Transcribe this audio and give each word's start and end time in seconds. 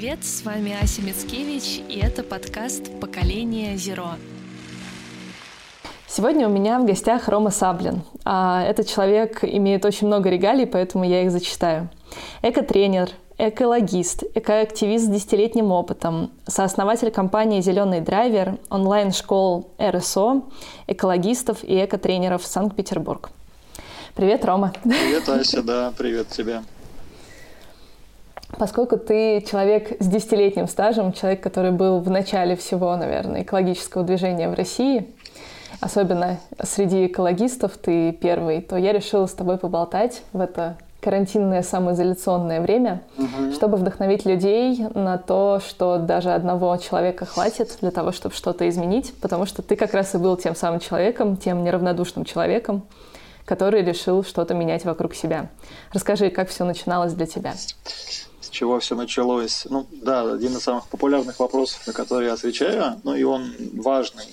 Привет, 0.00 0.22
с 0.22 0.44
вами 0.44 0.80
Ася 0.80 1.02
Мицкевич, 1.02 1.80
и 1.88 1.98
это 1.98 2.22
подкаст 2.22 2.84
«Поколение 3.00 3.76
Зеро». 3.76 4.10
Сегодня 6.06 6.46
у 6.46 6.52
меня 6.52 6.78
в 6.78 6.86
гостях 6.86 7.26
Рома 7.26 7.50
Саблин. 7.50 8.02
А, 8.24 8.62
этот 8.62 8.86
человек 8.86 9.42
имеет 9.42 9.84
очень 9.84 10.06
много 10.06 10.30
регалий, 10.30 10.68
поэтому 10.68 11.02
я 11.02 11.24
их 11.24 11.32
зачитаю. 11.32 11.88
Эко-тренер, 12.42 13.10
экологист, 13.38 14.22
экоактивист 14.36 15.06
с 15.06 15.08
десятилетним 15.08 15.72
опытом, 15.72 16.30
сооснователь 16.46 17.10
компании 17.10 17.60
«Зеленый 17.60 18.00
драйвер», 18.00 18.56
онлайн-школ 18.70 19.68
РСО, 19.80 20.42
экологистов 20.86 21.64
и 21.64 21.74
экотренеров 21.74 22.46
Санкт-Петербург. 22.46 23.30
Привет, 24.14 24.44
Рома. 24.44 24.72
Привет, 24.84 25.28
Ася, 25.28 25.60
да, 25.64 25.92
привет 25.98 26.28
тебе. 26.28 26.62
Поскольку 28.56 28.96
ты 28.96 29.42
человек 29.42 30.00
с 30.00 30.06
десятилетним 30.06 30.68
стажем, 30.68 31.12
человек, 31.12 31.42
который 31.42 31.70
был 31.70 32.00
в 32.00 32.08
начале 32.10 32.56
всего, 32.56 32.96
наверное, 32.96 33.42
экологического 33.42 34.04
движения 34.04 34.48
в 34.48 34.54
России, 34.54 35.14
особенно 35.80 36.38
среди 36.62 37.06
экологистов 37.06 37.76
ты 37.76 38.12
первый, 38.12 38.62
то 38.62 38.76
я 38.76 38.92
решила 38.92 39.26
с 39.26 39.32
тобой 39.32 39.58
поболтать 39.58 40.22
в 40.32 40.40
это 40.40 40.76
карантинное 41.00 41.62
самоизоляционное 41.62 42.60
время, 42.60 43.02
угу. 43.16 43.52
чтобы 43.54 43.76
вдохновить 43.76 44.24
людей 44.24 44.84
на 44.94 45.18
то, 45.18 45.60
что 45.66 45.98
даже 45.98 46.32
одного 46.32 46.76
человека 46.78 47.24
хватит 47.24 47.78
для 47.80 47.90
того, 47.90 48.12
чтобы 48.12 48.34
что-то 48.34 48.68
изменить, 48.68 49.14
потому 49.20 49.46
что 49.46 49.62
ты 49.62 49.76
как 49.76 49.94
раз 49.94 50.14
и 50.14 50.18
был 50.18 50.36
тем 50.36 50.56
самым 50.56 50.80
человеком, 50.80 51.36
тем 51.36 51.62
неравнодушным 51.62 52.24
человеком, 52.24 52.82
который 53.44 53.82
решил 53.82 54.24
что-то 54.24 54.54
менять 54.54 54.84
вокруг 54.84 55.14
себя. 55.14 55.50
Расскажи, 55.92 56.30
как 56.30 56.48
все 56.48 56.64
начиналось 56.64 57.12
для 57.12 57.26
тебя 57.26 57.54
с 58.48 58.50
чего 58.50 58.80
все 58.80 58.94
началось. 58.94 59.66
Ну, 59.68 59.86
да, 59.92 60.32
один 60.32 60.56
из 60.56 60.62
самых 60.62 60.88
популярных 60.88 61.38
вопросов, 61.38 61.86
на 61.86 61.92
который 61.92 62.26
я 62.26 62.32
отвечаю, 62.32 62.98
ну 63.04 63.14
и 63.14 63.22
он 63.22 63.52
важный. 63.74 64.24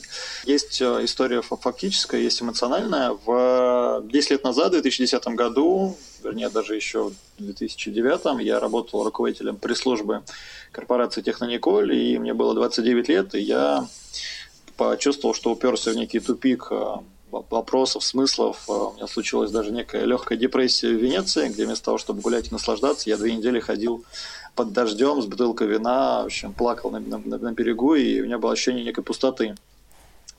Есть 0.45 0.81
э, 0.81 1.03
история 1.03 1.41
фактическая, 1.41 2.22
есть 2.22 2.41
эмоциональная. 2.41 3.11
В 3.25 4.03
10 4.05 4.31
лет 4.31 4.44
назад, 4.45 4.69
в 4.69 4.72
2010 4.72 5.27
году, 5.27 5.97
вернее, 6.23 6.49
даже 6.49 6.75
еще 6.75 7.11
в 7.38 7.44
2009 7.44 8.41
я 8.41 8.59
работал 8.59 9.03
руководителем 9.03 9.57
пресс-службы 9.57 10.23
корпорации 10.72 11.22
Технониколь, 11.22 11.94
и 11.94 12.17
мне 12.17 12.33
было 12.33 12.55
29 12.55 13.09
лет, 13.09 13.35
и 13.35 13.41
я 13.41 13.85
почувствовал, 14.77 15.35
что 15.35 15.52
уперся 15.52 15.91
в 15.91 15.95
некий 15.95 16.22
тупик 16.22 16.67
э, 16.72 16.95
вопросов, 17.50 18.03
смыслов. 18.03 18.64
Э, 18.67 18.72
у 18.72 18.94
меня 18.94 19.08
случилась 19.08 19.52
даже 19.52 19.72
некая 19.72 20.05
легкая 20.05 20.38
депрессия 20.38 20.89
в 20.89 21.02
Венеции, 21.02 21.50
где 21.50 21.66
вместо 21.66 21.86
того, 21.86 21.97
чтобы 21.97 22.22
гулять 22.22 22.50
и 22.50 22.52
наслаждаться, 22.52 23.09
я 23.09 23.17
две 23.17 23.36
недели 23.36 23.59
ходил 23.59 24.03
под 24.55 24.72
дождем 24.72 25.22
с 25.22 25.25
бутылкой 25.25 25.67
вина, 25.67 26.23
в 26.23 26.25
общем, 26.25 26.53
плакал 26.53 26.91
на, 26.91 27.00
на, 27.00 27.17
на 27.17 27.52
берегу, 27.52 27.95
и 27.95 28.22
у 28.22 28.25
меня 28.25 28.38
было 28.38 28.53
ощущение 28.53 28.83
некой 28.83 29.03
пустоты. 29.03 29.56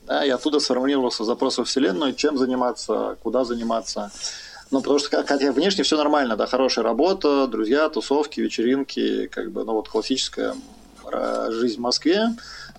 Да, 0.06 0.24
и 0.24 0.30
оттуда 0.30 0.60
сформулировался 0.60 1.24
запрос 1.24 1.58
во 1.58 1.64
Вселенную, 1.64 2.14
чем 2.14 2.38
заниматься, 2.38 3.16
куда 3.22 3.44
заниматься. 3.44 4.12
Ну, 4.70 4.80
потому 4.80 4.98
что, 4.98 5.24
хотя 5.24 5.52
внешне 5.52 5.84
все 5.84 5.96
нормально, 5.96 6.36
да, 6.36 6.46
хорошая 6.46 6.84
работа, 6.84 7.46
друзья, 7.46 7.88
тусовки, 7.88 8.40
вечеринки, 8.40 9.26
как 9.26 9.50
бы, 9.50 9.64
ну, 9.64 9.72
вот 9.72 9.88
классическая 9.88 10.54
жизнь 11.50 11.76
в 11.76 11.80
Москве. 11.80 12.34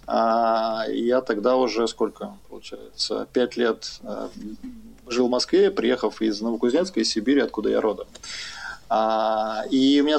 А, 0.08 0.86
я 0.90 1.22
тогда 1.22 1.58
уже 1.58 1.88
сколько, 1.88 2.34
получается, 2.50 3.28
пять 3.34 3.58
лет 3.58 4.00
э, 4.04 4.30
жил 5.10 5.28
в 5.28 5.32
Москве, 5.32 5.70
приехав 5.70 6.22
из 6.22 6.40
Новокузнецка, 6.40 7.02
из 7.02 7.10
Сибири, 7.10 7.42
откуда 7.42 7.70
я 7.70 7.82
родом. 7.82 8.08
А, 8.90 9.64
и 9.70 10.00
у 10.02 10.06
меня 10.06 10.18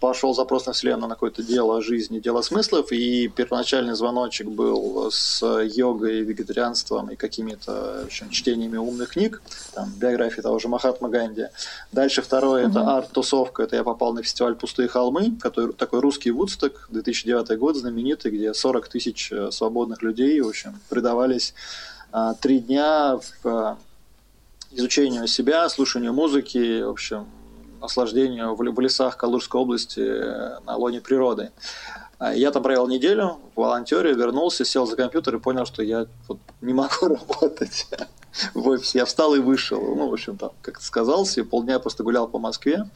пошел 0.00 0.34
запрос 0.34 0.66
на 0.66 0.72
Вселенную 0.72 1.08
на 1.08 1.14
какое-то 1.14 1.42
дело 1.42 1.80
жизни, 1.82 2.18
дело 2.18 2.42
смыслов, 2.42 2.90
и 2.90 3.28
первоначальный 3.28 3.94
звоночек 3.94 4.48
был 4.48 5.10
с 5.10 5.42
йогой, 5.42 6.22
вегетарианством 6.22 7.10
и 7.10 7.16
какими-то 7.16 8.02
общем, 8.02 8.30
чтениями 8.30 8.76
умных 8.76 9.10
книг, 9.10 9.40
там, 9.74 9.92
биографии 9.96 10.40
того 10.40 10.58
же 10.58 10.68
Махатма 10.68 11.08
Ганди. 11.08 11.46
Дальше 11.92 12.22
второе 12.22 12.64
угу. 12.64 12.70
это 12.70 12.96
арт-тусовка, 12.96 13.62
это 13.62 13.76
я 13.76 13.84
попал 13.84 14.12
на 14.12 14.22
фестиваль 14.22 14.56
«Пустые 14.56 14.88
холмы», 14.88 15.36
который, 15.40 15.72
такой 15.72 16.00
русский 16.00 16.30
Вудсток, 16.30 16.88
2009 16.90 17.58
год, 17.58 17.76
знаменитый, 17.76 18.32
где 18.32 18.52
40 18.52 18.88
тысяч 18.88 19.30
э, 19.30 19.50
свободных 19.52 20.02
людей, 20.02 20.40
в 20.40 20.48
общем, 20.48 20.80
предавались 20.88 21.54
а, 22.10 22.34
три 22.34 22.60
дня 22.60 23.18
в 23.42 23.46
а, 23.46 23.78
изучению 24.70 25.26
себя, 25.26 25.68
слушанию 25.68 26.12
музыки, 26.12 26.82
в 26.82 26.90
общем, 26.90 27.26
наслаждению 27.80 28.54
в, 28.54 28.80
лесах 28.80 29.16
Калужской 29.16 29.60
области 29.60 30.00
э, 30.00 30.58
на 30.64 30.76
лоне 30.76 31.00
природы. 31.00 31.50
А 32.18 32.34
я 32.34 32.50
там 32.50 32.62
провел 32.62 32.88
неделю 32.88 33.38
волонтере, 33.54 34.12
вернулся, 34.12 34.64
сел 34.64 34.86
за 34.86 34.96
компьютер 34.96 35.36
и 35.36 35.38
понял, 35.38 35.66
что 35.66 35.82
я 35.82 36.06
вот 36.26 36.38
не 36.60 36.72
могу 36.72 36.94
работать 37.02 37.86
в 38.54 38.68
офисе. 38.68 38.98
Я 38.98 39.04
встал 39.04 39.34
и 39.34 39.40
вышел. 39.40 39.80
Ну, 39.80 40.08
в 40.08 40.12
общем, 40.12 40.36
там, 40.36 40.50
как 40.62 40.80
сказался, 40.80 41.44
полдня 41.44 41.78
просто 41.78 42.02
гулял 42.02 42.26
по 42.28 42.38
Москве. 42.38 42.86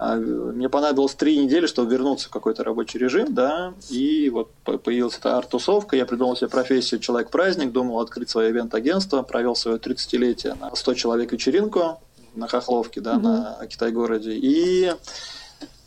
А, 0.00 0.16
мне 0.16 0.70
понадобилось 0.70 1.14
три 1.14 1.36
недели, 1.36 1.66
чтобы 1.66 1.92
вернуться 1.92 2.28
в 2.28 2.30
какой-то 2.30 2.64
рабочий 2.64 2.98
режим, 2.98 3.34
да, 3.34 3.74
и 3.90 4.30
вот 4.30 4.50
появилась 4.62 5.18
эта 5.18 5.36
арт-тусовка, 5.36 5.94
я 5.94 6.06
придумал 6.06 6.36
себе 6.36 6.48
профессию 6.48 7.00
«Человек-праздник», 7.00 7.70
думал 7.70 8.00
открыть 8.00 8.30
свое 8.30 8.50
ивент-агентство, 8.50 9.20
провел 9.20 9.54
свое 9.54 9.76
30-летие 9.76 10.58
на 10.58 10.74
100 10.74 10.94
человек 10.94 11.32
вечеринку, 11.32 12.00
на 12.34 12.48
Хохловке, 12.48 13.00
да, 13.00 13.16
угу. 13.16 13.22
на 13.22 13.66
Китай-городе. 13.68 14.32
И 14.34 14.92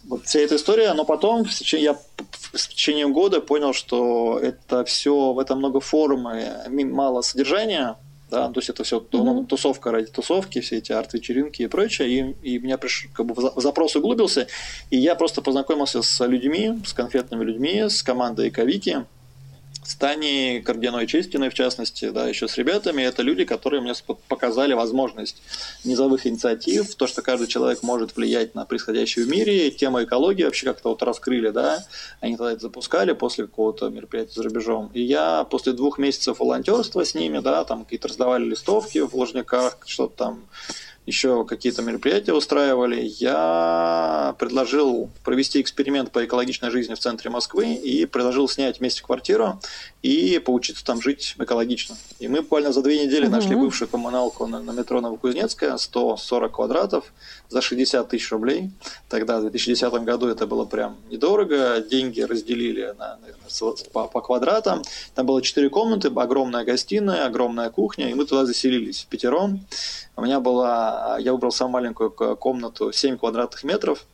вот 0.06 0.26
вся 0.26 0.40
эта 0.40 0.56
история, 0.56 0.94
но 0.94 1.06
потом 1.06 1.46
в 1.46 1.54
течение, 1.54 1.86
я 1.86 1.94
в 2.54 2.68
течение 2.70 3.08
года 3.08 3.42
понял, 3.42 3.74
что 3.74 4.40
это 4.42 4.84
все, 4.86 5.34
в 5.34 5.40
этом 5.40 5.60
много 5.60 5.80
формы, 5.80 6.52
мало 6.70 7.22
содержания, 7.22 7.98
да, 8.30 8.50
то 8.50 8.60
есть 8.60 8.70
это 8.70 8.84
все 8.84 9.00
mm-hmm. 9.00 9.46
тусовка 9.46 9.92
ради 9.92 10.08
тусовки, 10.08 10.60
все 10.60 10.78
эти 10.78 10.92
арт-вечеринки 10.92 11.62
и 11.62 11.68
прочее, 11.68 12.36
и, 12.42 12.56
и 12.56 12.60
меня 12.60 12.78
приш, 12.78 13.08
как 13.14 13.28
бы 13.28 13.36
в 13.36 13.62
запрос 13.62 13.96
углубился, 13.96 14.48
и 14.90 14.98
я 14.98 15.16
просто 15.16 15.42
познакомился 15.42 16.02
с 16.02 16.26
людьми, 16.26 16.80
с 16.86 16.94
конфетными 16.94 17.44
людьми, 17.44 17.84
с 17.90 18.02
командой 18.02 18.50
Кавики, 18.50 19.06
с 19.86 19.96
Таней 19.96 20.62
Кардиной 20.62 21.08
Честиной, 21.08 21.50
в 21.50 21.54
частности, 21.54 22.10
да, 22.10 22.28
еще 22.28 22.48
с 22.48 22.58
ребятами, 22.58 23.02
это 23.02 23.22
люди, 23.22 23.46
которые 23.46 23.82
мне 23.82 23.94
показали 24.28 24.74
возможность 24.74 25.42
низовых 25.84 26.26
инициатив, 26.28 26.94
то, 26.96 27.08
что 27.08 27.22
каждый 27.22 27.48
человек 27.48 27.84
может 27.84 28.16
влиять 28.16 28.56
на 28.56 28.66
происходящее 28.66 29.26
в 29.26 29.30
мире, 29.30 29.72
тема 29.72 30.04
экологии 30.04 30.44
вообще 30.44 30.66
как-то 30.66 30.90
вот 30.90 31.04
раскрыли, 31.04 31.50
да, 31.50 31.86
они 32.20 32.38
тогда 32.38 32.54
это 32.54 32.62
запускали 32.62 33.14
после 33.14 33.46
какого-то 33.46 33.90
мероприятия 33.90 34.34
за 34.34 34.44
рубежом, 34.44 34.92
и 34.94 35.02
я 35.02 35.44
после 35.46 35.74
двух 35.74 35.98
месяцев 35.98 36.40
волонтерства 36.40 37.04
с 37.04 37.16
ними, 37.16 37.40
да, 37.40 37.64
там 37.64 37.84
какие-то 37.84 38.08
раздавали 38.08 38.46
листовки 38.46 39.00
в 39.00 39.14
Ложниках, 39.16 39.78
что-то 39.86 40.16
там 40.16 40.44
еще 41.06 41.46
какие-то 41.46 41.82
мероприятия 41.82 42.34
устраивали, 42.34 43.02
я 43.20 44.36
предложил 44.40 45.10
провести 45.24 45.62
эксперимент 45.62 46.12
по 46.12 46.24
экологичной 46.24 46.70
жизни 46.72 46.94
в 46.94 47.00
центре 47.00 47.30
Москвы 47.30 47.74
и 47.74 48.06
предложил 48.06 48.48
снять 48.48 48.80
вместе 48.80 49.04
квартиру 49.04 49.60
и 50.02 50.40
поучиться 50.40 50.86
там 50.86 51.02
жить 51.02 51.36
экологично. 51.38 51.98
И 52.20 52.28
мы 52.28 52.42
буквально 52.42 52.72
за 52.72 52.82
две 52.82 53.06
недели 53.06 53.26
угу. 53.26 53.32
нашли 53.32 53.56
бывшую 53.56 53.90
коммуналку 53.90 54.48
на, 54.48 54.62
на 54.62 54.72
метро 54.72 55.02
Новокузнецкая, 55.02 55.78
140 55.78 56.52
квадратов 56.52 57.14
за 57.50 57.62
60 57.62 58.08
тысяч 58.10 58.32
рублей. 58.32 58.72
Тогда, 59.10 59.40
в 59.40 59.42
2010 59.42 59.94
году, 60.06 60.28
это 60.28 60.48
было 60.48 60.66
прям 60.66 60.98
недорого. 61.10 61.82
Деньги 61.82 62.22
разделили 62.22 62.94
на, 62.98 63.18
наверное, 63.18 63.76
по, 63.92 64.08
по 64.08 64.22
квадратам. 64.22 64.82
Там 65.16 65.26
было 65.26 65.42
4 65.42 65.70
комнаты, 65.70 66.10
огромная 66.14 66.66
гостиная, 66.66 67.26
огромная 67.26 67.70
кухня, 67.70 68.10
и 68.10 68.14
мы 68.14 68.26
туда 68.26 68.46
заселились 68.46 69.04
в 69.04 69.08
пятером. 69.08 69.66
У 70.16 70.22
меня 70.22 70.40
была, 70.40 70.93
я 71.20 71.34
выбрал 71.34 71.52
самую 71.52 71.74
маленькую 71.74 72.12
комнату 72.12 72.92
7 72.92 73.18
квадратных 73.18 73.64
метров. 73.64 74.06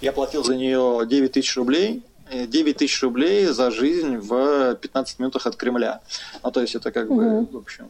Я 0.00 0.12
платил 0.12 0.44
за 0.44 0.56
нее 0.56 1.02
9 1.06 1.32
тысяч 1.32 1.56
рублей. 1.56 2.02
9 2.32 2.76
тысяч 2.76 3.02
рублей 3.02 3.46
за 3.46 3.70
жизнь 3.70 4.16
в 4.16 4.74
15 4.76 5.18
минутах 5.18 5.46
от 5.46 5.56
Кремля. 5.56 6.00
Ну, 6.42 6.50
то 6.50 6.60
есть 6.62 6.74
это 6.74 6.90
как 6.90 7.08
бы, 7.08 7.46
в 7.50 7.56
общем, 7.56 7.88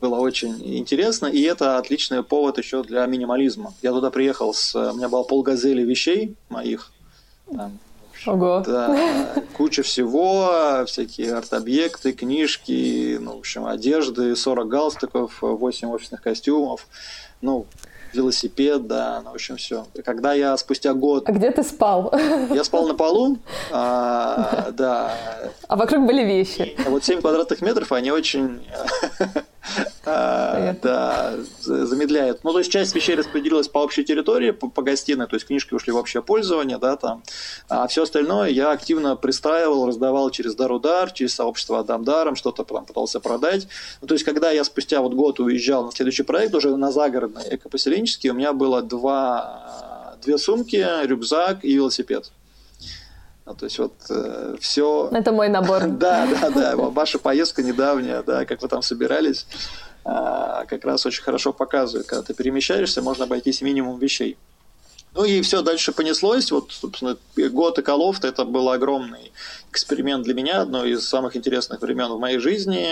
было 0.00 0.16
очень 0.16 0.60
интересно, 0.76 1.26
и 1.26 1.40
это 1.42 1.78
отличный 1.78 2.22
повод 2.22 2.58
еще 2.58 2.82
для 2.82 3.06
минимализма. 3.06 3.72
Я 3.82 3.92
туда 3.92 4.10
приехал 4.10 4.52
с... 4.52 4.74
У 4.74 4.96
меня 4.96 5.08
было 5.08 5.22
полгазели 5.22 5.82
вещей 5.82 6.34
моих, 6.48 6.92
там, 7.50 7.78
Ого. 8.26 8.62
Да, 8.66 8.96
куча 9.56 9.82
всего, 9.82 10.84
всякие 10.86 11.34
арт-объекты, 11.34 12.12
книжки, 12.12 13.18
ну, 13.20 13.36
в 13.36 13.38
общем, 13.38 13.66
одежды, 13.66 14.34
40 14.34 14.68
галстуков, 14.68 15.38
8 15.40 15.88
офисных 15.88 16.22
костюмов, 16.22 16.86
ну, 17.40 17.66
велосипед, 18.12 18.86
да, 18.86 19.20
ну, 19.24 19.30
в 19.30 19.34
общем, 19.34 19.56
все. 19.56 19.86
Когда 20.04 20.32
я 20.32 20.56
спустя 20.56 20.94
год... 20.94 21.28
А 21.28 21.32
где 21.32 21.50
ты 21.50 21.62
спал? 21.62 22.12
Я 22.50 22.64
спал 22.64 22.88
на 22.88 22.94
полу, 22.94 23.38
а, 23.70 24.70
да. 24.72 25.12
А 25.68 25.76
вокруг 25.76 26.06
были 26.06 26.24
вещи. 26.24 26.76
И 26.78 26.88
вот 26.88 27.04
7 27.04 27.20
квадратных 27.20 27.60
метров, 27.60 27.92
они 27.92 28.10
очень 28.10 28.60
да, 30.04 31.34
замедляет. 31.60 32.44
Ну, 32.44 32.52
то 32.52 32.58
есть 32.58 32.70
часть 32.70 32.94
вещей 32.94 33.14
распределилась 33.14 33.68
по 33.68 33.78
общей 33.78 34.04
территории, 34.04 34.52
по, 34.52 34.68
по 34.68 34.82
гостиной, 34.82 35.26
то 35.26 35.34
есть 35.34 35.46
книжки 35.46 35.74
ушли 35.74 35.92
в 35.92 35.96
общее 35.96 36.22
пользование, 36.22 36.78
да, 36.78 36.96
там. 36.96 37.22
А 37.68 37.86
все 37.88 38.02
остальное 38.04 38.50
я 38.50 38.70
активно 38.70 39.16
пристраивал, 39.16 39.86
раздавал 39.86 40.30
через 40.30 40.54
Дарудар, 40.54 41.10
через 41.10 41.34
сообщество 41.34 41.80
Адам 41.80 42.04
Даром, 42.04 42.36
что-то 42.36 42.64
там 42.64 42.84
пытался 42.84 43.20
продать. 43.20 43.68
Ну, 44.00 44.08
то 44.08 44.14
есть, 44.14 44.24
когда 44.24 44.50
я 44.50 44.64
спустя 44.64 45.00
вот 45.00 45.14
год 45.14 45.40
уезжал 45.40 45.84
на 45.84 45.92
следующий 45.92 46.22
проект, 46.22 46.54
уже 46.54 46.76
на 46.76 46.92
загородный 46.92 47.42
экопоселенческий, 47.50 48.30
у 48.30 48.34
меня 48.34 48.52
было 48.52 48.82
два, 48.82 50.16
две 50.22 50.38
сумки, 50.38 50.84
рюкзак 51.04 51.64
и 51.64 51.74
велосипед. 51.74 52.30
Ну, 53.46 53.54
то 53.54 53.64
есть 53.64 53.78
вот 53.78 53.92
э, 54.10 54.56
все... 54.60 55.08
Это 55.12 55.30
мой 55.30 55.48
набор. 55.48 55.86
Да, 55.86 56.26
да, 56.26 56.50
да. 56.50 56.76
Ваша 56.76 57.18
поездка 57.18 57.62
недавняя, 57.62 58.22
да, 58.22 58.44
как 58.44 58.60
вы 58.60 58.68
там 58.68 58.82
собирались, 58.82 59.46
э, 60.04 60.64
как 60.68 60.84
раз 60.84 61.06
очень 61.06 61.22
хорошо 61.22 61.52
показывает. 61.52 62.08
Когда 62.08 62.24
ты 62.24 62.34
перемещаешься, 62.34 63.02
можно 63.02 63.24
обойтись 63.24 63.62
минимум 63.62 63.98
вещей. 63.98 64.36
Ну 65.14 65.24
и 65.24 65.40
все 65.42 65.62
дальше 65.62 65.92
понеслось. 65.92 66.50
Вот, 66.50 66.72
собственно, 66.72 67.16
год 67.36 67.78
Эколофт 67.78 68.24
это 68.24 68.44
был 68.44 68.68
огромный 68.68 69.32
эксперимент 69.76 70.24
для 70.24 70.32
меня, 70.34 70.62
одно 70.62 70.84
из 70.84 71.06
самых 71.06 71.36
интересных 71.36 71.82
времен 71.82 72.10
в 72.12 72.18
моей 72.18 72.38
жизни. 72.38 72.88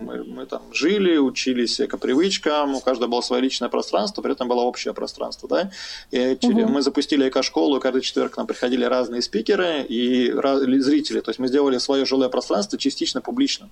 Мы, 0.00 0.24
мы 0.24 0.46
там 0.46 0.62
жили, 0.72 1.16
учились 1.16 1.80
экопривычкам, 1.80 2.74
у 2.74 2.80
каждого 2.80 3.08
было 3.08 3.20
свое 3.20 3.42
личное 3.42 3.68
пространство, 3.68 4.22
при 4.22 4.32
этом 4.32 4.48
было 4.48 4.62
общее 4.62 4.92
пространство. 4.92 5.48
Да? 5.48 5.70
И 6.10 6.36
угу. 6.42 6.66
Мы 6.66 6.82
запустили 6.82 7.28
эко-школу, 7.28 7.80
каждый 7.80 8.02
четверг 8.02 8.34
к 8.34 8.36
нам 8.36 8.46
приходили 8.46 8.84
разные 8.84 9.22
спикеры 9.22 9.86
и 9.88 10.32
зрители. 10.80 11.20
То 11.20 11.30
есть 11.30 11.38
мы 11.38 11.46
сделали 11.46 11.78
свое 11.78 12.04
жилое 12.04 12.28
пространство 12.28 12.76
частично 12.76 13.20
публичным. 13.20 13.70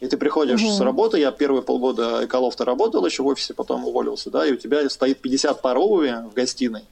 И 0.00 0.08
ты 0.08 0.16
приходишь 0.16 0.62
угу. 0.62 0.72
с 0.72 0.80
работы, 0.80 1.20
я 1.20 1.30
первые 1.30 1.62
полгода 1.62 2.24
эколофта 2.24 2.64
работал 2.64 3.06
еще 3.06 3.22
в 3.22 3.26
офисе, 3.26 3.54
потом 3.54 3.86
уволился, 3.86 4.30
да, 4.30 4.44
и 4.44 4.52
у 4.52 4.56
тебя 4.56 4.88
стоит 4.90 5.18
50 5.18 5.62
пар 5.62 5.78
обуви 5.78 6.16
в 6.28 6.34
гостиной, 6.34 6.82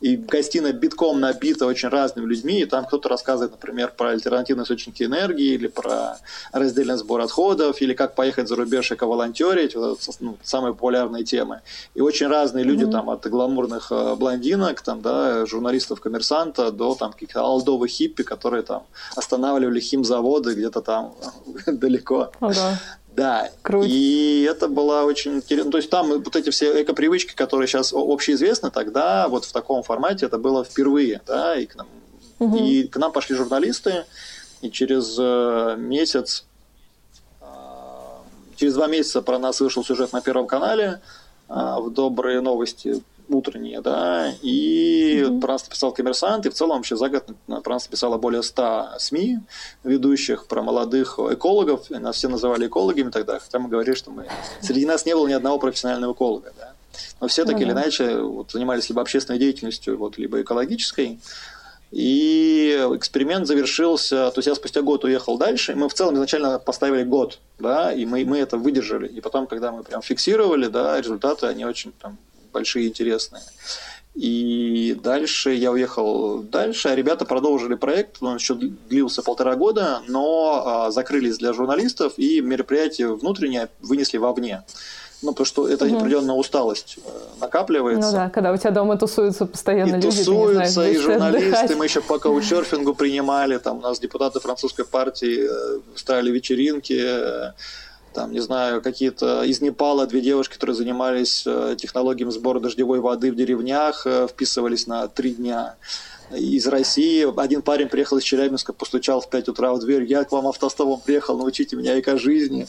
и 0.00 0.16
гостиная 0.16 0.72
битком 0.72 1.20
набита 1.20 1.66
очень 1.66 1.88
разными 1.88 2.26
людьми, 2.26 2.60
и 2.60 2.64
там 2.64 2.86
кто-то 2.86 3.08
рассказывает, 3.08 3.52
например, 3.52 3.92
про 3.96 4.10
альтернативные 4.10 4.64
источники 4.64 5.02
энергии, 5.02 5.54
или 5.54 5.66
про 5.66 6.18
раздельный 6.52 6.96
сбор 6.96 7.20
отходов, 7.20 7.80
или 7.80 7.94
как 7.94 8.14
поехать 8.14 8.48
за 8.48 8.56
рубеж 8.56 8.90
эко-волонтерить, 8.92 9.74
вот, 9.74 10.00
ну, 10.20 10.36
самые 10.42 10.72
популярные 10.72 11.24
темы. 11.24 11.60
И 11.94 12.00
очень 12.00 12.28
разные 12.28 12.64
люди, 12.64 12.84
mm-hmm. 12.84 12.92
там, 12.92 13.10
от 13.10 13.26
гламурных 13.26 13.92
э, 13.92 14.14
блондинок, 14.16 14.80
там, 14.80 15.02
да, 15.02 15.44
журналистов 15.46 16.00
коммерсанта 16.00 16.70
до 16.70 16.94
там 16.94 17.12
каких-то 17.12 17.42
алдовых 17.42 17.90
хиппи, 17.90 18.22
которые 18.22 18.62
там 18.62 18.84
останавливали 19.16 19.80
химзаводы 19.80 20.54
где-то 20.54 20.80
там 20.80 21.14
далеко. 21.66 22.32
Ага. 22.40 22.54
Да, 22.54 22.80
Круто. 23.62 23.86
и 23.88 24.42
это 24.42 24.68
было 24.68 25.02
очень 25.02 25.36
интересно. 25.36 25.70
То 25.70 25.78
есть 25.78 25.90
там 25.90 26.08
вот 26.22 26.36
эти 26.36 26.50
все 26.50 26.82
эко-привычки, 26.82 27.34
которые 27.34 27.66
сейчас 27.66 27.92
общеизвестны, 27.92 28.70
тогда 28.70 29.28
вот 29.28 29.44
в 29.44 29.52
таком 29.52 29.82
формате 29.82 30.26
это 30.26 30.38
было 30.38 30.64
впервые, 30.64 31.20
да, 31.26 31.56
и 31.56 31.66
к 31.66 31.76
нам, 31.76 31.88
угу. 32.38 32.56
и 32.56 32.84
к 32.84 32.96
нам 32.96 33.12
пошли 33.12 33.36
журналисты, 33.36 34.04
и 34.62 34.70
через 34.70 35.16
э, 35.18 35.76
месяц, 35.78 36.44
э, 37.40 37.44
через 38.56 38.74
два 38.74 38.86
месяца 38.86 39.22
про 39.22 39.38
нас 39.38 39.60
вышел 39.60 39.84
сюжет 39.84 40.12
на 40.12 40.20
Первом 40.20 40.46
канале 40.46 41.00
э, 41.48 41.54
в 41.54 41.90
«Добрые 41.90 42.40
новости», 42.40 43.02
утренние, 43.30 43.80
да, 43.80 44.32
и 44.42 45.24
mm-hmm. 45.24 45.40
про 45.40 45.52
нас 45.52 45.64
написал 45.64 45.92
коммерсант, 45.92 46.46
и 46.46 46.50
в 46.50 46.54
целом 46.54 46.76
вообще 46.78 46.96
за 46.96 47.08
год 47.08 47.26
про 47.46 47.74
нас 47.74 47.86
написало 47.86 48.18
более 48.18 48.42
100 48.42 48.90
СМИ 48.98 49.38
ведущих, 49.84 50.46
про 50.46 50.62
молодых 50.62 51.18
экологов, 51.18 51.90
нас 51.90 52.16
все 52.16 52.28
называли 52.28 52.66
экологами 52.66 53.10
тогда, 53.10 53.38
хотя 53.38 53.58
мы 53.58 53.68
говорили, 53.68 53.94
что 53.94 54.10
мы, 54.10 54.26
среди 54.60 54.86
нас 54.86 55.06
не 55.06 55.14
было 55.14 55.26
ни 55.28 55.32
одного 55.32 55.58
профессионального 55.58 56.12
эколога, 56.12 56.52
да. 56.58 56.72
Но 57.20 57.28
все 57.28 57.44
так 57.44 57.56
mm-hmm. 57.56 57.62
или 57.62 57.70
иначе 57.70 58.18
вот, 58.18 58.50
занимались 58.50 58.88
либо 58.88 59.00
общественной 59.00 59.38
деятельностью, 59.38 59.96
вот, 59.96 60.18
либо 60.18 60.40
экологической, 60.40 61.18
и 61.90 62.88
эксперимент 62.94 63.48
завершился, 63.48 64.30
то 64.30 64.38
есть 64.38 64.46
я 64.46 64.54
спустя 64.54 64.80
год 64.80 65.04
уехал 65.04 65.38
дальше, 65.38 65.74
мы 65.74 65.88
в 65.88 65.94
целом 65.94 66.14
изначально 66.14 66.58
поставили 66.60 67.02
год, 67.02 67.40
да, 67.58 67.92
и 67.92 68.06
мы, 68.06 68.24
мы 68.24 68.38
это 68.38 68.56
выдержали. 68.56 69.08
И 69.08 69.20
потом, 69.20 69.48
когда 69.48 69.72
мы 69.72 69.82
прям 69.82 70.00
фиксировали, 70.00 70.66
да, 70.66 71.00
результаты, 71.00 71.46
они 71.46 71.64
очень 71.64 71.92
там 72.00 72.16
большие, 72.52 72.88
интересные. 72.88 73.42
И 74.14 74.98
дальше 75.02 75.54
я 75.54 75.70
уехал 75.70 76.42
дальше, 76.42 76.88
а 76.88 76.94
ребята 76.96 77.24
продолжили 77.24 77.74
проект, 77.74 78.16
он 78.20 78.36
еще 78.36 78.54
длился 78.54 79.22
полтора 79.22 79.54
года, 79.54 80.02
но 80.08 80.62
а, 80.66 80.90
закрылись 80.90 81.38
для 81.38 81.52
журналистов 81.52 82.14
и 82.16 82.40
мероприятие 82.40 83.14
внутреннее 83.14 83.68
вынесли 83.80 84.18
вовне. 84.18 84.64
Ну, 85.22 85.32
потому 85.32 85.44
что 85.44 85.68
это 85.68 85.84
угу. 85.84 85.98
определенная 85.98 86.34
усталость 86.34 86.96
э, 87.04 87.10
накапливается. 87.40 88.10
Ну 88.10 88.12
да, 88.16 88.30
когда 88.30 88.52
у 88.52 88.56
тебя 88.56 88.70
дома 88.70 88.96
тусуются 88.96 89.44
постоянно 89.44 89.90
и 89.90 90.00
люди, 90.00 90.08
тусуются, 90.08 90.72
знаешь, 90.72 90.96
и 90.96 90.98
журналисты. 90.98 91.48
Отдыхать. 91.48 91.76
Мы 91.76 91.84
еще 91.84 92.00
по 92.00 92.18
каучерфингу 92.18 92.94
принимали, 92.96 93.58
там 93.58 93.78
у 93.78 93.80
нас 93.82 93.98
депутаты 94.00 94.40
французской 94.40 94.86
партии 94.86 95.46
э, 95.46 95.80
устраивали 95.94 96.30
вечеринки, 96.30 96.98
э, 96.98 97.52
там, 98.12 98.32
не 98.32 98.40
знаю, 98.40 98.82
какие-то 98.82 99.44
из 99.44 99.60
Непала 99.60 100.06
две 100.06 100.20
девушки, 100.20 100.54
которые 100.54 100.76
занимались 100.76 101.44
э, 101.46 101.76
технологиями 101.78 102.30
сбора 102.30 102.60
дождевой 102.60 103.00
воды 103.00 103.30
в 103.30 103.36
деревнях, 103.36 104.06
э, 104.06 104.26
вписывались 104.28 104.86
на 104.86 105.06
три 105.08 105.32
дня. 105.32 105.76
Из 106.32 106.66
России 106.68 107.26
один 107.40 107.60
парень 107.60 107.88
приехал 107.88 108.18
из 108.18 108.22
Челябинска, 108.22 108.72
постучал 108.72 109.20
в 109.20 109.28
5 109.28 109.48
утра 109.48 109.72
в 109.72 109.80
дверь, 109.80 110.04
я 110.04 110.22
к 110.24 110.30
вам 110.30 110.46
автостопом 110.46 111.00
приехал, 111.00 111.36
научите 111.36 111.74
меня 111.74 111.98
эко-жизни. 111.98 112.68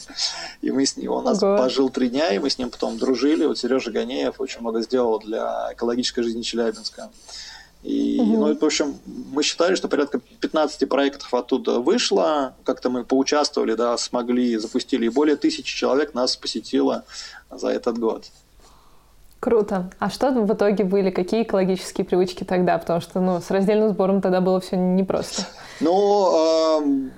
И 0.62 0.70
мы 0.72 0.84
с 0.84 0.96
ним, 0.96 1.12
он 1.12 1.24
нас 1.24 1.42
Ого. 1.42 1.56
пожил 1.56 1.88
три 1.88 2.08
дня, 2.08 2.34
и 2.34 2.38
мы 2.40 2.50
с 2.50 2.58
ним 2.58 2.70
потом 2.70 2.98
дружили. 2.98 3.46
Вот 3.46 3.58
Сережа 3.58 3.92
Ганеев 3.92 4.40
очень 4.40 4.60
много 4.60 4.80
сделал 4.82 5.20
для 5.20 5.70
экологической 5.72 6.22
жизни 6.22 6.42
Челябинска. 6.42 7.10
И, 7.82 8.18
угу. 8.20 8.46
ну, 8.46 8.54
в 8.54 8.64
общем, 8.64 8.94
мы 9.06 9.42
считали, 9.42 9.74
что 9.74 9.88
порядка 9.88 10.20
15 10.40 10.88
проектов 10.88 11.34
оттуда 11.34 11.80
вышло, 11.80 12.54
как-то 12.64 12.90
мы 12.90 13.04
поучаствовали, 13.04 13.74
да, 13.74 13.96
смогли, 13.98 14.56
запустили, 14.56 15.06
и 15.06 15.08
более 15.08 15.36
тысячи 15.36 15.74
человек 15.74 16.14
нас 16.14 16.36
посетило 16.36 17.04
за 17.50 17.68
этот 17.68 17.98
год. 17.98 18.26
Круто. 19.40 19.90
А 19.98 20.08
что 20.08 20.30
в 20.30 20.54
итоге 20.54 20.84
были? 20.84 21.10
Какие 21.10 21.42
экологические 21.42 22.04
привычки 22.04 22.44
тогда? 22.44 22.78
Потому 22.78 23.00
что 23.00 23.18
ну, 23.18 23.40
с 23.40 23.50
раздельным 23.50 23.88
сбором 23.88 24.20
тогда 24.20 24.40
было 24.40 24.60
все 24.60 24.76
непросто. 24.76 25.42
Ну, 25.80 26.78
э, 26.78 27.10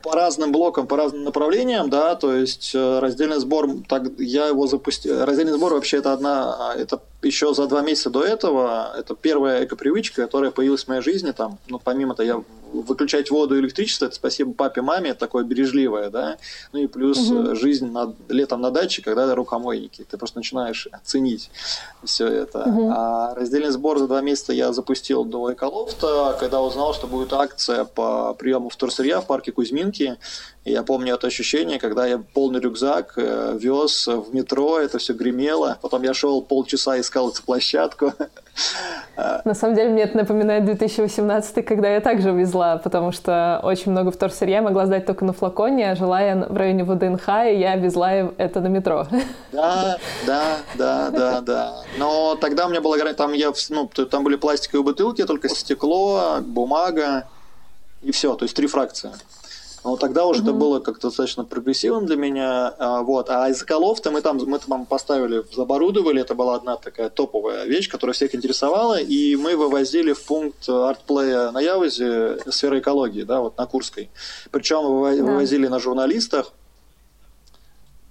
по 0.00 0.12
разным 0.14 0.52
блокам, 0.52 0.86
по 0.86 0.96
разным 0.96 1.24
направлениям, 1.24 1.90
да, 1.90 2.14
то 2.14 2.32
есть 2.32 2.72
э, 2.72 2.98
раздельный 3.00 3.40
сбор, 3.40 3.68
так 3.88 4.04
я 4.18 4.46
его 4.46 4.68
запустил. 4.68 5.24
Раздельный 5.24 5.54
сбор 5.54 5.74
вообще 5.74 5.96
это 5.96 6.12
одна, 6.12 6.70
а, 6.70 6.74
это 6.76 7.00
еще 7.22 7.54
за 7.54 7.66
два 7.66 7.82
месяца 7.82 8.10
до 8.10 8.22
этого, 8.22 8.94
это 8.96 9.14
первая 9.14 9.64
эко-привычка, 9.64 10.22
которая 10.22 10.50
появилась 10.50 10.84
в 10.84 10.88
моей 10.88 11.02
жизни, 11.02 11.30
там, 11.32 11.58
ну, 11.68 11.78
помимо 11.78 12.14
того, 12.14 12.26
я 12.26 12.44
выключать 12.72 13.30
воду 13.30 13.56
и 13.56 13.60
электричество, 13.60 14.06
это 14.06 14.14
спасибо 14.14 14.52
папе, 14.52 14.80
маме, 14.80 15.10
это 15.10 15.20
такое 15.20 15.44
бережливое, 15.44 16.10
да, 16.10 16.38
ну 16.72 16.80
и 16.80 16.86
плюс 16.86 17.18
угу. 17.18 17.54
жизнь 17.54 17.90
на, 17.90 18.14
летом 18.28 18.60
на 18.60 18.70
даче, 18.70 19.02
когда 19.02 19.32
рукомойники, 19.34 20.04
ты 20.08 20.16
просто 20.16 20.38
начинаешь 20.38 20.88
ценить 21.04 21.50
все 22.02 22.26
это. 22.26 22.62
Угу. 22.62 22.90
А 22.94 23.34
раздельный 23.34 23.70
сбор 23.70 23.98
за 23.98 24.06
два 24.06 24.20
месяца 24.20 24.52
я 24.52 24.72
запустил 24.72 25.24
до 25.24 25.52
Эколофта, 25.52 26.36
когда 26.40 26.62
узнал, 26.62 26.94
что 26.94 27.06
будет 27.06 27.32
акция 27.32 27.84
по 27.84 28.34
приему 28.34 28.68
вторсырья 28.68 29.20
в 29.20 29.26
парке 29.26 29.52
Кузьминки, 29.52 30.16
я 30.64 30.84
помню 30.84 31.14
это 31.14 31.26
ощущение, 31.26 31.80
когда 31.80 32.06
я 32.06 32.18
полный 32.18 32.60
рюкзак 32.60 33.14
э, 33.16 33.58
вез 33.58 34.06
в 34.06 34.32
метро, 34.32 34.78
это 34.78 34.98
все 34.98 35.12
гремело. 35.12 35.78
Потом 35.82 36.02
я 36.02 36.14
шел 36.14 36.40
полчаса, 36.40 37.00
искал 37.00 37.30
эту 37.30 37.42
площадку. 37.42 38.12
На 39.16 39.54
самом 39.54 39.74
деле 39.74 39.90
мне 39.90 40.02
это 40.02 40.16
напоминает 40.16 40.64
2018, 40.64 41.64
когда 41.64 41.88
я 41.88 42.00
также 42.00 42.30
везла, 42.30 42.76
потому 42.76 43.10
что 43.10 43.60
очень 43.64 43.90
много 43.90 44.12
вторсырья 44.12 44.56
я 44.56 44.62
могла 44.62 44.86
сдать 44.86 45.04
только 45.04 45.24
на 45.24 45.32
флаконе, 45.32 45.90
а 45.90 45.96
жила 45.96 46.20
я 46.20 46.36
в 46.36 46.56
районе 46.56 46.84
ВДНХ, 46.84 47.28
и 47.46 47.58
я 47.58 47.76
везла 47.76 48.12
это 48.12 48.60
на 48.60 48.68
метро. 48.68 49.06
Да, 49.52 49.98
да, 50.26 50.58
да, 50.76 51.10
да, 51.10 51.40
да. 51.40 51.82
Но 51.98 52.36
тогда 52.36 52.66
у 52.66 52.70
меня 52.70 52.80
была 52.80 52.96
там 53.14 53.32
я, 53.32 53.52
ну, 53.70 53.86
там 53.88 54.24
были 54.24 54.36
пластиковые 54.36 54.84
бутылки, 54.84 55.24
только 55.24 55.48
стекло, 55.48 56.38
бумага 56.40 57.26
и 58.02 58.12
все, 58.12 58.34
то 58.34 58.44
есть 58.44 58.56
три 58.56 58.66
фракции. 58.66 59.10
Но 59.84 59.96
тогда 59.96 60.26
уже 60.26 60.40
mm-hmm. 60.40 60.44
это 60.44 60.52
было 60.52 60.80
как-то 60.80 61.08
достаточно 61.08 61.44
прогрессивно 61.44 62.06
для 62.06 62.16
меня. 62.16 62.68
А, 62.78 63.02
вот. 63.02 63.28
А 63.30 63.48
из 63.48 63.62
Колов-то 63.64 64.10
мы 64.10 64.20
там, 64.20 64.38
мы 64.46 64.58
там 64.58 64.86
поставили, 64.86 65.42
заборудовали. 65.54 66.20
Это 66.20 66.34
была 66.34 66.54
одна 66.54 66.76
такая 66.76 67.10
топовая 67.10 67.64
вещь, 67.64 67.88
которая 67.88 68.14
всех 68.14 68.34
интересовала. 68.34 69.00
И 69.00 69.34
мы 69.36 69.56
вывозили 69.56 70.12
в 70.12 70.22
пункт 70.24 70.68
артплея 70.68 71.50
на 71.50 71.60
Явозе 71.60 72.38
сферы 72.48 72.78
экологии, 72.78 73.22
да, 73.22 73.40
вот 73.40 73.58
на 73.58 73.66
Курской. 73.66 74.10
Причем 74.50 74.82
вывозили 74.82 75.64
да. 75.64 75.70
на 75.70 75.78
журналистах 75.80 76.52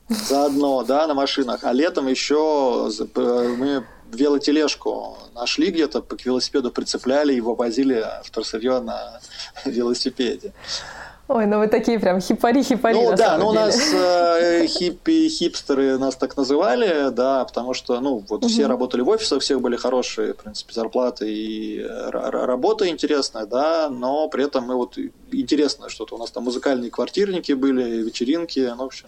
заодно, 0.10 0.84
да, 0.84 1.08
на 1.08 1.14
машинах. 1.14 1.64
А 1.64 1.72
летом 1.72 2.08
еще 2.08 2.90
мы 3.16 3.86
велотележку 4.12 5.18
нашли 5.34 5.72
где-то, 5.72 6.02
к 6.02 6.26
велосипеду 6.26 6.72
прицепляли 6.72 7.34
и 7.34 7.42
вывозили 7.42 8.06
вторсырье 8.24 8.80
на 8.80 9.22
велосипеде. 9.66 10.54
Ой, 11.34 11.46
ну 11.46 11.60
вы 11.60 11.68
такие 11.68 11.98
прям 11.98 12.20
хипари-хипари. 12.20 12.94
Ну 12.94 13.16
да, 13.16 13.38
ну 13.38 13.48
у 13.48 13.54
нас 13.54 13.80
э, 13.94 14.68
хиппи, 14.68 15.30
хипстеры 15.30 15.98
нас 15.98 16.18
так 16.18 16.36
называли, 16.36 17.10
да, 17.10 17.46
потому 17.46 17.74
что, 17.74 18.02
ну, 18.02 18.22
вот 18.28 18.44
угу. 18.44 18.48
все 18.50 18.68
работали 18.68 19.02
в 19.02 19.08
офисах, 19.08 19.38
у 19.38 19.40
всех 19.40 19.62
были 19.62 19.78
хорошие, 19.78 20.34
в 20.34 20.38
принципе, 20.38 20.74
зарплаты 20.74 21.32
и 21.32 21.88
работа 22.12 22.90
интересная, 22.90 23.46
да, 23.46 23.88
но 23.90 24.28
при 24.28 24.44
этом 24.44 24.66
мы 24.66 24.76
вот 24.76 24.98
интересно 25.32 25.88
что-то, 25.88 26.16
у 26.16 26.18
нас 26.18 26.32
там 26.32 26.44
музыкальные 26.44 26.92
квартирники 26.92 27.54
были, 27.54 28.04
вечеринки, 28.04 28.60
ну, 28.76 28.84
в 28.84 28.88
общем, 28.88 29.08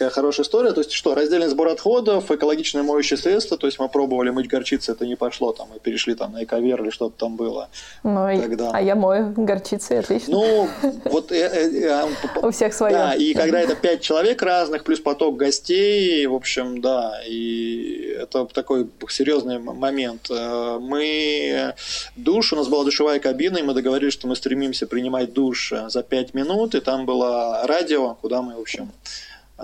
такая 0.00 0.10
хорошая 0.10 0.44
история. 0.44 0.72
То 0.72 0.80
есть 0.80 0.92
что, 0.92 1.14
раздельный 1.14 1.48
сбор 1.48 1.68
отходов, 1.68 2.30
экологичное 2.30 2.82
моющее 2.82 3.18
средство, 3.18 3.58
то 3.58 3.66
есть 3.66 3.78
мы 3.78 3.88
пробовали 3.90 4.30
мыть 4.30 4.48
горчицы, 4.48 4.92
это 4.92 5.06
не 5.06 5.14
пошло, 5.14 5.52
там 5.52 5.68
мы 5.72 5.78
перешли 5.78 6.14
там 6.14 6.32
на 6.32 6.44
эковер 6.44 6.82
или 6.82 6.88
что-то 6.90 7.18
там 7.18 7.36
было. 7.36 7.68
Ну, 8.02 8.40
Тогда... 8.40 8.70
А 8.72 8.80
я 8.80 8.94
мою 8.94 9.34
горчицы, 9.36 9.92
отлично. 9.92 10.32
Ну, 10.32 10.68
вот... 11.04 11.32
Э, 11.32 11.36
э, 11.36 12.06
э, 12.40 12.46
У 12.46 12.50
всех 12.50 12.72
свое. 12.72 12.94
Да, 12.94 13.14
и 13.14 13.34
когда 13.34 13.60
это 13.60 13.76
пять 13.76 14.00
человек 14.00 14.40
разных, 14.42 14.84
плюс 14.84 15.00
поток 15.00 15.36
гостей, 15.36 16.26
в 16.26 16.34
общем, 16.34 16.80
да, 16.80 17.20
и 17.28 18.16
это 18.18 18.46
такой 18.46 18.88
серьезный 19.10 19.58
момент. 19.58 20.30
Мы 20.30 21.74
душ, 22.16 22.54
у 22.54 22.56
нас 22.56 22.68
была 22.68 22.84
душевая 22.84 23.20
кабина, 23.20 23.58
и 23.58 23.62
мы 23.62 23.74
договорились, 23.74 24.14
что 24.14 24.28
мы 24.28 24.36
стремимся 24.36 24.86
принимать 24.86 25.34
душ 25.34 25.74
за 25.88 26.02
пять 26.02 26.32
минут, 26.32 26.74
и 26.74 26.80
там 26.80 27.04
было 27.04 27.66
радио, 27.66 28.14
куда 28.14 28.40
мы, 28.40 28.56
в 28.56 28.60
общем, 28.60 28.90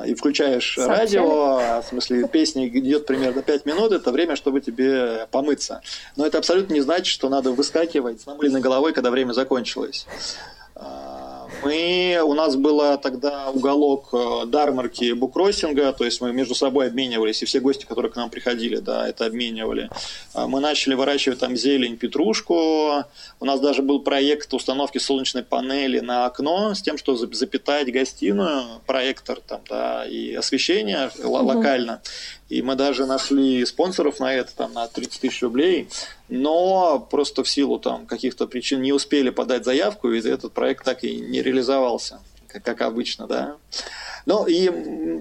и 0.05 0.15
включаешь 0.15 0.75
Сообщали. 0.75 0.99
радио, 0.99 1.81
в 1.81 1.85
смысле 1.89 2.29
песни 2.29 2.69
идет 2.69 3.07
примерно 3.07 3.43
5 3.43 3.67
минут, 3.67 3.93
это 3.93 4.13
время, 4.13 4.37
чтобы 4.37 4.61
тебе 4.61 5.27
помыться. 5.31 5.81
Но 6.17 6.27
это 6.27 6.39
абсолютно 6.39 6.75
не 6.75 6.81
значит, 6.81 7.07
что 7.07 7.29
надо 7.29 7.53
выскакивать 7.53 8.21
с 8.21 8.27
намыленной 8.27 8.61
головой, 8.61 8.93
когда 8.93 9.11
время 9.11 9.33
закончилось. 9.33 10.07
Мы, 11.63 12.21
у 12.23 12.35
нас 12.35 12.57
было 12.57 12.99
тогда 12.99 13.51
уголок 13.51 14.11
э, 14.13 14.47
дармарки 14.47 15.13
буккроссинга, 15.13 15.93
то 15.93 16.05
есть 16.05 16.21
мы 16.21 16.33
между 16.33 16.55
собой 16.55 16.89
обменивались, 16.89 17.43
и 17.43 17.47
все 17.47 17.61
гости, 17.61 17.85
которые 17.87 18.13
к 18.13 18.17
нам 18.17 18.31
приходили, 18.31 18.77
да, 18.77 19.09
это 19.09 19.27
обменивали. 19.27 19.89
А, 20.35 20.47
мы 20.47 20.61
начали 20.61 20.95
выращивать 20.95 21.39
там 21.39 21.57
зелень, 21.57 21.97
петрушку. 21.97 23.05
У 23.41 23.45
нас 23.45 23.61
даже 23.61 23.83
был 23.83 24.01
проект 24.01 24.53
установки 24.55 24.99
солнечной 24.99 25.43
панели 25.43 26.01
на 26.01 26.27
окно 26.27 26.75
с 26.75 26.83
тем, 26.83 26.99
что 26.99 27.17
запитать 27.17 27.93
гостиную, 27.93 28.81
проектор 28.87 29.39
там, 29.47 29.61
да, 29.69 30.05
и 30.07 30.35
освещение 30.35 31.11
угу. 31.19 31.33
локально. 31.33 32.03
И 32.49 32.63
мы 32.63 32.77
даже 32.77 33.07
нашли 33.07 33.65
спонсоров 33.67 34.21
на 34.21 34.33
это, 34.33 34.55
там, 34.55 34.73
на 34.73 34.87
30 34.87 35.21
тысяч 35.21 35.43
рублей, 35.43 35.89
но 36.29 37.01
просто 37.01 37.43
в 37.43 37.49
силу 37.49 37.79
там 37.79 38.07
каких-то 38.07 38.47
причин 38.47 38.83
не 38.83 38.93
успели 38.93 39.31
подать 39.31 39.65
заявку, 39.65 40.13
и 40.13 40.21
этот 40.21 40.53
проект 40.53 40.85
так 40.85 41.03
и 41.03 41.17
не 41.17 41.43
реализовался, 41.43 42.21
как, 42.47 42.81
обычно, 42.83 43.27
да. 43.27 43.57
Ну 44.27 44.45
и 44.47 44.69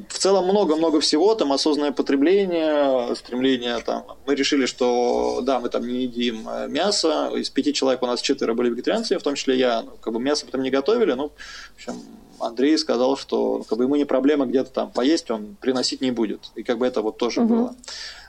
в 0.09 0.17
целом 0.17 0.45
много-много 0.45 0.99
всего, 0.99 1.35
там 1.35 1.51
осознанное 1.51 1.91
потребление, 1.91 3.15
стремление 3.15 3.79
там. 3.79 4.03
Мы 4.25 4.33
решили, 4.33 4.65
что 4.65 5.41
да, 5.43 5.59
мы 5.59 5.69
там 5.69 5.87
не 5.87 6.03
едим 6.03 6.49
э, 6.49 6.67
мясо. 6.67 7.31
Из 7.35 7.51
пяти 7.51 7.71
человек 7.71 8.01
у 8.01 8.07
нас 8.07 8.21
четверо 8.21 8.55
были 8.55 8.71
вегетарианцы, 8.71 9.19
в 9.19 9.21
том 9.21 9.35
числе 9.35 9.59
я. 9.59 9.83
Ну, 9.83 9.91
как 10.01 10.11
бы 10.11 10.19
мясо 10.19 10.45
потом 10.47 10.63
не 10.63 10.71
готовили, 10.71 11.13
ну, 11.13 11.29
в 11.29 11.75
общем, 11.75 12.01
Андрей 12.39 12.77
сказал, 12.77 13.17
что 13.17 13.63
как 13.67 13.77
бы 13.77 13.85
ему 13.85 13.95
не 13.95 14.05
проблема 14.05 14.45
где-то 14.45 14.71
там 14.71 14.91
поесть, 14.91 15.31
он 15.31 15.55
приносить 15.59 16.01
не 16.01 16.11
будет. 16.11 16.51
И 16.55 16.63
как 16.63 16.77
бы 16.77 16.87
это 16.87 17.01
вот 17.01 17.17
тоже 17.17 17.41
угу. 17.41 17.53
было. 17.53 17.75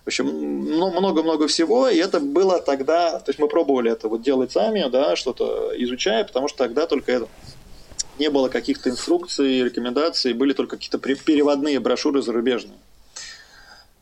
В 0.04 0.08
общем, 0.08 0.26
ну, 0.64 0.90
много-много 0.92 1.48
всего, 1.48 1.88
и 1.88 1.96
это 1.96 2.20
было 2.20 2.60
тогда, 2.60 3.18
то 3.18 3.30
есть 3.30 3.40
мы 3.40 3.48
пробовали 3.48 3.90
это 3.90 4.08
вот 4.08 4.22
делать 4.22 4.52
сами, 4.52 4.88
да, 4.88 5.16
что-то 5.16 5.72
изучая, 5.76 6.22
потому 6.24 6.46
что 6.46 6.58
тогда 6.58 6.86
только 6.86 7.10
это 7.10 7.28
не 8.18 8.30
было 8.30 8.48
каких-то 8.48 8.88
инструкций, 8.88 9.64
рекомендаций, 9.64 10.32
были 10.32 10.52
только 10.52 10.76
какие-то 10.76 10.98
переводные 10.98 11.80
брошюры 11.80 12.22
зарубежные. 12.22 12.78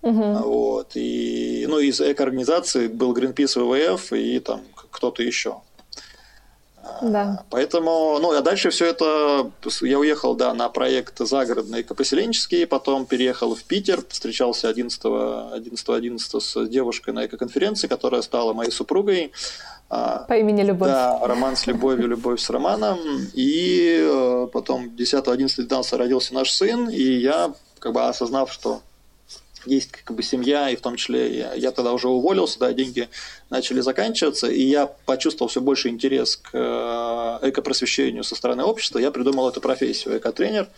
Угу. 0.02 0.34
Вот. 0.44 0.90
И, 0.94 1.64
ну, 1.68 1.78
из 1.78 2.00
эко-организации 2.00 2.88
был 2.88 3.16
Greenpeace 3.16 3.58
ВВФ 3.58 4.12
и 4.12 4.38
там 4.40 4.60
кто-то 4.90 5.22
еще. 5.22 5.56
Да. 7.02 7.44
Поэтому, 7.50 8.18
ну, 8.20 8.32
а 8.32 8.40
дальше 8.40 8.70
все 8.70 8.86
это, 8.86 9.50
я 9.82 9.98
уехал, 9.98 10.34
да, 10.34 10.54
на 10.54 10.68
проект 10.68 11.18
загородный 11.18 11.82
экопоселенческий, 11.82 12.66
потом 12.66 13.06
переехал 13.06 13.54
в 13.54 13.62
Питер, 13.64 14.02
встречался 14.08 14.68
11 14.68 15.00
11 15.04 15.88
11 15.88 16.42
с 16.42 16.68
девушкой 16.68 17.14
на 17.14 17.26
экоконференции, 17.26 17.88
которая 17.88 18.22
стала 18.22 18.52
моей 18.52 18.70
супругой. 18.70 19.32
А, 19.90 20.24
По 20.28 20.34
имени 20.34 20.62
Любовь. 20.62 20.88
Да, 20.88 21.20
роман 21.22 21.56
с 21.56 21.66
любовью, 21.66 22.08
любовь 22.08 22.40
с 22.40 22.50
романом. 22.50 22.98
И 23.34 23.98
э, 24.00 24.48
потом 24.52 24.96
10, 24.96 25.28
11, 25.28 25.68
12 25.68 25.92
родился 25.94 26.34
наш 26.34 26.50
сын, 26.50 26.88
и 26.88 27.02
я, 27.02 27.52
как 27.78 27.92
бы 27.92 28.02
осознав, 28.04 28.52
что 28.52 28.80
есть 29.66 29.92
как 29.92 30.16
бы 30.16 30.22
семья, 30.22 30.70
и 30.70 30.76
в 30.76 30.80
том 30.80 30.96
числе 30.96 31.38
я, 31.38 31.54
я 31.54 31.70
тогда 31.70 31.92
уже 31.92 32.08
уволился, 32.08 32.58
да, 32.58 32.72
деньги 32.72 33.08
начали 33.50 33.80
заканчиваться, 33.80 34.48
и 34.48 34.62
я 34.62 34.86
почувствовал 34.86 35.48
все 35.48 35.60
больше 35.60 35.88
интерес 35.88 36.36
к 36.36 36.50
э, 36.52 37.48
экопросвещению 37.48 38.24
со 38.24 38.34
стороны 38.34 38.64
общества, 38.64 38.98
я 38.98 39.10
придумал 39.10 39.48
эту 39.48 39.60
профессию 39.60 40.18
экотренер, 40.18 40.68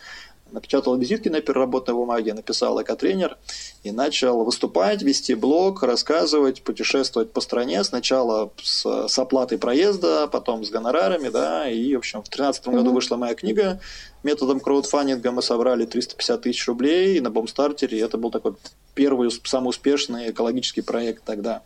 напечатал 0.51 0.97
визитки 0.97 1.29
на 1.29 1.41
переработанной 1.41 1.97
бумаге, 1.97 2.33
написал 2.33 2.81
экотренер 2.81 3.37
и 3.83 3.91
начал 3.91 4.43
выступать, 4.43 5.01
вести 5.01 5.35
блог, 5.35 5.83
рассказывать, 5.83 6.61
путешествовать 6.61 7.31
по 7.31 7.41
стране. 7.41 7.83
Сначала 7.83 8.51
с, 8.61 9.07
с 9.07 9.19
оплатой 9.19 9.57
проезда, 9.57 10.27
потом 10.27 10.63
с 10.63 10.69
гонорарами, 10.69 11.29
да, 11.29 11.69
и, 11.69 11.95
в 11.95 11.99
общем, 11.99 12.19
в 12.19 12.29
2013 12.29 12.67
году 12.67 12.91
вышла 12.93 13.17
моя 13.17 13.35
книга. 13.35 13.79
Методом 14.23 14.59
краудфандинга 14.59 15.31
мы 15.31 15.41
собрали 15.41 15.85
350 15.85 16.41
тысяч 16.41 16.67
рублей 16.67 17.19
на 17.19 17.29
бомстартере, 17.29 17.97
и 17.97 18.01
это 18.01 18.17
был 18.17 18.31
такой 18.31 18.55
первый, 18.95 19.29
самый 19.43 19.69
успешный 19.69 20.31
экологический 20.31 20.81
проект 20.81 21.23
тогда 21.23 21.61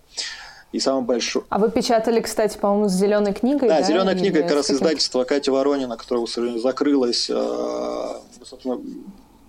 и 0.72 0.80
самый 0.80 1.04
большой. 1.04 1.44
А 1.50 1.60
вы 1.60 1.70
печатали, 1.70 2.22
кстати, 2.22 2.58
по-моему, 2.58 2.90
с 2.90 2.94
зеленой 2.94 3.34
книгой? 3.34 3.68
Да, 3.68 3.80
да? 3.80 3.84
зеленая 3.84 4.16
книга 4.16 4.42
как 4.44 4.54
раз 4.54 4.72
издательство 4.72 5.24
Кати 5.24 5.52
Воронина, 5.52 5.98
которое, 5.98 6.26
закрылось. 6.60 7.30
Э, 7.30 8.16
собственно, 8.44 8.80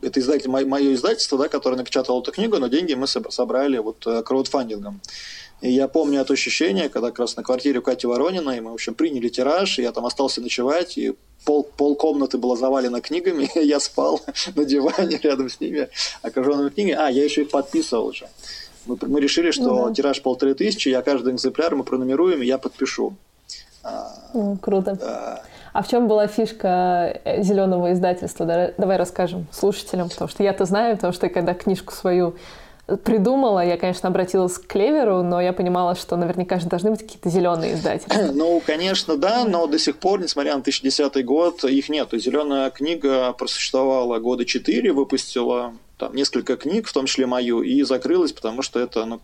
это 0.03 0.21
издатель, 0.21 0.51
мое 0.51 0.95
издательство, 0.95 1.39
да, 1.39 1.49
которое 1.49 1.77
напечатало 1.77 2.21
эту 2.21 2.33
книгу, 2.33 2.59
но 2.59 2.67
деньги 2.67 2.95
мы 2.95 3.07
собрали 3.07 3.79
вот 3.79 4.07
э, 4.07 4.23
краудфандингом. 4.23 5.01
И 5.61 5.71
я 5.71 5.87
помню 5.87 6.21
это 6.21 6.33
ощущение, 6.33 6.89
когда 6.89 7.11
как 7.11 7.21
раз 7.21 7.37
на 7.37 7.45
квартире 7.45 7.79
у 7.79 7.83
Кати 7.83 8.09
Ворониной 8.09 8.61
мы, 8.61 8.73
в 8.73 8.75
общем, 8.75 8.95
приняли 8.95 9.29
тираж, 9.29 9.79
и 9.79 9.83
я 9.83 9.93
там 9.93 10.05
остался 10.05 10.41
ночевать, 10.41 10.99
и 10.99 11.15
пол, 11.45 11.63
пол 11.63 11.95
комнаты 11.95 12.37
было 12.37 12.57
завалено 12.57 13.01
книгами, 13.01 13.49
я 13.65 13.79
спал 13.79 14.21
на 14.57 14.65
диване 14.65 15.21
рядом 15.23 15.49
с 15.49 15.61
ними, 15.61 15.89
окруженными 16.23 16.71
книгами. 16.71 16.97
А, 16.99 17.09
я 17.09 17.23
еще 17.23 17.43
их 17.43 17.51
подписывал 17.51 18.07
уже. 18.07 18.29
Мы, 18.87 18.99
мы 19.03 19.21
решили, 19.21 19.51
что 19.51 19.63
ну, 19.63 19.89
да. 19.89 19.95
тираж 19.95 20.23
полторы 20.23 20.55
тысячи, 20.55 20.89
я 20.89 21.03
каждый 21.03 21.35
экземпляр 21.35 21.75
мы 21.75 21.85
пронумеруем, 21.85 22.43
и 22.43 22.47
я 22.47 22.59
подпишу. 22.59 23.15
А, 23.85 24.11
круто. 24.61 24.97
Да. 25.01 25.43
А 25.73 25.83
в 25.83 25.89
чем 25.89 26.07
была 26.07 26.27
фишка 26.27 27.21
э, 27.25 27.43
зеленого 27.43 27.93
издательства? 27.93 28.73
Давай 28.77 28.97
расскажем 28.97 29.47
слушателям, 29.51 30.11
потому 30.11 30.29
что 30.29 30.43
я-то 30.43 30.65
знаю, 30.67 30.97
потому 30.97 31.13
что 31.13 31.29
когда 31.29 31.55
книжку 31.55 31.93
свою 31.95 32.35
придумала, 33.05 33.65
я, 33.65 33.79
конечно, 33.79 34.09
обратилась 34.09 34.59
к 34.59 34.67
Клеверу, 34.67 35.23
но 35.23 35.41
я 35.41 35.53
понимала, 35.53 35.95
что 35.95 36.17
наверняка 36.17 36.59
же 36.59 36.67
должны 36.67 36.91
быть 36.91 37.01
какие-то 37.01 37.31
зеленые 37.31 37.75
издатели. 37.75 38.33
Ну, 38.33 38.61
конечно, 38.65 39.17
да, 39.17 39.45
но 39.45 39.67
до 39.67 39.79
сих 39.79 39.97
пор, 39.99 40.21
несмотря 40.21 40.57
на 40.57 40.63
2010 40.63 41.25
год, 41.25 41.65
их 41.65 41.89
нет. 41.89 42.09
Зеленая 42.13 42.71
книга 42.71 43.33
просуществовала 43.33 44.19
года 44.19 44.45
четыре, 44.45 44.93
выпустила 44.93 45.73
там 45.99 46.15
несколько 46.15 46.57
книг, 46.57 46.89
в 46.89 46.93
том 46.93 47.07
числе 47.07 47.27
мою, 47.27 47.63
и 47.63 47.83
закрылась, 47.83 48.33
потому 48.33 48.63
что 48.63 48.81
это 48.81 49.05
ну, 49.05 49.21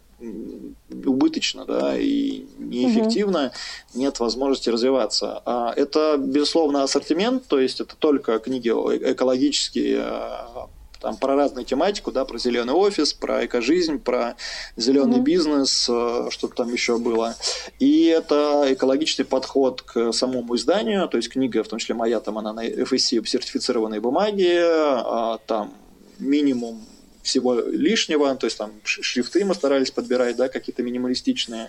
убыточно, 1.04 1.64
да, 1.64 1.98
и 1.98 2.44
неэффективно, 2.58 3.46
угу. 3.46 3.98
нет 3.98 4.20
возможности 4.20 4.70
развиваться. 4.70 5.42
А 5.44 5.72
это, 5.74 6.16
безусловно, 6.18 6.82
ассортимент, 6.82 7.46
то 7.46 7.58
есть 7.58 7.80
это 7.80 7.96
только 7.96 8.38
книги 8.38 8.68
экологические, 8.68 10.02
а, 10.02 10.68
там 11.00 11.16
про 11.16 11.36
разную 11.36 11.64
тематику, 11.64 12.12
да, 12.12 12.24
про 12.24 12.38
зеленый 12.38 12.74
офис, 12.74 13.12
про 13.12 13.46
эко-жизнь, 13.46 13.98
про 13.98 14.36
зеленый 14.76 15.18
mm 15.18 15.22
бизнес, 15.22 15.88
а, 15.90 16.28
что-то 16.30 16.54
там 16.56 16.72
еще 16.72 16.98
было. 16.98 17.34
И 17.78 18.06
это 18.06 18.66
экологичный 18.68 19.24
подход 19.24 19.82
к 19.82 20.12
самому 20.12 20.56
изданию, 20.56 21.08
то 21.08 21.16
есть 21.16 21.28
книга, 21.28 21.62
в 21.62 21.68
том 21.68 21.78
числе 21.78 21.94
моя, 21.94 22.20
там 22.20 22.38
она 22.38 22.52
на 22.52 22.66
FSC 22.66 23.24
сертифицированной 23.24 24.00
бумаге, 24.00 24.60
а, 24.64 25.38
там 25.46 25.72
минимум 26.18 26.84
всего 27.22 27.54
лишнего, 27.54 28.34
то 28.36 28.46
есть 28.46 28.56
там 28.58 28.72
шрифты 28.84 29.44
мы 29.44 29.54
старались 29.54 29.90
подбирать, 29.90 30.36
да, 30.36 30.48
какие-то 30.48 30.82
минималистичные. 30.82 31.68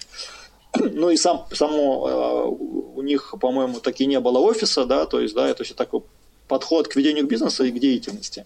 Ну 0.79 1.10
и 1.10 1.18
сам, 1.18 1.48
само 1.51 2.08
э, 2.08 2.96
у 2.96 3.01
них, 3.01 3.34
по-моему, 3.41 3.79
таки 3.79 4.06
не 4.06 4.20
было 4.20 4.38
офиса, 4.38 4.86
да, 4.86 5.08
то 5.08 5.20
есть, 5.20 5.34
да, 5.34 5.48
это 5.48 5.63
все 5.63 5.74
такой 5.74 6.03
подход 6.48 6.88
к 6.88 6.96
ведению 6.96 7.25
бизнеса 7.25 7.63
и 7.63 7.72
к 7.72 7.79
деятельности. 7.79 8.46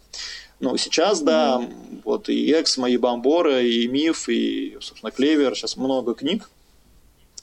Ну, 0.61 0.77
сейчас, 0.77 1.21
да, 1.21 1.59
mm-hmm. 1.59 2.01
вот 2.05 2.29
и 2.29 2.51
Эксмо, 2.53 2.89
и 2.89 2.95
Бомбора, 2.95 3.61
и 3.61 3.87
Миф, 3.87 4.29
и, 4.29 4.77
собственно, 4.79 5.11
Клевер, 5.11 5.53
сейчас 5.55 5.75
много 5.75 6.13
книг, 6.13 6.49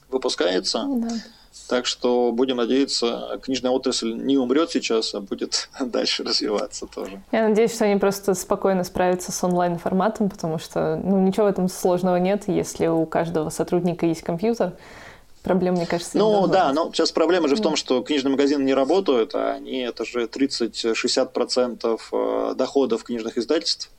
выпускается. 0.09 0.87
Да. 0.89 1.09
Так 1.71 1.87
что 1.87 2.33
будем 2.33 2.57
надеяться, 2.57 3.39
книжная 3.45 3.71
отрасль 3.71 4.13
не 4.13 4.37
умрет 4.37 4.73
сейчас, 4.73 5.15
а 5.15 5.21
будет 5.21 5.69
дальше 5.81 6.25
развиваться 6.25 6.89
тоже. 6.89 7.23
Я 7.31 7.47
надеюсь, 7.47 7.73
что 7.73 7.85
они 7.85 7.97
просто 7.97 8.35
спокойно 8.35 8.83
справятся 8.83 9.31
с 9.31 9.45
онлайн-форматом, 9.45 10.31
потому 10.31 10.59
что 10.59 11.01
ну, 11.01 11.21
ничего 11.21 11.47
в 11.47 11.49
этом 11.49 11.69
сложного 11.69 12.17
нет, 12.17 12.49
если 12.49 12.89
у 12.89 13.07
каждого 13.07 13.51
сотрудника 13.51 14.05
есть 14.05 14.23
компьютер. 14.23 14.73
Проблем, 15.45 15.75
мне 15.75 15.87
кажется, 15.87 16.19
Ну 16.19 16.49
да, 16.49 16.73
но 16.73 16.91
сейчас 16.93 17.13
проблема 17.13 17.47
же 17.47 17.55
в 17.55 17.61
том, 17.61 17.77
что 17.77 18.03
книжные 18.03 18.33
магазины 18.33 18.65
не 18.65 18.75
работают, 18.75 19.37
а 19.37 19.53
они 19.53 19.79
это 19.79 20.05
же 20.05 20.25
30-60% 20.25 22.01
э, 22.13 22.55
доходов 22.57 23.05
книжных 23.05 23.39
издательств. 23.39 23.93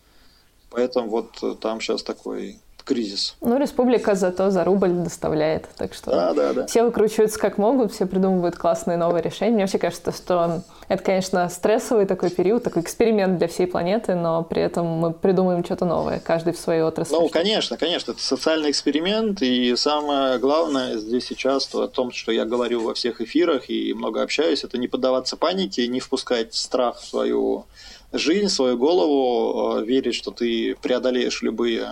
Поэтому 0.71 1.09
вот 1.09 1.59
там 1.61 1.79
сейчас 1.79 2.03
такой 2.03 2.59
кризис. 2.83 3.35
Ну, 3.41 3.57
республика 3.57 4.15
зато 4.15 4.49
за 4.49 4.63
рубль 4.63 4.91
доставляет, 4.91 5.67
так 5.77 5.93
что 5.93 6.11
да, 6.11 6.33
да, 6.33 6.53
да. 6.53 6.67
все 6.67 6.83
выкручиваются 6.83 7.39
как 7.39 7.57
могут, 7.57 7.93
все 7.93 8.05
придумывают 8.05 8.55
классные 8.55 8.97
новые 8.97 9.21
решения. 9.21 9.53
Мне 9.53 9.63
вообще 9.63 9.77
кажется, 9.77 10.11
что 10.11 10.61
это, 10.87 11.03
конечно, 11.03 11.47
стрессовый 11.49 12.05
такой 12.05 12.29
период, 12.29 12.63
такой 12.63 12.81
эксперимент 12.81 13.37
для 13.37 13.47
всей 13.47 13.65
планеты, 13.65 14.15
но 14.15 14.43
при 14.43 14.61
этом 14.61 14.85
мы 14.85 15.13
придумаем 15.13 15.63
что-то 15.63 15.85
новое, 15.85 16.19
каждый 16.19 16.53
в 16.53 16.59
своей 16.59 16.81
отрасли. 16.81 17.13
Ну, 17.13 17.29
конечно, 17.29 17.77
конечно, 17.77 18.11
это 18.11 18.21
социальный 18.21 18.71
эксперимент, 18.71 19.41
и 19.41 19.75
самое 19.75 20.37
главное 20.37 20.97
здесь 20.97 21.25
сейчас 21.25 21.73
о 21.73 21.87
том, 21.87 22.11
что 22.11 22.31
я 22.31 22.45
говорю 22.45 22.81
во 22.81 22.93
всех 22.93 23.21
эфирах 23.21 23.69
и 23.69 23.93
много 23.93 24.21
общаюсь, 24.21 24.63
это 24.63 24.77
не 24.77 24.87
поддаваться 24.87 25.37
панике, 25.37 25.87
не 25.87 25.99
впускать 25.99 26.53
страх 26.53 26.99
в 26.99 27.05
свою 27.05 27.65
жизнь, 28.13 28.49
свою 28.49 28.77
голову, 28.77 29.77
э, 29.77 29.85
верить, 29.85 30.15
что 30.15 30.31
ты 30.31 30.75
преодолеешь 30.81 31.41
любые 31.41 31.83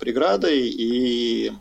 э, 0.00 0.04
преграды 0.04 0.58
и 0.58 1.52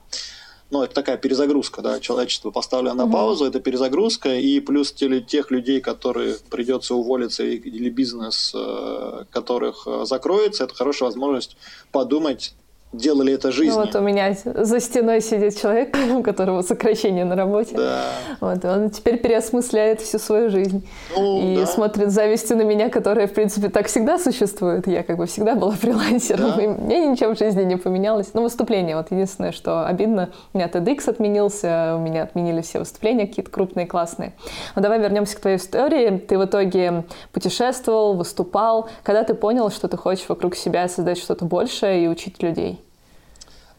ну, 0.71 0.83
это 0.83 0.93
такая 0.93 1.17
перезагрузка, 1.17 1.81
да, 1.81 1.99
человечество 1.99 2.51
поставлено 2.51 2.93
на 2.93 3.11
паузу, 3.11 3.45
это 3.45 3.59
перезагрузка, 3.59 4.35
и 4.35 4.59
плюс 4.59 4.91
тех 4.91 5.49
людей, 5.49 5.81
которые 5.81 6.37
придется 6.51 6.93
уволиться, 6.93 7.43
или 7.43 7.89
бизнес, 7.89 8.51
э, 8.53 9.25
которых 9.31 9.87
закроется, 10.03 10.65
это 10.65 10.75
хорошая 10.75 11.09
возможность 11.09 11.57
подумать 11.91 12.53
делали 12.91 13.33
это 13.33 13.51
жизнью. 13.51 13.75
Ну, 13.75 13.85
вот 13.85 13.95
у 13.95 14.01
меня 14.01 14.35
за 14.43 14.79
стеной 14.79 15.21
сидит 15.21 15.59
человек, 15.59 15.95
у 16.17 16.23
которого 16.23 16.61
сокращение 16.61 17.23
на 17.23 17.35
работе. 17.35 17.75
Да. 17.75 18.03
Вот, 18.41 18.65
он 18.65 18.89
теперь 18.89 19.17
переосмысляет 19.17 20.01
всю 20.01 20.17
свою 20.17 20.49
жизнь. 20.49 20.87
Ну, 21.15 21.53
и 21.53 21.57
да. 21.57 21.67
смотрит 21.67 22.11
завистью 22.11 22.57
на 22.57 22.63
меня, 22.63 22.89
которая, 22.89 23.27
в 23.27 23.33
принципе, 23.33 23.69
так 23.69 23.87
всегда 23.87 24.17
существует. 24.17 24.87
Я 24.87 25.03
как 25.03 25.17
бы 25.17 25.27
всегда 25.27 25.55
была 25.55 25.71
фрилансером, 25.79 26.53
да. 26.55 26.63
и 26.63 26.67
мне 26.67 27.07
ничего 27.07 27.35
в 27.35 27.37
жизни 27.37 27.63
не 27.63 27.77
поменялось. 27.77 28.33
Ну, 28.33 28.41
выступление, 28.41 28.95
вот 28.95 29.11
единственное, 29.11 29.51
что 29.51 29.85
обидно, 29.85 30.29
у 30.53 30.57
меня 30.57 30.67
TEDx 30.67 31.09
отменился, 31.09 31.93
у 31.95 31.99
меня 31.99 32.23
отменили 32.23 32.61
все 32.61 32.79
выступления 32.79 33.27
какие-то 33.27 33.51
крупные, 33.51 33.85
классные. 33.85 34.33
Но 34.75 34.81
давай 34.81 34.99
вернемся 34.99 35.37
к 35.37 35.41
твоей 35.41 35.57
истории. 35.57 36.17
Ты 36.17 36.39
в 36.39 36.45
итоге 36.45 37.03
путешествовал, 37.31 38.15
выступал. 38.15 38.89
Когда 39.03 39.23
ты 39.23 39.35
понял, 39.35 39.69
что 39.69 39.87
ты 39.87 39.95
хочешь 39.95 40.27
вокруг 40.27 40.55
себя 40.55 40.87
создать 40.87 41.19
что-то 41.19 41.45
большее 41.45 42.05
и 42.05 42.07
учить 42.07 42.41
людей? 42.41 42.78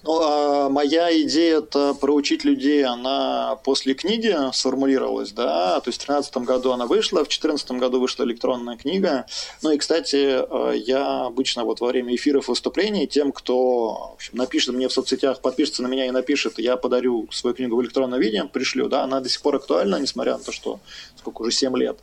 Ну, 0.03 0.19
а 0.23 0.71
моя 0.71 1.13
идея 1.23 1.59
это 1.59 1.93
проучить 1.93 2.45
людей, 2.45 2.85
она 2.85 3.57
после 3.65 3.93
книги 3.93 4.35
сформулировалась, 4.55 5.33
да, 5.33 5.79
то 5.81 5.91
есть 5.91 6.03
в 6.03 6.07
2013 6.07 6.37
году 6.39 6.73
она 6.73 6.87
вышла, 6.87 7.19
в 7.19 7.29
2014 7.29 7.73
году 7.73 8.01
вышла 8.01 8.25
электронная 8.25 8.79
книга. 8.79 9.27
Ну 9.63 9.73
и, 9.73 9.77
кстати, 9.77 10.41
э, 10.41 10.77
я 10.79 11.27
обычно 11.27 11.65
вот 11.65 11.81
во 11.81 11.89
время 11.89 12.15
эфиров 12.15 12.49
выступлений 12.49 13.07
тем, 13.07 13.31
кто 13.31 14.11
в 14.11 14.15
общем, 14.15 14.39
напишет 14.39 14.75
мне 14.75 14.89
в 14.89 14.93
соцсетях, 14.93 15.43
подпишется 15.43 15.83
на 15.83 15.89
меня 15.89 16.07
и 16.07 16.11
напишет, 16.11 16.59
я 16.59 16.79
подарю 16.79 17.29
свою 17.31 17.55
книгу 17.55 17.77
в 17.77 17.83
электронном 17.83 18.19
виде, 18.21 18.43
пришлю, 18.45 18.89
да, 18.89 19.03
она 19.05 19.21
до 19.21 19.29
сих 19.29 19.43
пор 19.43 19.57
актуальна, 19.57 19.97
несмотря 19.97 20.39
на 20.39 20.43
то, 20.43 20.51
что 20.53 20.81
сколько 21.19 21.43
уже 21.43 21.51
7 21.51 21.77
лет. 21.77 21.99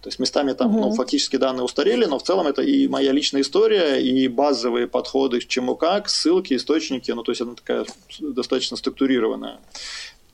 То 0.00 0.08
есть 0.08 0.20
местами 0.20 0.52
там 0.52 0.76
угу. 0.76 0.88
ну, 0.88 0.94
фактически 0.94 1.36
данные 1.36 1.64
устарели, 1.64 2.04
но 2.04 2.18
в 2.18 2.22
целом 2.22 2.46
это 2.46 2.62
и 2.62 2.86
моя 2.86 3.10
личная 3.12 3.42
история, 3.42 4.00
и 4.00 4.28
базовые 4.28 4.86
подходы 4.86 5.40
к 5.40 5.48
чему 5.48 5.74
как, 5.74 6.08
ссылки, 6.08 6.54
источники, 6.54 7.10
ну 7.10 7.22
то 7.22 7.32
есть 7.32 7.40
она 7.40 7.54
такая 7.54 7.84
достаточно 8.20 8.76
структурированная. 8.76 9.58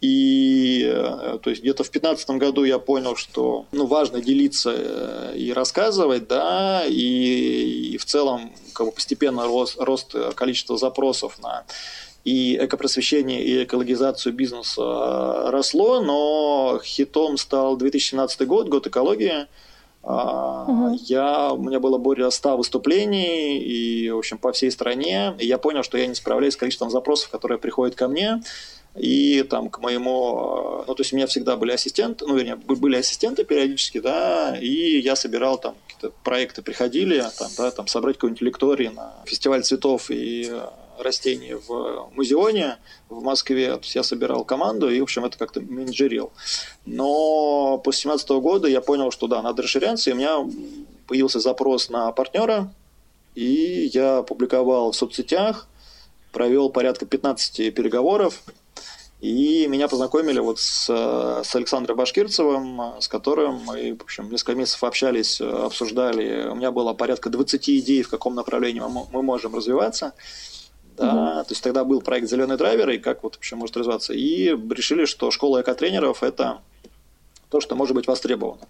И 0.02 0.82
э, 0.84 1.38
то 1.42 1.48
есть 1.48 1.62
где-то 1.62 1.82
в 1.82 1.90
2015 1.90 2.30
году 2.32 2.64
я 2.64 2.78
понял, 2.78 3.16
что 3.16 3.64
ну, 3.72 3.86
важно 3.86 4.20
делиться 4.20 4.74
э, 4.76 5.34
и 5.34 5.50
рассказывать, 5.50 6.28
да, 6.28 6.84
и, 6.86 7.92
и 7.94 7.96
в 7.96 8.04
целом 8.04 8.52
как 8.74 8.86
бы 8.88 8.92
постепенно 8.92 9.46
рост, 9.46 9.76
рост 9.80 10.14
количества 10.34 10.76
запросов 10.76 11.38
на 11.40 11.64
и 12.24 12.56
экопросвещение, 12.56 13.44
и 13.44 13.64
экологизацию 13.64 14.32
бизнеса 14.32 14.80
э, 14.80 15.50
росло, 15.50 16.00
но 16.00 16.80
хитом 16.82 17.36
стал 17.36 17.76
2017 17.76 18.46
год, 18.46 18.68
год 18.68 18.86
экологии. 18.86 19.46
Угу. 20.02 20.98
Я, 21.04 21.52
у 21.52 21.62
меня 21.62 21.80
было 21.80 21.96
более 21.96 22.30
100 22.30 22.56
выступлений 22.58 23.58
и, 23.58 24.10
в 24.10 24.18
общем, 24.18 24.38
по 24.38 24.52
всей 24.52 24.70
стране. 24.70 25.34
И 25.38 25.46
я 25.46 25.56
понял, 25.56 25.82
что 25.82 25.96
я 25.96 26.06
не 26.06 26.14
справляюсь 26.14 26.54
с 26.54 26.56
количеством 26.58 26.90
запросов, 26.90 27.30
которые 27.30 27.58
приходят 27.58 27.94
ко 27.94 28.08
мне. 28.08 28.42
И 28.96 29.42
там 29.42 29.70
к 29.70 29.80
моему, 29.80 30.80
э, 30.80 30.84
ну 30.86 30.94
то 30.94 31.00
есть 31.02 31.12
у 31.12 31.16
меня 31.16 31.26
всегда 31.26 31.56
были 31.56 31.72
ассистенты, 31.72 32.26
ну 32.26 32.36
вернее 32.36 32.54
были 32.54 32.96
ассистенты 32.96 33.44
периодически, 33.44 33.98
да, 33.98 34.56
и 34.56 35.00
я 35.00 35.16
собирал 35.16 35.58
там 35.58 35.74
какие-то 35.88 36.16
проекты 36.22 36.62
приходили, 36.62 37.24
там, 37.36 37.50
да, 37.58 37.72
там 37.72 37.88
собрать 37.88 38.16
какой-нибудь 38.16 38.42
лекторий 38.42 38.90
на 38.90 39.14
фестиваль 39.24 39.64
цветов 39.64 40.10
и 40.10 40.48
растений 40.98 41.54
в 41.54 42.10
музеоне 42.12 42.78
в 43.08 43.22
Москве. 43.22 43.78
Я 43.82 44.02
собирал 44.02 44.44
команду 44.44 44.90
и, 44.90 45.00
в 45.00 45.04
общем, 45.04 45.24
это 45.24 45.38
как-то 45.38 45.60
менеджерил. 45.60 46.32
Но 46.86 47.78
после 47.78 48.10
2017 48.10 48.28
года 48.42 48.68
я 48.68 48.80
понял, 48.80 49.10
что 49.10 49.26
да, 49.26 49.42
надо 49.42 49.62
расширяться, 49.62 50.10
и 50.10 50.12
у 50.12 50.16
меня 50.16 50.38
появился 51.06 51.40
запрос 51.40 51.90
на 51.90 52.12
партнера, 52.12 52.72
и 53.34 53.90
я 53.92 54.22
публиковал 54.22 54.92
в 54.92 54.96
соцсетях, 54.96 55.66
провел 56.32 56.70
порядка 56.70 57.06
15 57.06 57.74
переговоров, 57.74 58.42
и 59.24 59.66
меня 59.68 59.88
познакомили 59.88 60.38
вот 60.38 60.60
с, 60.60 60.84
с 60.86 61.56
Александром 61.56 61.96
Башкирцевым, 61.96 63.00
с 63.00 63.08
которым 63.08 63.62
мы, 63.64 63.96
в 63.98 64.02
общем, 64.02 64.30
несколько 64.30 64.54
месяцев 64.54 64.84
общались, 64.84 65.40
обсуждали. 65.40 66.48
У 66.48 66.54
меня 66.54 66.70
было 66.70 66.92
порядка 66.92 67.30
20 67.30 67.70
идей, 67.70 68.02
в 68.02 68.10
каком 68.10 68.34
направлении 68.34 68.80
мы, 68.80 69.06
мы 69.10 69.22
можем 69.22 69.54
развиваться. 69.54 70.12
Да, 70.96 71.38
угу. 71.38 71.44
То 71.44 71.50
есть 71.50 71.62
тогда 71.62 71.84
был 71.84 72.00
проект 72.00 72.28
«Зеленый 72.28 72.56
драйвер» 72.56 72.90
и 72.90 72.98
как 72.98 73.22
вот 73.22 73.34
вообще 73.34 73.56
может 73.56 73.76
развиваться. 73.76 74.12
И 74.12 74.48
решили, 74.70 75.04
что 75.06 75.30
школа 75.30 75.60
экотренеров– 75.60 76.22
это 76.22 76.60
то, 77.54 77.60
что 77.60 77.76
может 77.76 77.94
быть 77.94 78.08
востребовано. 78.08 78.66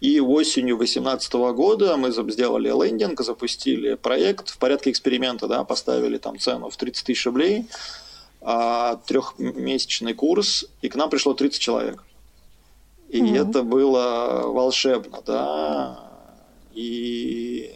И 0.00 0.18
осенью 0.20 0.76
2018 0.76 1.32
года 1.54 1.96
мы 1.96 2.10
сделали 2.10 2.68
лендинг, 2.68 3.20
запустили 3.20 3.94
проект 3.94 4.50
в 4.50 4.58
порядке 4.58 4.90
эксперимента, 4.90 5.46
да, 5.46 5.62
поставили 5.62 6.18
там 6.18 6.38
цену 6.38 6.68
в 6.68 6.76
30 6.76 7.06
тысяч 7.06 7.24
рублей, 7.26 7.66
а, 8.40 8.96
трехмесячный 9.06 10.14
курс, 10.14 10.66
и 10.82 10.88
к 10.88 10.96
нам 10.96 11.10
пришло 11.10 11.32
30 11.32 11.60
человек. 11.60 12.02
И 13.08 13.22
угу. 13.22 13.34
это 13.34 13.62
было 13.62 14.42
волшебно, 14.46 15.22
да. 15.24 16.00
И 16.72 17.72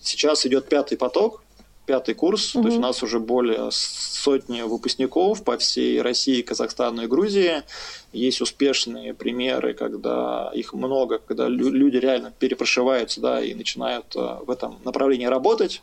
сейчас 0.00 0.44
идет 0.46 0.68
пятый 0.68 0.98
поток, 0.98 1.43
пятый 1.86 2.14
курс, 2.14 2.54
угу. 2.54 2.62
то 2.62 2.68
есть 2.68 2.78
у 2.78 2.82
нас 2.82 3.02
уже 3.02 3.20
более 3.20 3.68
сотни 3.70 4.62
выпускников 4.62 5.44
по 5.44 5.58
всей 5.58 6.00
России, 6.00 6.42
Казахстану 6.42 7.02
и 7.02 7.06
Грузии. 7.06 7.62
Есть 8.12 8.40
успешные 8.40 9.14
примеры, 9.14 9.74
когда 9.74 10.50
их 10.54 10.72
много, 10.72 11.18
когда 11.18 11.48
люди 11.48 11.96
реально 11.96 12.32
перепрошиваются 12.38 13.20
да, 13.20 13.42
и 13.42 13.54
начинают 13.54 14.16
э, 14.16 14.38
в 14.46 14.50
этом 14.50 14.78
направлении 14.84 15.26
работать. 15.26 15.82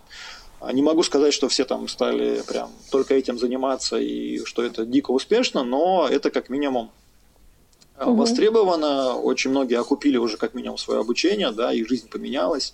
А 0.60 0.72
не 0.74 0.84
могу 0.84 1.02
сказать, 1.04 1.34
что 1.34 1.50
все 1.50 1.66
там 1.66 1.88
стали 1.88 2.42
прям 2.48 2.72
только 2.92 3.16
этим 3.16 3.40
заниматься 3.40 3.98
и 3.98 4.44
что 4.46 4.64
это 4.64 4.86
дико 4.86 5.12
успешно, 5.12 5.64
но 5.64 6.08
это 6.08 6.30
как 6.30 6.50
минимум 6.50 6.92
угу. 8.00 8.16
востребовано. 8.16 9.16
Очень 9.16 9.52
многие 9.52 9.80
окупили 9.80 10.18
уже 10.18 10.38
как 10.38 10.54
минимум 10.54 10.78
свое 10.78 11.00
обучение, 11.00 11.52
да, 11.52 11.74
их 11.74 11.88
жизнь 11.88 12.10
поменялась. 12.10 12.74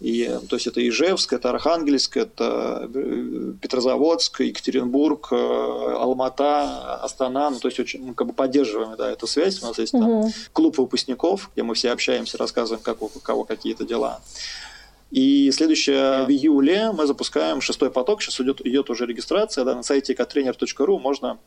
И, 0.00 0.38
то 0.48 0.56
есть 0.56 0.68
это 0.68 0.86
Ижевск, 0.86 1.32
это 1.32 1.50
Архангельск, 1.50 2.16
это 2.16 2.88
э, 2.94 3.52
Петрозаводск, 3.60 4.40
Екатеринбург, 4.40 5.28
э, 5.32 5.34
Алмата, 5.34 7.02
Астана. 7.02 7.50
Ну, 7.50 7.58
то 7.58 7.66
есть 7.66 7.80
очень, 7.80 8.04
мы 8.04 8.14
как 8.14 8.28
бы 8.28 8.32
поддерживаем 8.32 8.96
да, 8.96 9.10
эту 9.10 9.26
связь. 9.26 9.60
У 9.60 9.66
нас 9.66 9.76
есть 9.78 9.94
угу. 9.94 10.02
там 10.02 10.32
клуб 10.52 10.78
выпускников, 10.78 11.50
где 11.52 11.64
мы 11.64 11.74
все 11.74 11.90
общаемся, 11.90 12.38
рассказываем, 12.38 12.82
как 12.82 13.02
у 13.02 13.08
кого 13.08 13.42
какие-то 13.42 13.84
дела. 13.84 14.20
И 15.10 15.50
следующее 15.50 16.24
в 16.26 16.30
июле 16.30 16.92
мы 16.92 17.06
запускаем 17.06 17.60
шестой 17.60 17.90
поток. 17.90 18.22
Сейчас 18.22 18.40
идет, 18.40 18.64
идет 18.64 18.90
уже 18.90 19.04
регистрация. 19.04 19.64
Да, 19.64 19.74
на 19.74 19.82
сайте 19.82 20.12
ektrainer.ru 20.12 20.98
можно 21.00 21.38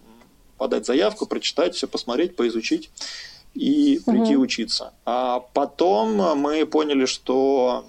подать 0.57 0.85
заявку, 0.85 1.25
прочитать, 1.25 1.75
все 1.75 1.87
посмотреть, 1.87 2.35
поизучить 2.35 2.89
и 3.53 4.01
прийти 4.05 4.35
угу. 4.35 4.43
учиться. 4.43 4.93
А 5.05 5.39
потом 5.53 6.37
мы 6.37 6.65
поняли, 6.65 7.05
что 7.05 7.85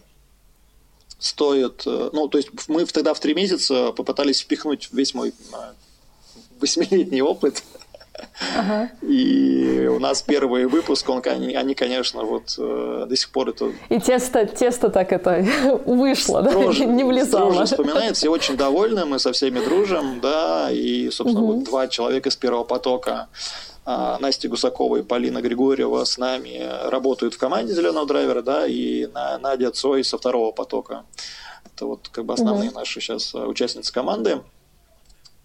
стоит... 1.22 1.82
Э, 1.87 2.11
ну, 2.12 2.28
то 2.28 2.38
есть 2.38 2.50
мы 2.68 2.85
тогда 2.87 3.14
в 3.14 3.20
три 3.20 3.35
месяца 3.35 3.92
попытались 3.92 4.40
впихнуть 4.40 4.88
весь 4.92 5.14
мой 5.14 5.30
э, 5.30 5.56
восьмилетний 6.61 7.22
опыт 7.22 7.62
Ага. 8.56 8.90
И 9.02 9.88
у 9.90 9.98
нас 9.98 10.22
первый 10.22 10.66
выпуск, 10.66 11.08
он, 11.08 11.22
они, 11.24 11.74
конечно, 11.74 12.24
вот 12.24 12.54
э, 12.58 13.06
до 13.08 13.16
сих 13.16 13.30
пор 13.30 13.50
это... 13.50 13.72
И 13.88 13.98
тесто, 13.98 14.46
тесто 14.46 14.90
так 14.90 15.12
это 15.12 15.46
вышло, 15.87 16.44
строже, 16.46 16.87
да? 16.87 16.92
Не 16.92 17.04
влезало. 17.04 17.52
Строже 17.52 17.64
вспоминает, 17.66 18.16
все 18.16 18.28
очень 18.28 18.56
довольны, 18.56 19.04
мы 19.06 19.18
со 19.18 19.32
всеми 19.32 19.61
дружим, 19.61 20.20
да, 20.20 20.70
и, 20.70 21.11
собственно, 21.11 21.42
угу. 21.42 21.54
вот 21.54 21.64
два 21.64 21.88
человека 21.88 22.28
из 22.28 22.37
первого 22.37 22.64
потока 22.64 23.28
Настя 23.84 24.48
Гусакова 24.48 24.98
и 24.98 25.02
Полина 25.02 25.42
Григорьева 25.42 26.04
с 26.04 26.16
нами 26.16 26.88
работают 26.88 27.34
в 27.34 27.38
команде 27.38 27.74
«Зеленого 27.74 28.06
драйвера», 28.06 28.42
да, 28.42 28.66
и 28.66 29.06
Надя 29.06 29.72
Цой 29.72 30.04
со 30.04 30.18
второго 30.18 30.52
потока. 30.52 31.04
Это 31.64 31.86
вот 31.86 32.08
как 32.10 32.24
бы 32.24 32.34
основные 32.34 32.70
угу. 32.70 32.78
наши 32.78 33.00
сейчас 33.00 33.34
а, 33.34 33.46
участницы 33.46 33.92
команды. 33.92 34.42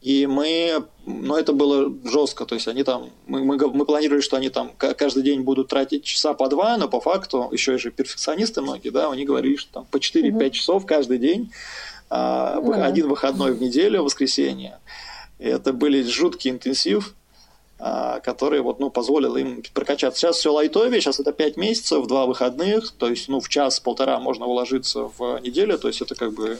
И 0.02 0.28
мы, 0.28 0.84
ну 1.06 1.36
это 1.36 1.54
было 1.54 1.91
жестко, 2.04 2.45
то 2.45 2.54
есть 2.54 2.67
они 2.67 2.84
там, 2.84 3.10
мы, 3.26 3.43
мы, 3.43 3.58
мы 3.58 3.86
планировали, 3.86 4.21
что 4.21 4.38
они 4.38 4.50
там 4.50 4.71
каждый 4.78 5.23
день 5.23 5.41
будут 5.41 5.69
тратить 5.69 6.04
часа 6.04 6.34
по 6.34 6.47
два, 6.47 6.78
но 6.78 6.88
по 6.88 7.02
факту, 7.02 7.50
еще 7.52 7.76
и 7.76 7.78
же 7.80 7.89
перфекционисты 7.89 8.62
многие, 8.62 8.89
да, 8.89 9.12
они 9.12 9.26
говорили, 9.26 9.56
что 9.56 9.73
там 9.73 9.86
по 9.86 9.97
4-5 9.97 10.32
угу. 10.32 10.50
часов 10.52 10.86
каждый 10.86 11.17
день, 11.17 11.52
а, 12.10 12.60
угу. 12.60 12.73
один 12.73 13.10
выходной 13.10 13.54
в 13.54 13.62
неделю, 13.62 14.04
воскресенье. 14.04 14.80
И 15.39 15.45
это 15.45 15.73
были 15.73 16.04
жуткий 16.04 16.52
интенсив, 16.52 17.15
а, 17.15 17.27
который 17.78 18.62
вот, 18.62 18.80
ну, 18.80 18.90
позволил 18.90 19.36
им 19.36 19.62
прокачаться. 19.74 20.20
Сейчас 20.20 20.38
все 20.38 20.52
лайтовее, 20.52 21.00
сейчас 21.00 21.20
это 21.20 21.32
5 21.32 21.58
месяцев, 21.58 22.08
2 22.08 22.26
выходных, 22.26 22.92
то 22.92 23.08
есть 23.08 23.28
ну, 23.30 23.40
в 23.40 23.50
час-полтора 23.50 24.20
можно 24.20 24.48
уложиться 24.48 25.12
в 25.18 25.40
неделю, 25.40 25.78
то 25.78 25.88
есть 25.88 26.02
это 26.02 26.16
как 26.16 26.34
бы 26.34 26.58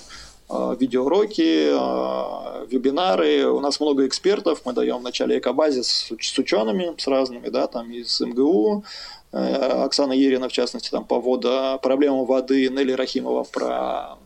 а, 0.49 0.75
видеоуроки, 0.80 1.69
а, 1.73 2.65
вебинары. 2.69 3.47
У 3.47 3.60
нас 3.60 3.80
много 3.82 4.08
экспертов, 4.08 4.62
мы 4.63 4.71
даем 4.71 4.99
в 4.99 5.03
начале 5.03 5.39
экобазис 5.39 6.10
с, 6.19 6.38
учеными, 6.39 6.95
с 6.97 7.08
разными, 7.08 7.49
да, 7.49 7.67
там 7.67 7.91
из 7.91 8.21
МГУ, 8.21 8.86
э, 9.34 9.56
Оксана 9.84 10.13
Ерина, 10.13 10.47
в 10.47 10.53
частности, 10.53 10.89
там 10.89 11.03
по 11.03 11.19
вода, 11.19 11.77
проблему 11.80 12.23
воды, 12.23 12.69
Нелли 12.69 12.93
Рахимова 12.93 13.43
про 13.43 14.17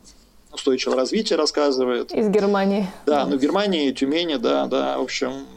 устойчивое 0.53 0.95
развитие 0.95 1.37
рассказывает. 1.37 2.11
Из 2.11 2.29
Германии. 2.29 2.87
Да, 3.07 3.25
ну 3.25 3.37
в 3.37 3.39
Германии, 3.39 3.91
Тюмени, 3.91 4.35
да, 4.35 4.67
да, 4.67 4.99
в 4.99 5.01
общем, 5.01 5.47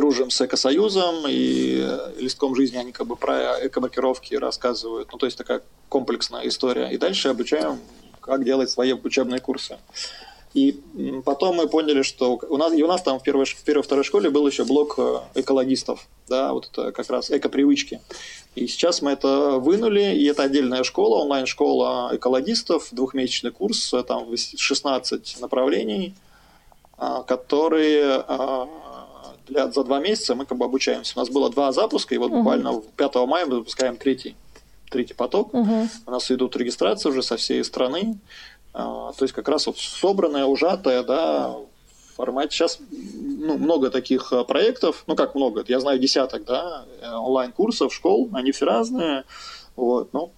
дружим 0.00 0.30
с 0.30 0.40
Экосоюзом, 0.40 1.26
и 1.28 1.86
листком 2.18 2.56
жизни 2.56 2.78
они 2.78 2.90
как 2.90 3.06
бы 3.06 3.16
про 3.16 3.66
экомаркировки 3.66 4.34
рассказывают. 4.34 5.10
Ну, 5.12 5.18
то 5.18 5.26
есть 5.26 5.36
такая 5.36 5.60
комплексная 5.90 6.48
история. 6.48 6.88
И 6.90 6.96
дальше 6.96 7.28
обучаем, 7.28 7.78
как 8.20 8.42
делать 8.42 8.70
свои 8.70 8.94
учебные 8.94 9.40
курсы. 9.40 9.76
И 10.54 10.80
потом 11.26 11.56
мы 11.56 11.68
поняли, 11.68 12.00
что 12.02 12.40
у 12.48 12.56
нас, 12.56 12.72
и 12.72 12.82
у 12.82 12.86
нас 12.86 13.02
там 13.02 13.20
в 13.20 13.22
первой, 13.22 13.44
в 13.44 13.62
первой 13.62 13.82
второй 13.82 14.04
школе 14.04 14.30
был 14.30 14.46
еще 14.46 14.64
блок 14.64 14.94
э, 14.96 15.18
экологистов, 15.34 16.08
да, 16.28 16.52
вот 16.54 16.68
это 16.72 16.92
как 16.92 17.08
раз 17.10 17.30
эко-привычки. 17.30 18.00
И 18.56 18.66
сейчас 18.66 19.02
мы 19.02 19.12
это 19.12 19.58
вынули, 19.58 20.16
и 20.16 20.24
это 20.24 20.44
отдельная 20.44 20.82
школа, 20.82 21.22
онлайн-школа 21.22 22.10
экологистов, 22.14 22.88
двухмесячный 22.90 23.50
курс, 23.52 23.92
э, 23.92 24.02
там 24.02 24.26
16 24.36 25.40
направлений, 25.40 26.14
а, 26.96 27.22
которые 27.22 28.24
для, 29.50 29.70
за 29.70 29.84
два 29.84 30.00
месяца 30.00 30.34
мы 30.34 30.46
как 30.46 30.56
бы 30.56 30.64
обучаемся. 30.64 31.12
У 31.16 31.20
нас 31.20 31.28
было 31.28 31.50
два 31.50 31.72
запуска, 31.72 32.14
и 32.14 32.18
вот 32.18 32.30
угу. 32.30 32.38
буквально 32.38 32.80
5 32.96 33.14
мая 33.26 33.46
мы 33.46 33.56
запускаем 33.56 33.96
третий, 33.96 34.36
третий 34.90 35.14
поток. 35.14 35.52
Угу. 35.52 35.88
У 36.06 36.10
нас 36.10 36.30
идут 36.30 36.56
регистрации 36.56 37.08
уже 37.08 37.22
со 37.22 37.36
всей 37.36 37.62
страны. 37.64 38.18
А, 38.72 39.12
то 39.12 39.24
есть 39.24 39.34
как 39.34 39.48
раз 39.48 39.66
вот 39.66 39.78
собранная, 39.78 40.46
ужатая, 40.46 41.02
да, 41.02 41.48
в 41.48 42.16
формате. 42.16 42.50
Сейчас 42.56 42.78
ну, 42.90 43.58
много 43.58 43.90
таких 43.90 44.32
а, 44.32 44.44
проектов, 44.44 45.04
ну 45.06 45.16
как 45.16 45.34
много, 45.34 45.64
я 45.66 45.80
знаю 45.80 45.98
десяток, 45.98 46.44
да, 46.44 46.84
онлайн-курсов, 47.02 47.92
школ, 47.92 48.30
они 48.32 48.52
все 48.52 48.66
разные, 48.66 49.24
вот, 49.76 50.12
но 50.12 50.30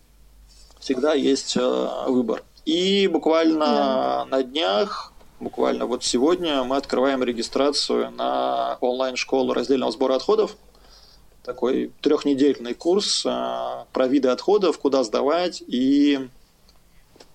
всегда 0.81 1.15
есть 1.15 1.57
а, 1.61 2.07
выбор. 2.09 2.43
И 2.65 3.09
буквально 3.09 3.67
да. 3.67 4.27
на 4.31 4.43
днях 4.43 5.12
буквально 5.43 5.87
вот 5.87 6.05
сегодня 6.05 6.63
мы 6.63 6.77
открываем 6.77 7.23
регистрацию 7.23 8.11
на 8.13 8.79
онлайн-школу 8.81 9.53
раздельного 9.53 9.93
сбора 9.93 10.15
отходов. 10.15 10.57
Такой 11.43 11.91
трехнедельный 12.01 12.73
курс 12.73 13.25
а, 13.27 13.87
про 13.93 14.07
виды 14.07 14.29
отходов, 14.29 14.79
куда 14.79 15.03
сдавать 15.03 15.63
и 15.67 16.29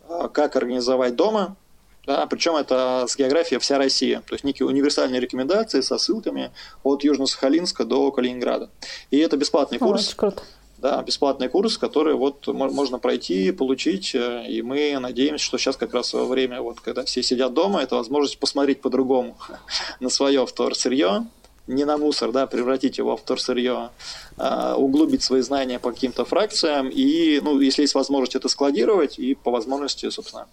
а, 0.08 0.30
как 0.30 0.56
организовать 0.56 1.16
дома. 1.16 1.58
Да, 2.06 2.26
причем 2.28 2.56
это 2.56 3.04
с 3.06 3.18
географией 3.18 3.60
вся 3.60 3.78
Россия. 3.78 4.24
То 4.26 4.34
есть 4.34 4.46
некие 4.46 4.66
универсальные 4.66 5.20
рекомендации 5.20 5.82
со 5.82 5.98
ссылками 5.98 6.52
от 6.84 7.04
Южно-Сахалинска 7.04 7.84
до 7.84 8.10
Калининграда. 8.12 8.70
И 9.12 9.18
это 9.18 9.36
бесплатный 9.36 9.78
курс. 9.78 10.14
О, 10.14 10.16
круто 10.16 10.44
да, 10.78 11.02
бесплатный 11.02 11.50
курс, 11.50 11.78
который 11.78 12.14
вот 12.14 12.48
можно 12.48 13.00
пройти, 13.00 13.52
получить, 13.52 14.14
э, 14.14 14.46
и 14.48 14.62
мы 14.62 14.98
надеемся, 15.00 15.44
что 15.44 15.58
сейчас 15.58 15.76
как 15.76 15.94
раз 15.94 16.14
во 16.14 16.26
время, 16.26 16.62
вот, 16.62 16.80
когда 16.80 17.04
все 17.04 17.24
сидят 17.24 17.54
дома, 17.54 17.82
это 17.82 17.96
возможность 17.96 18.38
посмотреть 18.38 18.82
по-другому 18.82 19.38
на 20.00 20.10
свое 20.10 20.46
вторсырье, 20.46 21.26
не 21.66 21.84
на 21.84 21.98
мусор, 21.98 22.32
да, 22.32 22.48
превратить 22.48 22.98
его 22.98 23.18
в 23.18 23.22
вторсырье, 23.22 23.90
а, 24.38 24.76
углубить 24.78 25.24
свои 25.24 25.42
знания 25.42 25.80
по 25.80 25.92
каким-то 25.92 26.24
фракциям 26.24 26.90
и, 26.90 27.42
ну, 27.42 27.60
если 27.60 27.82
есть 27.82 27.96
возможность 27.96 28.36
это 28.36 28.48
складировать 28.48 29.20
и 29.20 29.36
по 29.36 29.52
возможности, 29.52 30.10
собственно, 30.10 30.48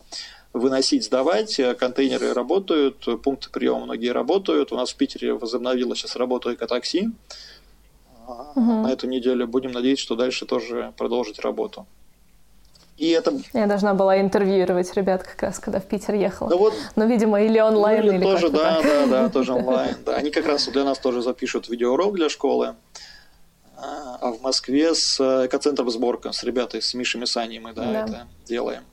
выносить, 0.52 1.04
сдавать. 1.04 1.60
Контейнеры 1.78 2.32
работают, 2.32 3.06
пункты 3.22 3.50
приема 3.50 3.80
многие 3.84 4.12
работают. 4.12 4.72
У 4.72 4.76
нас 4.76 4.92
в 4.92 4.96
Питере 4.96 5.34
возобновилась 5.34 5.98
сейчас 5.98 6.16
работа 6.16 6.54
экотакси. 6.54 7.00
такси 7.00 7.12
угу. 8.54 8.60
на 8.60 8.92
эту 8.92 9.06
неделю. 9.06 9.46
Будем 9.46 9.72
надеяться, 9.72 10.04
что 10.04 10.16
дальше 10.16 10.46
тоже 10.46 10.92
продолжить 10.96 11.40
работу. 11.40 11.86
И 12.96 13.08
это... 13.10 13.32
Я 13.52 13.66
должна 13.66 13.94
была 13.94 14.20
интервьюировать 14.20 14.92
ребят 14.94 15.24
как 15.24 15.42
раз, 15.42 15.58
когда 15.58 15.80
в 15.80 15.84
Питер 15.84 16.14
ехала. 16.14 16.48
Да 16.48 16.56
вот, 16.56 16.74
Но, 16.94 17.06
видимо, 17.06 17.42
или 17.42 17.58
онлайн, 17.58 18.06
ну, 18.06 18.12
или, 18.12 18.16
или 18.16 18.24
тоже, 18.24 18.50
да, 18.50 18.76
так. 18.76 18.84
да, 18.84 19.06
да, 19.06 19.28
тоже 19.30 19.52
онлайн. 19.52 19.96
Да. 20.04 20.14
Они 20.14 20.30
как 20.30 20.46
раз 20.46 20.68
для 20.68 20.84
нас 20.84 20.98
тоже 20.98 21.20
запишут 21.20 21.68
видеоурок 21.68 22.14
для 22.14 22.28
школы. 22.28 22.76
А 23.76 24.30
в 24.30 24.40
Москве 24.40 24.94
с 24.94 25.20
экоцентром 25.44 25.90
сборка, 25.90 26.32
с 26.32 26.44
ребятами, 26.44 26.80
с 26.80 26.94
Мишей 26.94 27.20
Мисани 27.20 27.58
мы 27.58 27.72
да, 27.72 27.84
да. 27.84 28.04
это 28.04 28.26
делаем. 28.46 28.84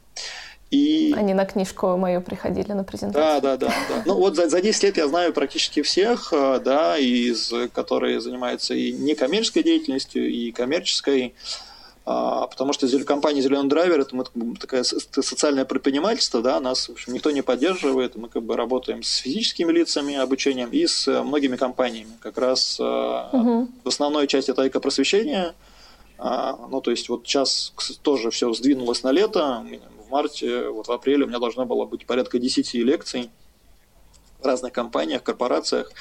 И... 0.71 1.13
Они 1.17 1.33
на 1.33 1.45
книжку 1.45 1.97
мою 1.97 2.21
приходили 2.21 2.71
на 2.71 2.85
презентацию. 2.85 3.41
Да, 3.41 3.57
да, 3.57 3.57
да. 3.57 3.73
да. 3.89 4.03
Ну 4.05 4.15
вот 4.15 4.37
за, 4.37 4.47
за 4.47 4.61
10 4.61 4.83
лет 4.83 4.97
я 4.97 5.07
знаю 5.07 5.33
практически 5.33 5.81
всех, 5.81 6.31
э, 6.31 6.61
да, 6.63 6.97
из, 6.97 7.53
которые 7.73 8.21
занимаются 8.21 8.73
и 8.73 8.93
некоммерческой 8.93 9.63
деятельностью, 9.63 10.29
и 10.29 10.51
коммерческой. 10.53 11.33
А, 12.05 12.47
потому 12.47 12.71
что 12.71 12.87
компания 13.03 13.41
Зеленый 13.41 13.69
драйвер 13.69 13.99
это 13.99 14.15
мы 14.15 14.55
такая 14.55 14.83
социальное 14.83 15.65
предпринимательство, 15.65 16.41
да, 16.41 16.59
нас 16.59 16.87
в 16.87 16.93
общем, 16.93 17.13
никто 17.13 17.29
не 17.31 17.43
поддерживает, 17.43 18.15
мы 18.15 18.27
как 18.27 18.41
бы 18.41 18.55
работаем 18.55 19.03
с 19.03 19.17
физическими 19.17 19.71
лицами 19.71 20.15
обучением 20.15 20.69
и 20.69 20.87
с 20.87 21.05
многими 21.21 21.57
компаниями. 21.57 22.17
Как 22.19 22.37
раз 22.39 22.79
угу. 22.79 23.67
основной 23.85 24.27
часть 24.27 24.49
это 24.49 24.67
экопросвещение, 24.67 25.53
а, 26.17 26.57
ну, 26.69 26.81
то 26.81 26.91
есть 26.91 27.09
вот 27.09 27.21
сейчас 27.25 27.73
тоже 28.01 28.31
все 28.31 28.51
сдвинулось 28.53 29.03
на 29.03 29.11
лето, 29.11 29.63
марте, 30.11 30.69
вот 30.69 30.87
в 30.87 30.91
апреле 30.91 31.25
у 31.25 31.27
меня 31.27 31.39
должно 31.39 31.65
было 31.65 31.85
быть 31.85 32.05
порядка 32.05 32.37
10 32.37 32.73
лекций 32.75 33.29
в 34.39 34.45
разных 34.45 34.73
компаниях, 34.73 35.23
корпорациях 35.23 35.91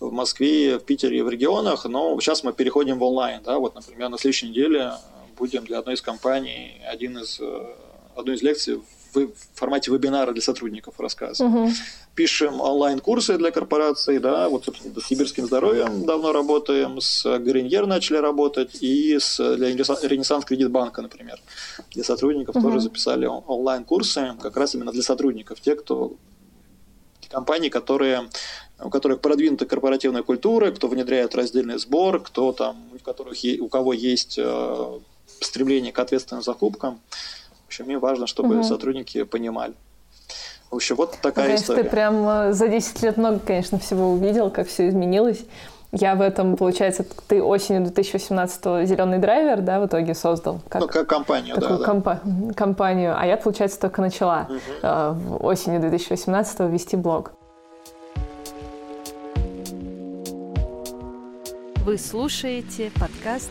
в 0.00 0.12
Москве, 0.12 0.78
в 0.78 0.84
Питере 0.84 1.22
в 1.22 1.30
регионах, 1.30 1.84
но 1.84 2.18
сейчас 2.20 2.42
мы 2.42 2.52
переходим 2.52 2.98
в 2.98 3.02
онлайн, 3.02 3.42
да, 3.42 3.58
вот, 3.58 3.74
например, 3.74 4.08
на 4.08 4.18
следующей 4.18 4.48
неделе 4.48 4.92
будем 5.38 5.64
для 5.64 5.78
одной 5.78 5.94
из 5.94 6.02
компаний 6.02 6.80
один 6.86 7.18
из, 7.18 7.40
э, 7.40 7.74
одну 8.16 8.32
из 8.32 8.42
лекций 8.42 8.82
в 9.14 9.30
формате 9.54 9.90
вебинара 9.90 10.32
для 10.32 10.42
сотрудников 10.42 10.98
рассказывать. 10.98 11.54
Угу. 11.54 11.70
Пишем 12.14 12.60
онлайн-курсы 12.60 13.36
для 13.38 13.50
корпораций, 13.50 14.18
да, 14.18 14.48
вот, 14.48 14.64
собственно, 14.64 15.00
с 15.00 15.06
сибирским 15.06 15.46
здоровьем 15.46 16.04
давно 16.04 16.32
работаем, 16.32 17.00
с 17.00 17.38
Гриньер 17.38 17.86
начали 17.86 18.16
работать, 18.16 18.82
и 18.82 19.18
с, 19.18 19.36
для 19.56 19.68
Ренессанс 19.68 20.44
Кредитбанка, 20.44 21.02
например, 21.02 21.40
для 21.90 22.04
сотрудников 22.04 22.56
угу. 22.56 22.68
тоже 22.68 22.80
записали 22.80 23.26
онлайн-курсы, 23.26 24.34
как 24.40 24.56
раз 24.56 24.74
именно 24.74 24.92
для 24.92 25.02
сотрудников, 25.02 25.60
те, 25.60 25.74
кто 25.74 26.16
компании, 27.32 27.70
которые, 27.70 28.28
у 28.78 28.90
которых 28.90 29.20
продвинута 29.20 29.66
корпоративная 29.66 30.22
культура, 30.22 30.70
кто 30.70 30.86
внедряет 30.86 31.34
раздельный 31.34 31.78
сбор, 31.78 32.20
кто 32.20 32.52
там, 32.52 32.76
у, 32.94 32.98
которых, 32.98 33.38
у 33.60 33.68
кого 33.68 33.92
есть 33.94 34.38
э, 34.38 34.98
стремление 35.40 35.92
к 35.92 35.98
ответственным 35.98 36.42
закупкам 36.42 37.00
общем, 37.72 37.86
мне 37.86 37.98
важно, 37.98 38.26
чтобы 38.26 38.56
угу. 38.56 38.64
сотрудники 38.64 39.22
понимали. 39.22 39.72
В 40.70 40.76
общем, 40.76 40.96
вот 40.96 41.16
такая 41.22 41.48
ну, 41.48 41.54
история. 41.54 41.82
Ты 41.82 41.88
прям 41.88 42.28
э, 42.28 42.52
за 42.52 42.68
10 42.68 43.02
лет 43.02 43.16
много, 43.16 43.40
конечно, 43.40 43.78
всего 43.78 44.12
увидел, 44.12 44.50
как 44.50 44.68
все 44.68 44.88
изменилось. 44.88 45.44
Я 45.90 46.14
в 46.14 46.22
этом, 46.22 46.56
получается, 46.56 47.04
ты 47.28 47.42
осенью 47.42 47.82
2018 47.82 48.88
«Зеленый 48.88 49.18
драйвер», 49.18 49.60
да, 49.60 49.80
в 49.80 49.86
итоге 49.86 50.14
создал? 50.14 50.60
Как, 50.68 50.82
ну, 50.82 50.88
как 50.88 51.06
компанию, 51.06 51.54
такую 51.54 51.78
да, 51.78 51.84
компа- 51.84 52.20
да. 52.24 52.54
компанию. 52.54 53.14
А 53.18 53.26
я, 53.26 53.36
получается, 53.36 53.80
только 53.80 54.00
начала 54.00 54.48
угу. 54.48 54.58
э, 54.82 55.14
осенью 55.40 55.80
2018 55.80 56.60
вести 56.60 56.96
блог. 56.96 57.32
Вы 61.84 61.98
слушаете 61.98 62.90
подкаст 62.98 63.50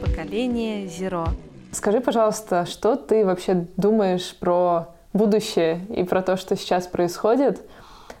«Поколение 0.00 0.86
Зеро». 0.86 1.26
Скажи, 1.72 2.00
пожалуйста, 2.00 2.66
что 2.66 2.96
ты 2.96 3.24
вообще 3.24 3.66
думаешь 3.76 4.36
про 4.38 4.88
будущее 5.12 5.80
и 5.88 6.04
про 6.04 6.22
то, 6.22 6.36
что 6.36 6.56
сейчас 6.56 6.86
происходит– 6.86 7.60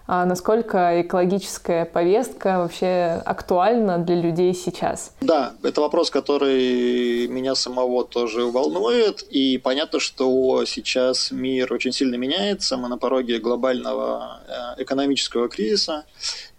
а 0.06 0.24
насколько 0.26 1.00
экологическая 1.00 1.84
повестка 1.84 2.58
вообще 2.58 3.22
актуальна 3.24 3.98
для 3.98 4.16
людей 4.16 4.52
сейчас? 4.52 5.14
Да, 5.20 5.54
это 5.62 5.80
вопрос, 5.80 6.10
который 6.10 7.28
меня 7.28 7.54
самого 7.54 8.04
тоже 8.04 8.44
волнует, 8.44 9.22
и 9.30 9.58
понятно, 9.58 10.00
что 10.00 10.64
сейчас 10.66 11.30
мир 11.30 11.72
очень 11.72 11.92
сильно 11.92 12.16
меняется, 12.16 12.76
мы 12.76 12.88
на 12.88 12.98
пороге 12.98 13.38
глобального 13.38 14.42
э, 14.76 14.82
экономического 14.82 15.48
кризиса, 15.48 16.04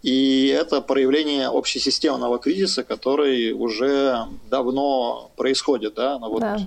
и 0.04 0.48
это 0.48 0.82
проявление 0.82 1.48
общесистемного 1.48 2.38
кризиса, 2.38 2.84
который 2.84 3.52
уже 3.52 4.26
давно 4.50 5.30
происходит, 5.34 5.94
да, 5.94 6.18
ну 6.18 6.28
вот 6.28 6.40
да 6.40 6.58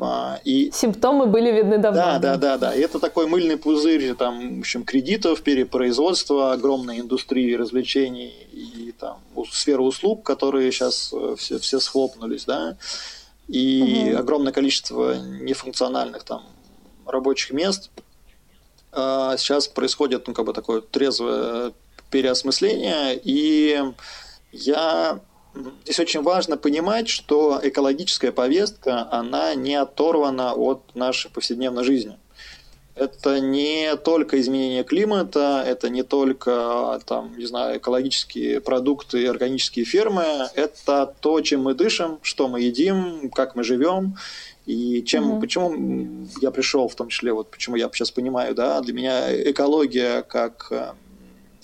а, 0.00 0.40
и... 0.44 0.70
Симптомы 0.72 1.26
были 1.26 1.50
видны 1.50 1.78
давно. 1.78 2.00
Да, 2.00 2.18
да, 2.18 2.36
да, 2.36 2.58
да. 2.58 2.74
И 2.74 2.80
это 2.80 2.98
такой 2.98 3.26
мыльный 3.26 3.56
пузырь 3.56 4.14
там, 4.14 4.58
в 4.58 4.60
общем, 4.60 4.84
кредитов, 4.84 5.42
перепроизводства, 5.42 6.52
огромной 6.52 7.00
индустрии 7.00 7.54
развлечений 7.54 8.32
и 8.52 8.94
там 8.98 9.18
сферы 9.50 9.82
услуг, 9.82 10.24
которые 10.24 10.70
сейчас 10.70 11.12
э, 11.12 11.34
все, 11.38 11.58
все 11.58 11.80
схлопнулись, 11.80 12.44
да, 12.44 12.76
и 13.48 14.10
угу. 14.12 14.20
огромное 14.20 14.52
количество 14.52 15.16
нефункциональных 15.16 16.22
там 16.22 16.44
рабочих 17.06 17.52
мест. 17.52 17.90
А 18.92 19.36
сейчас 19.36 19.66
происходит, 19.66 20.28
ну, 20.28 20.34
как 20.34 20.46
бы 20.46 20.52
такое 20.52 20.80
трезвое 20.80 21.72
переосмысление, 22.12 23.20
и 23.24 23.82
я 24.52 25.20
Здесь 25.84 26.00
очень 26.00 26.22
важно 26.22 26.56
понимать, 26.56 27.08
что 27.08 27.60
экологическая 27.62 28.32
повестка, 28.32 29.06
она 29.12 29.54
не 29.54 29.74
оторвана 29.74 30.54
от 30.54 30.94
нашей 30.94 31.30
повседневной 31.30 31.84
жизни. 31.84 32.16
Это 32.94 33.40
не 33.40 33.96
только 33.96 34.40
изменение 34.40 34.84
климата, 34.84 35.62
это 35.66 35.88
не 35.88 36.02
только 36.02 37.00
там, 37.06 37.36
не 37.38 37.46
знаю, 37.46 37.78
экологические 37.78 38.60
продукты, 38.60 39.26
органические 39.26 39.84
фермы, 39.84 40.24
это 40.54 41.14
то, 41.20 41.40
чем 41.40 41.62
мы 41.62 41.74
дышим, 41.74 42.18
что 42.22 42.48
мы 42.48 42.60
едим, 42.60 43.30
как 43.30 43.54
мы 43.54 43.64
живем. 43.64 44.16
И 44.64 45.02
чем, 45.02 45.32
угу. 45.32 45.40
почему 45.40 46.26
я 46.40 46.50
пришел, 46.50 46.88
в 46.88 46.94
том 46.94 47.08
числе, 47.08 47.32
вот 47.32 47.50
почему 47.50 47.76
я 47.76 47.90
сейчас 47.92 48.10
понимаю, 48.10 48.54
да, 48.54 48.80
для 48.80 48.94
меня 48.94 49.50
экология 49.50 50.22
как 50.22 50.68
э, 50.70 50.92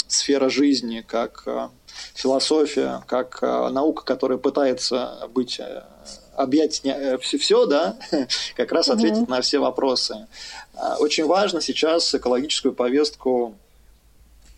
сфера 0.08 0.48
жизни, 0.48 1.04
как 1.06 1.42
э, 1.46 1.68
философия, 2.14 3.02
как 3.06 3.38
э, 3.42 3.68
наука, 3.68 4.04
которая 4.04 4.38
пытается 4.38 5.28
быть 5.32 5.60
э, 5.60 5.84
объять 6.34 6.82
все, 7.20 7.38
все, 7.38 7.66
да, 7.66 7.96
как 8.56 8.72
раз 8.72 8.88
ответить 8.88 9.24
mm-hmm. 9.24 9.30
на 9.30 9.40
все 9.40 9.58
вопросы. 9.58 10.26
А, 10.74 10.96
очень 10.98 11.26
важно 11.26 11.60
сейчас 11.60 12.14
экологическую 12.14 12.72
повестку 12.72 13.54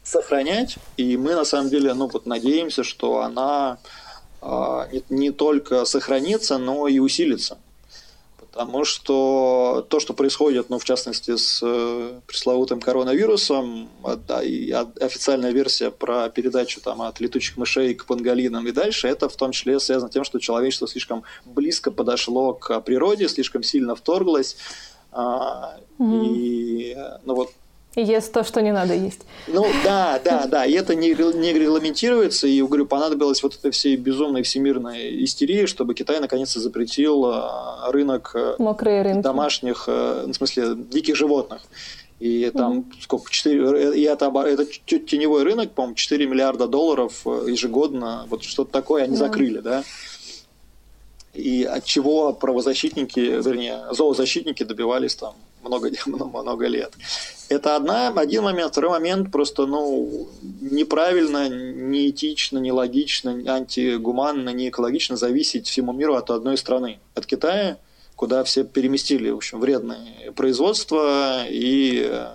сохранять, 0.02 0.76
и 0.96 1.16
мы 1.16 1.34
на 1.34 1.44
самом 1.44 1.70
деле, 1.70 1.94
ну 1.94 2.08
вот 2.08 2.26
надеемся, 2.26 2.84
что 2.84 3.20
она 3.20 3.78
а, 4.42 4.88
не, 4.92 5.02
не 5.08 5.30
только 5.30 5.84
сохранится, 5.84 6.58
но 6.58 6.86
и 6.88 6.98
усилится. 6.98 7.58
Потому 8.52 8.84
что 8.84 9.86
то, 9.88 10.00
что 10.00 10.12
происходит, 10.12 10.70
ну, 10.70 10.78
в 10.78 10.84
частности, 10.84 11.36
с 11.36 11.60
э, 11.62 12.20
пресловутым 12.26 12.80
коронавирусом, 12.80 13.88
да, 14.26 14.42
и 14.42 14.70
официальная 14.70 15.52
версия 15.52 15.90
про 15.90 16.28
передачу 16.28 16.80
там, 16.80 17.00
от 17.02 17.20
летучих 17.20 17.56
мышей 17.56 17.94
к 17.94 18.06
панголинам 18.06 18.66
и 18.66 18.72
дальше, 18.72 19.06
это 19.06 19.28
в 19.28 19.36
том 19.36 19.52
числе 19.52 19.78
связано 19.78 20.10
с 20.10 20.14
тем, 20.14 20.24
что 20.24 20.40
человечество 20.40 20.88
слишком 20.88 21.22
близко 21.44 21.92
подошло 21.92 22.52
к 22.52 22.80
природе, 22.80 23.28
слишком 23.28 23.62
сильно 23.62 23.94
вторглось. 23.94 24.56
mm-hmm. 25.12 26.26
И 26.26 26.96
ну, 27.24 27.34
вот 27.34 27.50
ест 27.96 28.33
то, 28.33 28.44
что 28.44 28.62
не 28.62 28.72
надо 28.72 28.94
есть. 28.94 29.22
Ну 29.48 29.66
да, 29.85 30.20
да, 30.24 30.46
да. 30.46 30.64
И 30.64 30.72
это 30.72 30.94
не, 30.94 31.09
не 31.09 31.53
регламентируется. 31.53 32.46
И, 32.46 32.62
говорю, 32.62 32.87
понадобилось 32.87 33.42
вот 33.42 33.57
этой 33.57 33.70
всей 33.70 33.96
безумной 33.96 34.42
всемирной 34.42 35.24
истерии, 35.24 35.66
чтобы 35.66 35.94
Китай 35.94 36.20
наконец-то 36.20 36.61
запретил 36.61 37.24
а, 37.26 37.90
рынок 37.90 38.33
э, 38.35 38.55
Мокрые 38.59 39.03
рынки. 39.03 39.22
домашних, 39.22 39.85
э, 39.88 40.26
в 40.26 40.33
смысле, 40.35 40.76
диких 40.76 41.16
животных. 41.16 41.62
И 42.20 42.50
там 42.50 42.79
угу. 42.79 42.87
сколько, 43.00 43.31
4, 43.31 43.98
и 43.98 44.03
это, 44.03 44.31
это 44.46 44.66
теневой 44.66 45.42
рынок, 45.42 45.72
по-моему, 45.72 45.94
4 45.94 46.26
миллиарда 46.26 46.68
долларов 46.68 47.22
э, 47.24 47.46
ежегодно, 47.48 48.26
вот 48.29 48.44
что-то 48.44 48.70
такое 48.70 49.05
они 49.05 49.16
да. 49.16 49.24
закрыли, 49.24 49.61
да 49.61 49.85
и 51.33 51.62
от 51.62 51.85
чего 51.85 52.33
правозащитники, 52.33 53.20
вернее, 53.20 53.85
зоозащитники 53.92 54.64
добивались 54.64 55.14
там 55.14 55.35
много, 55.62 55.90
много 56.06 56.66
лет. 56.66 56.92
Это 57.48 57.76
одна, 57.76 58.08
один 58.08 58.44
момент. 58.44 58.72
Второй 58.72 58.90
момент 58.90 59.32
просто 59.32 59.66
ну, 59.66 60.28
неправильно, 60.60 61.48
неэтично, 61.48 62.58
нелогично, 62.58 63.32
антигуманно, 63.46 64.50
не 64.50 64.68
экологично 64.68 65.16
зависеть 65.16 65.66
всему 65.66 65.92
миру 65.92 66.14
от 66.14 66.30
одной 66.30 66.56
страны, 66.56 67.00
от 67.14 67.26
Китая, 67.26 67.78
куда 68.14 68.44
все 68.44 68.64
переместили, 68.64 69.30
в 69.30 69.36
общем, 69.36 69.60
вредное 69.60 70.32
производство 70.36 71.44
и 71.48 72.02
э, 72.04 72.26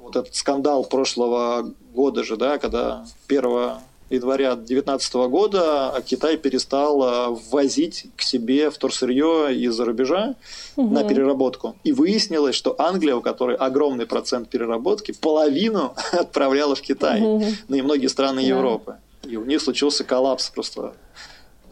вот 0.00 0.16
этот 0.16 0.34
скандал 0.34 0.84
прошлого 0.84 1.72
года 1.94 2.24
же, 2.24 2.36
да, 2.36 2.58
когда 2.58 3.06
первого 3.26 3.82
января 4.16 4.54
2019 4.54 5.14
года 5.30 6.02
Китай 6.06 6.36
перестал 6.36 7.02
э, 7.02 7.38
ввозить 7.50 8.06
к 8.16 8.22
себе 8.22 8.70
вторсырье 8.70 9.54
из-за 9.54 9.84
рубежа 9.84 10.34
угу. 10.76 10.88
на 10.88 11.04
переработку. 11.04 11.76
И 11.84 11.92
выяснилось, 11.92 12.54
что 12.54 12.74
Англия, 12.78 13.16
у 13.16 13.20
которой 13.20 13.56
огромный 13.56 14.06
процент 14.06 14.48
переработки, 14.48 15.12
половину 15.12 15.94
отправляла 16.12 16.74
в 16.74 16.80
Китай, 16.80 17.20
угу. 17.20 17.44
ну 17.68 17.76
и 17.76 17.82
многие 17.82 18.08
страны 18.08 18.42
да. 18.42 18.48
Европы. 18.48 18.96
И 19.24 19.36
у 19.36 19.44
них 19.44 19.60
случился 19.62 20.04
коллапс 20.04 20.50
просто 20.50 20.94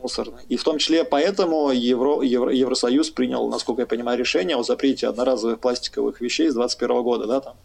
мусорный. 0.01 0.43
И 0.49 0.57
в 0.57 0.65
том 0.65 0.79
числе 0.79 1.05
поэтому 1.05 1.71
Евро, 1.71 2.23
Евро, 2.23 2.51
Евросоюз 2.51 3.11
принял, 3.11 3.49
насколько 3.49 3.83
я 3.83 3.87
понимаю, 3.87 4.19
решение 4.19 4.57
о 4.57 4.63
запрете 4.63 5.09
одноразовых 5.09 5.61
пластиковых 5.61 6.21
вещей 6.21 6.49
с 6.49 6.55
2021 6.55 7.03
года, 7.03 7.27
да, 7.27 7.41
там 7.41 7.57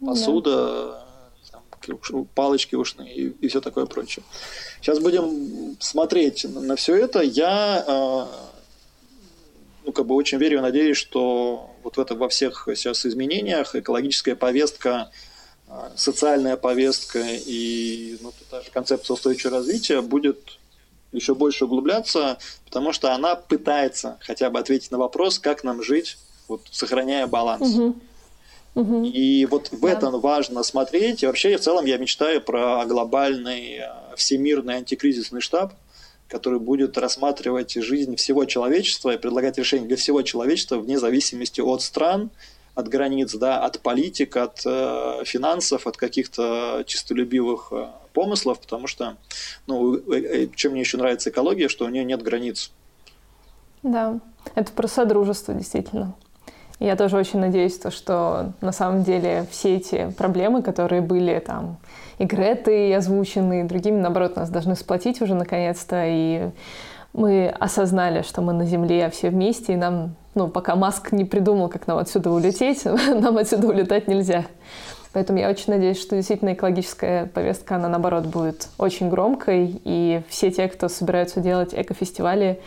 посуда, 0.00 0.56
да 0.56 1.09
палочки 2.34 2.74
ушные 2.74 3.14
и, 3.14 3.26
и 3.28 3.48
все 3.48 3.60
такое 3.60 3.86
прочее. 3.86 4.24
Сейчас 4.80 4.98
будем 4.98 5.76
смотреть 5.80 6.44
на 6.44 6.76
все 6.76 6.96
это. 6.96 7.20
Я 7.20 7.84
э, 7.86 8.26
ну, 9.86 9.92
как 9.92 10.06
бы 10.06 10.14
очень 10.14 10.38
верю 10.38 10.58
и 10.58 10.62
надеюсь, 10.62 10.96
что 10.96 11.70
вот 11.82 11.96
в 11.96 12.00
это, 12.00 12.14
во 12.14 12.28
всех 12.28 12.68
сейчас 12.74 13.06
изменениях 13.06 13.74
экологическая 13.74 14.36
повестка, 14.36 15.10
э, 15.68 15.72
социальная 15.96 16.56
повестка 16.56 17.24
и 17.24 18.18
ну, 18.20 18.32
та 18.50 18.62
же 18.62 18.70
концепция 18.70 19.14
устойчивого 19.14 19.58
развития 19.58 20.00
будет 20.00 20.58
еще 21.12 21.34
больше 21.34 21.64
углубляться, 21.64 22.38
потому 22.66 22.92
что 22.92 23.12
она 23.14 23.34
пытается 23.34 24.18
хотя 24.20 24.50
бы 24.50 24.58
ответить 24.58 24.90
на 24.90 24.98
вопрос, 24.98 25.38
как 25.38 25.64
нам 25.64 25.82
жить, 25.82 26.18
вот, 26.46 26.62
сохраняя 26.70 27.26
баланс. 27.26 27.68
Угу. 27.68 27.96
И 28.74 29.46
вот 29.50 29.72
в 29.72 29.80
да. 29.80 29.90
этом 29.90 30.20
важно 30.20 30.62
смотреть. 30.62 31.22
И 31.22 31.26
вообще, 31.26 31.56
в 31.56 31.60
целом, 31.60 31.84
я 31.86 31.98
мечтаю 31.98 32.40
про 32.40 32.84
глобальный 32.86 33.78
э, 33.80 34.16
всемирный 34.16 34.76
антикризисный 34.76 35.40
штаб, 35.40 35.74
который 36.28 36.60
будет 36.60 36.96
рассматривать 36.96 37.74
жизнь 37.74 38.14
всего 38.16 38.44
человечества 38.44 39.10
и 39.14 39.18
предлагать 39.18 39.58
решения 39.58 39.86
для 39.86 39.96
всего 39.96 40.22
человечества 40.22 40.76
вне 40.76 40.98
зависимости 40.98 41.60
от 41.60 41.82
стран, 41.82 42.30
от 42.74 42.88
границ, 42.88 43.34
да, 43.34 43.58
от 43.58 43.80
политик, 43.80 44.36
от 44.36 44.62
э, 44.64 45.22
финансов, 45.24 45.86
от 45.88 45.96
каких-то 45.96 46.84
чистолюбивых 46.86 47.68
э, 47.72 47.88
помыслов, 48.12 48.60
потому 48.60 48.86
что, 48.86 49.16
ну, 49.66 49.96
э, 49.96 50.44
э, 50.44 50.48
чем 50.54 50.72
мне 50.72 50.82
еще 50.82 50.96
нравится 50.96 51.30
экология, 51.30 51.68
что 51.68 51.84
у 51.84 51.88
нее 51.88 52.04
нет 52.04 52.22
границ. 52.22 52.70
Да, 53.82 54.20
это 54.54 54.72
про 54.72 54.86
содружество, 54.86 55.54
действительно. 55.54 56.14
Я 56.80 56.96
тоже 56.96 57.18
очень 57.18 57.40
надеюсь, 57.40 57.78
то, 57.78 57.90
что 57.90 58.52
на 58.62 58.72
самом 58.72 59.04
деле 59.04 59.44
все 59.50 59.76
эти 59.76 60.10
проблемы, 60.16 60.62
которые 60.62 61.02
были 61.02 61.38
там 61.38 61.76
и 62.18 62.24
Греты 62.24 62.94
озвучены, 62.94 63.60
и 63.60 63.64
другими, 63.64 64.00
наоборот, 64.00 64.36
нас 64.36 64.48
должны 64.48 64.74
сплотить 64.76 65.20
уже 65.20 65.34
наконец-то, 65.34 66.04
и 66.06 66.50
мы 67.12 67.48
осознали, 67.48 68.22
что 68.22 68.40
мы 68.40 68.54
на 68.54 68.64
Земле 68.64 69.10
все 69.10 69.28
вместе, 69.28 69.74
и 69.74 69.76
нам, 69.76 70.16
ну, 70.34 70.48
пока 70.48 70.74
Маск 70.74 71.12
не 71.12 71.26
придумал, 71.26 71.68
как 71.68 71.86
нам 71.86 71.98
отсюда 71.98 72.30
улететь, 72.30 72.84
нам 72.84 73.36
отсюда 73.36 73.68
улетать 73.68 74.08
нельзя. 74.08 74.46
Поэтому 75.12 75.38
я 75.38 75.50
очень 75.50 75.72
надеюсь, 75.72 76.00
что 76.00 76.14
действительно 76.14 76.52
экологическая 76.52 77.26
повестка, 77.26 77.76
она 77.76 77.88
наоборот 77.88 78.26
будет 78.26 78.68
очень 78.78 79.10
громкой, 79.10 79.80
и 79.84 80.22
все 80.28 80.50
те, 80.50 80.68
кто 80.68 80.88
собираются 80.88 81.40
делать 81.40 81.74
экофестивали, 81.74 82.60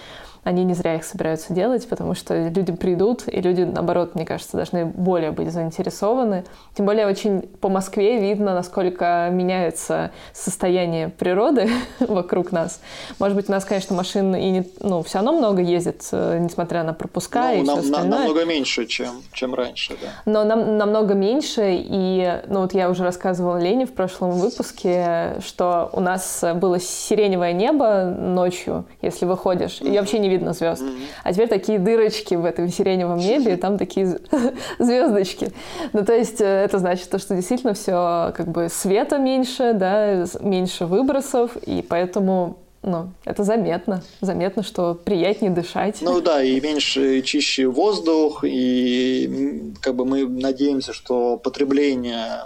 они 0.43 0.65
не 0.65 0.73
зря 0.73 0.95
их 0.95 1.03
собираются 1.05 1.53
делать, 1.53 1.87
потому 1.87 2.15
что 2.15 2.49
люди 2.49 2.73
придут, 2.73 3.23
и 3.27 3.41
люди, 3.41 3.61
наоборот, 3.61 4.15
мне 4.15 4.25
кажется, 4.25 4.57
должны 4.57 4.85
более 4.85 5.31
быть 5.31 5.51
заинтересованы. 5.51 6.43
Тем 6.75 6.85
более 6.85 7.07
очень 7.07 7.41
по 7.41 7.69
Москве 7.69 8.19
видно, 8.19 8.53
насколько 8.53 9.29
меняется 9.31 10.11
состояние 10.33 11.09
природы 11.09 11.69
вокруг 11.99 12.51
нас. 12.51 12.81
Может 13.19 13.37
быть, 13.37 13.49
у 13.49 13.51
нас, 13.51 13.63
конечно, 13.63 13.95
машин 13.95 14.35
и 14.35 14.49
не, 14.49 14.67
ну, 14.81 15.01
все 15.03 15.19
равно 15.19 15.33
много 15.33 15.61
ездит, 15.61 16.07
э, 16.11 16.39
несмотря 16.39 16.83
на 16.83 16.93
пропуска 16.93 17.51
ну, 17.51 17.53
и 17.53 17.63
нам, 17.63 17.81
все 17.81 17.89
остальное. 17.89 18.19
Намного 18.19 18.45
меньше, 18.45 18.85
чем, 18.85 19.21
чем 19.31 19.53
раньше, 19.53 19.95
да. 20.01 20.09
Но 20.25 20.43
нам, 20.43 20.77
намного 20.77 21.13
меньше, 21.13 21.69
и 21.73 22.41
ну, 22.47 22.61
вот 22.61 22.73
я 22.73 22.89
уже 22.89 23.03
рассказывала 23.03 23.57
Лене 23.57 23.85
в 23.85 23.93
прошлом 23.93 24.31
выпуске, 24.31 25.35
что 25.45 25.89
у 25.93 26.01
нас 26.01 26.43
было 26.55 26.79
сиреневое 26.79 27.53
небо 27.53 28.05
ночью, 28.05 28.85
если 29.01 29.25
выходишь, 29.25 29.79
и 29.81 29.97
вообще 29.97 30.19
не 30.19 30.32
видно 30.33 30.53
звезд. 30.53 30.83
А 31.23 31.33
теперь 31.33 31.47
такие 31.47 31.79
дырочки 31.79 32.35
в 32.35 32.45
этом 32.45 32.69
сиреневом 32.69 33.17
небе, 33.17 33.53
и 33.53 33.57
там 33.57 33.77
такие 33.77 34.19
звездочки. 34.79 35.51
Ну, 35.93 36.03
то 36.05 36.13
есть 36.13 36.41
э, 36.41 36.45
это 36.45 36.79
значит, 36.79 37.09
то, 37.09 37.19
что 37.19 37.35
действительно 37.35 37.73
все 37.73 38.33
как 38.35 38.47
бы 38.47 38.69
света 38.69 39.17
меньше, 39.17 39.73
да, 39.73 40.25
меньше 40.41 40.85
выбросов, 40.85 41.55
и 41.57 41.81
поэтому 41.81 42.57
ну, 42.83 43.11
это 43.23 43.43
заметно. 43.43 44.03
Заметно, 44.19 44.61
что 44.61 44.93
приятнее 44.93 45.51
дышать. 45.51 45.99
Ну 46.01 46.19
да, 46.19 46.43
и 46.43 46.59
меньше, 46.59 47.21
чище 47.21 47.67
воздух, 47.67 48.43
и 48.43 49.73
как 49.81 49.95
бы 49.95 50.05
мы 50.05 50.27
надеемся, 50.27 50.91
что 50.91 51.37
потребление 51.37 52.41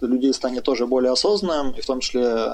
людей 0.00 0.32
станет 0.34 0.64
тоже 0.64 0.86
более 0.86 1.12
осознанным, 1.12 1.72
и 1.72 1.80
в 1.80 1.86
том 1.86 2.00
числе... 2.00 2.22
Э, 2.22 2.52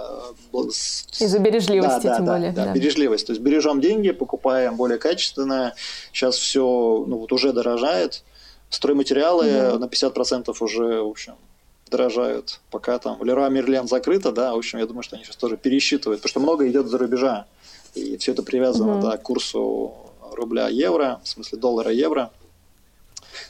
Из-за 1.19 1.39
бережливости, 1.39 2.07
да, 2.07 2.17
тем 2.17 2.27
да, 2.27 2.33
более. 2.33 2.53
Да, 2.53 2.67
да, 2.67 2.73
бережливость. 2.73 3.27
То 3.27 3.33
есть 3.33 3.43
бережем 3.43 3.81
деньги, 3.81 4.11
покупаем 4.11 4.77
более 4.77 4.99
качественное. 4.99 5.75
Сейчас 6.13 6.37
все 6.37 6.63
ну, 7.07 7.17
вот 7.19 7.33
уже 7.33 7.53
дорожает. 7.53 8.23
Стройматериалы 8.71 9.73
угу. 9.73 9.79
на 9.79 9.85
50% 9.87 10.55
уже, 10.61 11.03
в 11.03 11.09
общем, 11.09 11.35
дорожают. 11.91 12.61
Пока 12.71 12.99
там 12.99 13.23
Леруа 13.23 13.49
Мерлен 13.49 13.87
закрыто, 13.89 14.33
да, 14.33 14.55
в 14.55 14.59
общем, 14.59 14.79
я 14.79 14.87
думаю, 14.87 15.03
что 15.03 15.17
они 15.17 15.25
сейчас 15.25 15.37
тоже 15.37 15.57
пересчитывают, 15.57 16.23
потому 16.23 16.31
что 16.31 16.41
много 16.41 16.69
идет 16.69 16.87
за 16.87 16.99
рубежа. 16.99 17.47
И 17.95 18.17
все 18.17 18.33
это 18.33 18.43
привязано, 18.43 18.99
угу. 18.99 19.07
да, 19.09 19.17
к 19.17 19.23
курсу 19.23 19.95
рубля-евро, 20.33 21.21
в 21.23 21.29
смысле 21.29 21.59
доллара-евро. 21.59 22.31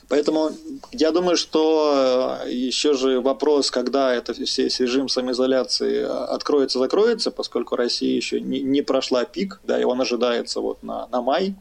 Поэтому 0.09 0.51
я 0.91 1.11
думаю, 1.11 1.37
что 1.37 2.39
э, 2.45 2.51
еще 2.51 2.93
же 2.93 3.21
вопрос, 3.21 3.71
когда 3.71 4.13
это 4.13 4.33
все 4.33 4.67
режим 4.67 5.09
самоизоляции 5.09 6.03
откроется, 6.03 6.79
закроется, 6.79 7.31
поскольку 7.31 7.75
Россия 7.75 8.15
еще 8.15 8.41
не, 8.41 8.61
не 8.61 8.81
прошла 8.81 9.23
пик, 9.23 9.59
да, 9.63 9.79
и 9.79 9.83
он 9.83 10.01
ожидается 10.01 10.59
вот 10.59 10.83
на, 10.83 11.07
на 11.07 11.21
май, 11.21 11.55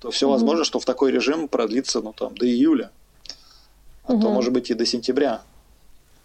то 0.00 0.10
все 0.10 0.26
mm-hmm. 0.26 0.30
возможно, 0.30 0.64
что 0.64 0.80
в 0.80 0.84
такой 0.84 1.12
режим 1.12 1.46
продлится 1.48 2.00
ну, 2.00 2.12
там, 2.12 2.34
до 2.36 2.46
июля, 2.46 2.90
а 4.04 4.12
mm-hmm. 4.12 4.20
то, 4.20 4.30
может 4.30 4.52
быть, 4.52 4.70
и 4.70 4.74
до 4.74 4.86
сентября. 4.86 5.42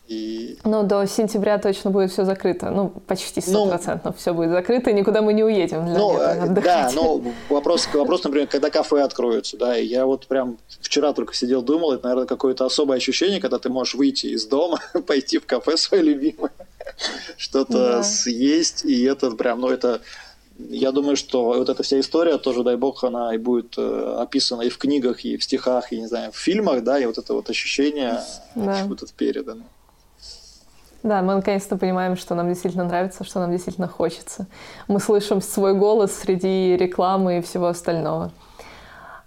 И... 0.07 0.57
Ну, 0.63 0.83
до 0.83 1.05
сентября 1.05 1.57
точно 1.57 1.91
будет 1.91 2.11
все 2.11 2.23
закрыто. 2.23 2.69
Ну, 2.69 2.89
почти 3.07 3.41
ну, 3.47 3.65
стопроцентно 3.65 4.11
ну, 4.11 4.17
все 4.17 4.33
будет 4.33 4.51
закрыто, 4.51 4.89
и 4.89 4.93
никуда 4.93 5.21
мы 5.21 5.33
не 5.33 5.43
уедем 5.43 5.85
для 5.85 5.97
ну, 5.97 6.13
лета 6.13 6.43
отдыхать. 6.43 6.63
Да, 6.63 6.91
но 6.95 7.21
вопрос, 7.49 7.89
вопрос, 7.93 8.23
например, 8.23 8.47
когда 8.47 8.69
кафе 8.69 9.01
откроются, 9.01 9.57
да, 9.57 9.77
и 9.77 9.85
я 9.85 10.05
вот 10.05 10.27
прям 10.27 10.57
вчера 10.79 11.11
только 11.11 11.33
сидел, 11.33 11.61
думал, 11.61 11.91
это, 11.91 12.05
наверное, 12.05 12.25
какое-то 12.25 12.65
особое 12.65 12.97
ощущение, 12.97 13.41
когда 13.41 13.59
ты 13.59 13.69
можешь 13.69 13.95
выйти 13.95 14.27
из 14.27 14.45
дома, 14.45 14.79
пойти 15.07 15.39
в 15.39 15.45
кафе 15.45 15.75
свое 15.75 16.03
любимое, 16.03 16.51
что-то 17.37 18.01
съесть, 18.03 18.85
и 18.85 19.03
это 19.03 19.31
прям, 19.31 19.59
ну, 19.59 19.69
это 19.69 19.99
я 20.57 20.91
думаю, 20.91 21.17
что 21.17 21.43
вот 21.43 21.69
эта 21.69 21.83
вся 21.83 21.99
история 21.99 22.37
тоже, 22.37 22.63
дай 22.63 22.77
бог, 22.77 23.03
она 23.03 23.35
и 23.35 23.37
будет 23.37 23.77
э, 23.77 24.15
описана 24.19 24.63
и 24.63 24.69
в 24.69 24.77
книгах, 24.77 25.23
и 25.23 25.37
в 25.37 25.43
стихах, 25.43 25.91
и, 25.91 25.99
не 25.99 26.07
знаю, 26.07 26.31
в 26.31 26.37
фильмах, 26.37 26.83
да, 26.83 26.97
и 26.97 27.05
вот 27.05 27.17
это 27.17 27.33
вот 27.33 27.49
ощущение 27.49 28.21
да. 28.55 28.79
это 28.79 29.05
передано. 29.15 29.65
Да, 31.03 31.21
мы 31.21 31.35
наконец-то 31.35 31.77
понимаем, 31.77 32.15
что 32.15 32.35
нам 32.35 32.47
действительно 32.47 32.83
нравится, 32.83 33.23
что 33.23 33.39
нам 33.39 33.51
действительно 33.51 33.87
хочется. 33.87 34.47
Мы 34.87 34.99
слышим 34.99 35.41
свой 35.41 35.73
голос 35.75 36.11
среди 36.13 36.75
рекламы 36.75 37.37
и 37.37 37.41
всего 37.41 37.67
остального. 37.67 38.31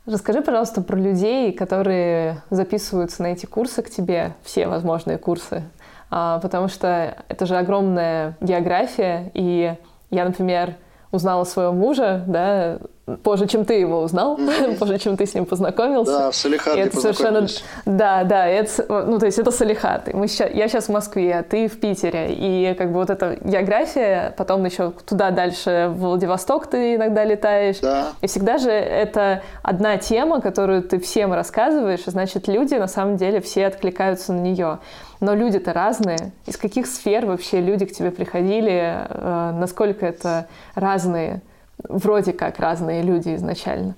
Расскажи, 0.06 0.40
пожалуйста, 0.42 0.80
про 0.80 0.96
людей, 0.96 1.52
которые 1.52 2.42
записываются 2.50 3.22
на 3.22 3.28
эти 3.28 3.46
курсы 3.46 3.82
к 3.82 3.90
тебе, 3.90 4.34
все 4.42 4.66
возможные 4.66 5.18
курсы, 5.18 5.62
а, 6.10 6.40
потому 6.40 6.68
что 6.68 7.16
это 7.28 7.46
же 7.46 7.56
огромная 7.56 8.36
география, 8.40 9.30
и 9.34 9.74
я, 10.10 10.24
например, 10.24 10.74
узнала 11.12 11.44
своего 11.44 11.72
мужа, 11.72 12.22
да, 12.26 12.78
позже, 13.22 13.46
чем 13.46 13.64
ты 13.64 13.74
его 13.74 14.02
узнал, 14.02 14.38
позже, 14.78 14.98
чем 14.98 15.16
ты 15.16 15.26
с 15.26 15.34
ним 15.34 15.44
познакомился. 15.44 16.12
Да, 16.12 16.30
в 16.30 16.36
Салихарде 16.36 16.82
это 16.82 17.00
совершенно, 17.00 17.46
Да, 17.84 18.24
да, 18.24 18.46
это, 18.46 18.84
ну, 18.88 19.18
то 19.18 19.26
есть 19.26 19.38
это 19.38 19.50
Салихард. 19.50 20.12
Мы 20.14 20.28
сейчас, 20.28 20.50
я 20.52 20.68
сейчас 20.68 20.86
в 20.86 20.90
Москве, 20.90 21.38
а 21.38 21.42
ты 21.42 21.68
в 21.68 21.80
Питере. 21.80 22.28
И 22.30 22.74
как 22.74 22.88
бы 22.92 23.00
вот 23.00 23.10
эта 23.10 23.38
география, 23.42 24.34
потом 24.36 24.64
еще 24.64 24.92
туда 25.06 25.30
дальше, 25.30 25.90
в 25.90 26.00
Владивосток 26.00 26.68
ты 26.68 26.94
иногда 26.94 27.24
летаешь. 27.24 27.80
Да. 27.80 28.08
И 28.20 28.26
всегда 28.26 28.58
же 28.58 28.70
это 28.70 29.42
одна 29.62 29.96
тема, 29.98 30.40
которую 30.40 30.82
ты 30.82 31.00
всем 31.00 31.32
рассказываешь, 31.32 32.06
и 32.06 32.10
значит, 32.10 32.48
люди 32.48 32.74
на 32.74 32.88
самом 32.88 33.16
деле 33.16 33.40
все 33.40 33.66
откликаются 33.66 34.32
на 34.32 34.40
нее. 34.40 34.78
Но 35.20 35.34
люди-то 35.34 35.72
разные. 35.72 36.32
Из 36.46 36.56
каких 36.56 36.86
сфер 36.86 37.26
вообще 37.26 37.60
люди 37.60 37.84
к 37.84 37.92
тебе 37.92 38.10
приходили? 38.10 39.06
Э, 39.08 39.52
насколько 39.52 40.06
это 40.06 40.48
разные 40.74 41.42
вроде 41.88 42.32
как 42.32 42.58
разные 42.58 43.02
люди 43.02 43.34
изначально. 43.34 43.94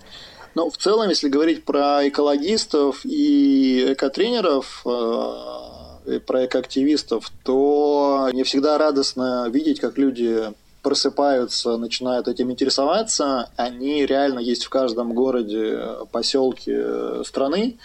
Ну, 0.55 0.71
в 0.71 0.77
целом, 0.77 1.09
если 1.09 1.29
говорить 1.29 1.65
про 1.65 2.07
экологистов 2.07 3.05
и 3.05 3.93
экотренеров, 3.93 4.83
э, 4.85 6.21
про 6.27 6.45
экоактивистов, 6.45 7.31
то 7.43 8.29
мне 8.33 8.45
всегда 8.45 8.77
радостно 8.77 9.49
видеть, 9.49 9.81
как 9.81 9.97
люди 9.97 10.53
просыпаются, 10.83 11.77
начинают 11.77 12.29
этим 12.29 12.51
интересоваться. 12.51 13.51
Они 13.57 14.05
реально 14.05 14.41
есть 14.41 14.65
в 14.65 14.69
каждом 14.69 15.15
городе, 15.15 15.79
поселке 16.11 17.25
страны. 17.25 17.79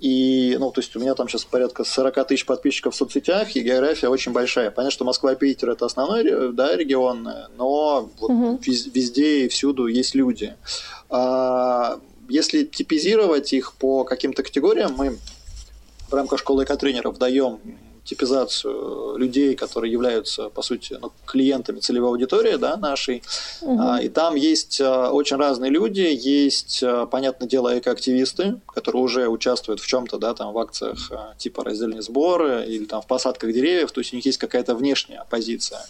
И, 0.00 0.56
ну, 0.58 0.70
то 0.70 0.80
есть 0.80 0.96
у 0.96 1.00
меня 1.00 1.14
там 1.14 1.28
сейчас 1.28 1.44
порядка 1.44 1.84
40 1.84 2.26
тысяч 2.26 2.46
подписчиков 2.46 2.94
в 2.94 2.96
соцсетях, 2.96 3.54
и 3.54 3.60
география 3.60 4.08
очень 4.08 4.32
большая. 4.32 4.70
Понятно, 4.70 4.90
что 4.90 5.04
Москва 5.04 5.34
и 5.34 5.36
Питер 5.36 5.70
это 5.70 5.84
основной 5.84 6.52
да, 6.52 6.74
регион, 6.74 7.28
но 7.56 8.08
вот 8.18 8.30
угу. 8.30 8.58
везде 8.64 9.44
и 9.44 9.48
всюду 9.48 9.86
есть 9.86 10.14
люди. 10.14 10.56
А, 11.10 12.00
если 12.30 12.64
типизировать 12.64 13.52
их 13.52 13.74
по 13.74 14.04
каким-то 14.04 14.42
категориям, 14.42 14.94
мы 14.96 15.18
в 16.08 16.14
рамках 16.14 16.38
школы 16.38 16.64
экотренеров 16.64 17.18
даем 17.18 17.60
типизацию 18.10 19.16
людей, 19.16 19.54
которые 19.54 19.92
являются, 19.92 20.48
по 20.48 20.62
сути, 20.62 20.98
ну, 21.00 21.12
клиентами 21.24 21.78
целевой 21.78 22.10
аудитории 22.10 22.56
да, 22.56 22.76
нашей. 22.76 23.22
Угу. 23.60 23.96
И 24.02 24.08
там 24.08 24.34
есть 24.34 24.80
а, 24.80 25.10
очень 25.12 25.36
разные 25.36 25.70
люди. 25.70 26.00
Есть, 26.00 26.82
а, 26.82 27.06
понятное 27.06 27.48
дело, 27.48 27.78
экоактивисты, 27.78 28.60
которые 28.66 29.02
уже 29.02 29.28
участвуют 29.28 29.80
в 29.80 29.86
чем-то, 29.86 30.18
да, 30.18 30.34
там 30.34 30.52
в 30.52 30.58
акциях 30.58 31.10
типа 31.38 31.62
раздельные 31.62 32.02
сборы 32.02 32.64
или 32.66 32.84
там 32.84 33.00
в 33.00 33.06
посадках 33.06 33.52
деревьев, 33.52 33.92
то 33.92 34.00
есть 34.00 34.12
у 34.12 34.16
них 34.16 34.26
есть 34.26 34.38
какая-то 34.38 34.74
внешняя 34.74 35.24
позиция. 35.30 35.86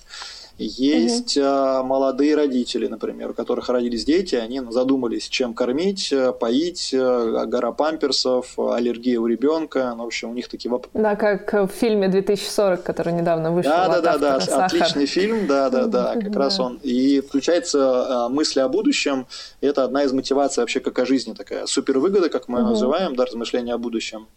Есть 0.63 1.39
угу. 1.39 1.85
молодые 1.85 2.35
родители, 2.35 2.87
например, 2.87 3.31
у 3.31 3.35
которых 3.35 3.71
родились 3.71 4.05
дети, 4.05 4.35
они 4.35 4.61
задумались, 4.69 5.29
чем 5.29 5.55
кормить, 5.55 6.13
э, 6.13 6.33
поить, 6.33 6.91
э, 6.93 7.47
гора 7.47 7.73
памперсов, 7.73 8.59
аллергия 8.59 9.19
у 9.19 9.27
ребенка. 9.27 9.95
Ну, 9.97 10.05
в 10.05 10.07
общем, 10.09 10.31
у 10.31 10.35
них 10.35 10.49
такие 10.49 10.71
вопросы. 10.71 10.93
Да, 10.93 11.17
как 11.17 11.53
в 11.55 11.69
фильме 11.69 12.09
2040, 12.09 12.83
который 12.83 13.15
недавно 13.15 13.53
вышел. 13.53 13.71
Да, 13.71 14.01
да, 14.01 14.19
да, 14.19 14.39
да, 14.39 14.65
отличный 14.67 15.07
фильм, 15.07 15.47
да, 15.47 15.71
да, 15.71 15.87
да, 15.87 16.15
как 16.15 16.37
раз 16.37 16.61
он. 16.61 16.79
И 16.83 17.21
включается 17.21 18.29
мысли 18.31 18.61
о 18.61 18.69
будущем. 18.69 19.27
Это 19.63 19.85
одна 19.85 20.05
из 20.05 20.13
мотиваций 20.13 20.63
вообще 20.63 20.81
как 20.81 20.99
о 20.99 21.07
жизни 21.07 21.33
такая 21.33 21.65
супер 21.65 21.99
выгода, 21.99 22.29
как 22.29 22.49
мы 22.49 22.61
называем, 22.61 23.17
да, 23.17 23.25
размышления 23.25 23.73
о 23.73 23.79
будущем. 23.79 24.29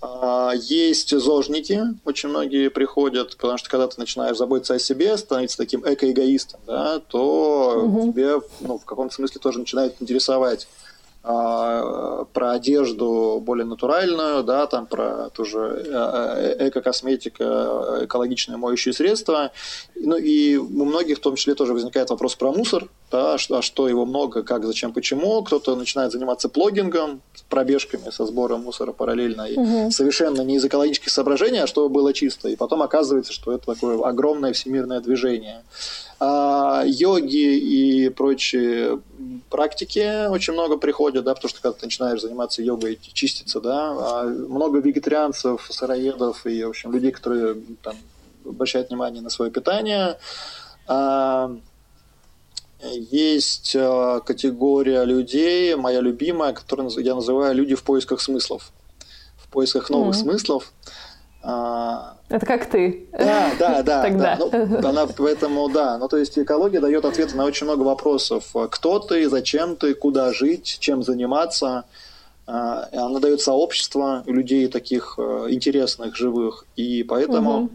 А, 0.00 0.52
есть 0.54 1.10
зожники, 1.10 1.82
очень 2.04 2.28
многие 2.28 2.70
приходят, 2.70 3.36
потому 3.36 3.58
что 3.58 3.68
когда 3.68 3.88
ты 3.88 3.98
начинаешь 3.98 4.36
заботиться 4.36 4.74
о 4.74 4.78
себе, 4.78 5.16
становиться 5.16 5.56
таким 5.56 5.82
эко-эгоистом, 5.84 6.60
да, 6.66 7.00
то 7.00 7.82
угу. 7.84 8.12
тебе 8.12 8.40
ну, 8.60 8.78
в 8.78 8.84
каком-то 8.84 9.14
смысле 9.14 9.40
тоже 9.40 9.58
начинает 9.58 10.00
интересовать 10.00 10.68
про 11.22 12.52
одежду 12.52 13.42
более 13.44 13.66
натуральную, 13.66 14.44
да, 14.44 14.66
там 14.66 14.86
про 14.86 15.30
ту 15.30 15.44
же 15.44 15.84
э, 15.84 16.56
э, 16.58 16.68
эко-косметика, 16.68 18.00
экологичные 18.04 18.56
моющие 18.56 18.94
средства. 18.94 19.50
Ну 19.96 20.16
и 20.16 20.56
у 20.56 20.84
многих 20.84 21.18
в 21.18 21.20
том 21.20 21.34
числе 21.34 21.54
тоже 21.54 21.74
возникает 21.74 22.10
вопрос 22.10 22.34
про 22.34 22.52
мусор, 22.52 22.88
да, 23.10 23.34
а 23.34 23.38
что, 23.38 23.58
а 23.58 23.62
что 23.62 23.88
его 23.88 24.06
много, 24.06 24.42
как, 24.42 24.64
зачем, 24.64 24.92
почему. 24.92 25.42
Кто-то 25.42 25.74
начинает 25.76 26.12
заниматься 26.12 26.48
плогингом, 26.48 27.20
пробежками 27.48 28.10
со 28.10 28.24
сбором 28.24 28.62
мусора 28.62 28.92
параллельно. 28.92 29.42
И 29.42 29.56
угу. 29.56 29.90
совершенно 29.90 30.42
не 30.42 30.56
из 30.56 30.64
экологических 30.64 31.10
соображений, 31.10 31.58
а 31.58 31.66
чтобы 31.66 31.88
было 31.88 32.12
чисто. 32.12 32.48
И 32.48 32.56
потом 32.56 32.82
оказывается, 32.82 33.32
что 33.32 33.52
это 33.52 33.74
такое 33.74 34.00
огромное 34.02 34.52
всемирное 34.52 35.00
движение. 35.00 35.62
А 36.20 36.82
йоги 36.84 37.58
и 37.58 38.08
прочие 38.08 39.00
практики 39.50 40.28
очень 40.28 40.52
много 40.52 40.76
приходят, 40.76 41.24
да, 41.24 41.34
потому 41.34 41.48
что 41.48 41.62
когда 41.62 41.78
ты 41.78 41.86
начинаешь 41.86 42.20
заниматься 42.20 42.60
йогой, 42.60 42.98
чиститься, 43.00 43.60
да, 43.60 43.90
а 43.90 44.24
много 44.24 44.80
вегетарианцев, 44.80 45.68
сыроедов 45.70 46.44
и, 46.44 46.64
в 46.64 46.70
общем, 46.70 46.92
людей, 46.92 47.12
которые 47.12 47.56
там, 47.82 47.96
обращают 48.44 48.88
внимание 48.88 49.22
на 49.22 49.30
свое 49.30 49.52
питание. 49.52 50.18
А, 50.88 51.54
есть 52.82 53.76
а, 53.76 54.20
категория 54.20 55.04
людей, 55.04 55.76
моя 55.76 56.00
любимая, 56.00 56.52
которую 56.52 56.90
я 56.98 57.14
называю 57.14 57.54
люди 57.54 57.74
в 57.74 57.82
поисках 57.82 58.20
смыслов. 58.20 58.72
В 59.36 59.48
поисках 59.48 59.88
новых 59.90 60.16
mm-hmm. 60.16 60.20
смыслов. 60.20 60.72
А, 61.50 62.16
Это 62.28 62.44
как 62.44 62.66
ты. 62.66 63.06
Да, 63.12 63.52
да, 63.58 63.82
да. 63.82 64.02
Тогда. 64.02 64.36
Да. 64.36 64.66
Ну, 64.66 64.88
она, 64.88 65.06
поэтому, 65.06 65.68
да. 65.70 65.96
Ну, 65.96 66.06
то 66.08 66.18
есть 66.18 66.38
экология 66.38 66.78
дает 66.80 67.06
ответы 67.06 67.36
на 67.36 67.46
очень 67.46 67.64
много 67.64 67.82
вопросов. 67.82 68.54
Кто 68.70 68.98
ты, 68.98 69.28
зачем 69.30 69.76
ты, 69.76 69.94
куда 69.94 70.34
жить, 70.34 70.76
чем 70.78 71.02
заниматься. 71.02 71.84
Она 72.46 73.18
дает 73.18 73.40
сообщество 73.40 74.22
людей 74.26 74.68
таких 74.68 75.16
э, 75.18 75.46
интересных, 75.50 76.16
живых. 76.16 76.64
И 76.76 77.02
поэтому... 77.02 77.64
Угу 77.64 77.70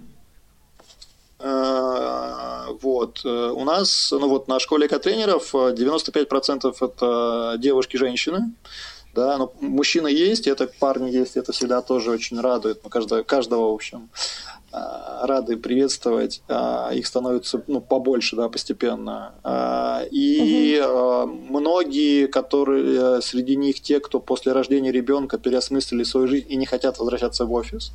вот. 2.82 3.21
Э, 3.26 3.51
у 3.51 3.65
нас, 3.65 4.11
ну 4.11 4.30
вот 4.30 4.47
на 4.47 4.59
школе 4.59 4.88
экотренеров 4.88 5.53
95% 5.53 6.74
э, 6.80 6.86
это 6.86 7.55
девушки-женщины. 7.57 8.53
Да, 9.14 9.38
но 9.38 9.53
мужчины 9.61 10.07
есть, 10.07 10.47
это 10.47 10.68
парни 10.80 11.11
есть, 11.11 11.38
это 11.38 11.51
всегда 11.51 11.82
тоже 11.82 12.09
очень 12.09 12.39
радует. 12.39 12.82
Мы 12.84 12.89
каждого, 12.89 13.24
каждого, 13.24 13.72
в 13.72 13.76
общем, 13.76 14.09
рады 14.72 15.55
приветствовать. 15.57 16.41
Их 16.93 17.05
становится 17.05 17.64
ну, 17.68 17.80
побольше, 17.80 18.36
да, 18.36 18.49
постепенно. 18.49 19.36
И 20.11 20.84
угу. 20.84 21.28
многие, 21.28 22.26
которые 22.26 23.22
среди 23.22 23.55
них 23.55 23.82
те, 23.82 23.99
кто 23.99 24.20
после 24.20 24.51
рождения 24.51 24.91
ребенка 24.91 25.38
переосмыслили 25.38 26.03
свою 26.03 26.28
жизнь 26.28 26.47
и 26.49 26.55
не 26.55 26.66
хотят 26.66 26.97
возвращаться 26.97 27.45
в 27.45 27.53
офис 27.53 27.91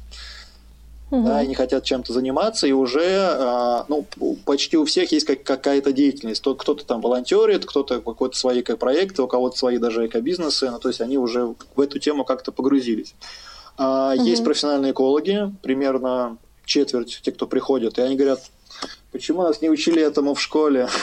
угу. 1.11 1.26
да, 1.26 1.42
и 1.42 1.46
не 1.46 1.54
хотят 1.54 1.84
чем-то 1.84 2.12
заниматься, 2.12 2.66
и 2.66 2.72
уже 2.72 3.16
а, 3.18 3.84
ну, 3.88 4.06
почти 4.44 4.76
у 4.76 4.84
всех 4.84 5.12
есть 5.12 5.26
как, 5.26 5.42
какая-то 5.42 5.92
деятельность. 5.92 6.40
Кто-то 6.40 6.84
там 6.84 7.00
волонтерит, 7.00 7.66
кто-то 7.66 8.00
какой-то 8.00 8.36
свои 8.36 8.62
проекты, 8.62 9.22
у 9.22 9.26
кого-то 9.26 9.56
свои 9.56 9.78
даже 9.78 10.06
экобизнесы, 10.06 10.70
ну, 10.70 10.78
то 10.78 10.88
есть 10.88 11.00
они 11.00 11.18
уже 11.18 11.54
в 11.74 11.80
эту 11.80 11.98
тему 11.98 12.24
как-то 12.24 12.52
погрузились. 12.52 13.14
Угу. 13.78 14.22
Есть 14.22 14.44
профессиональные 14.44 14.92
экологи, 14.92 15.52
примерно 15.62 16.38
четверть 16.64 17.20
тех, 17.22 17.34
кто 17.34 17.46
приходит, 17.46 17.98
и 17.98 18.02
они 18.02 18.16
говорят, 18.16 18.40
почему 19.12 19.42
нас 19.42 19.61
не 19.61 19.70
учили 19.70 20.02
этому 20.02 20.34
в 20.34 20.40
школе? 20.40 20.88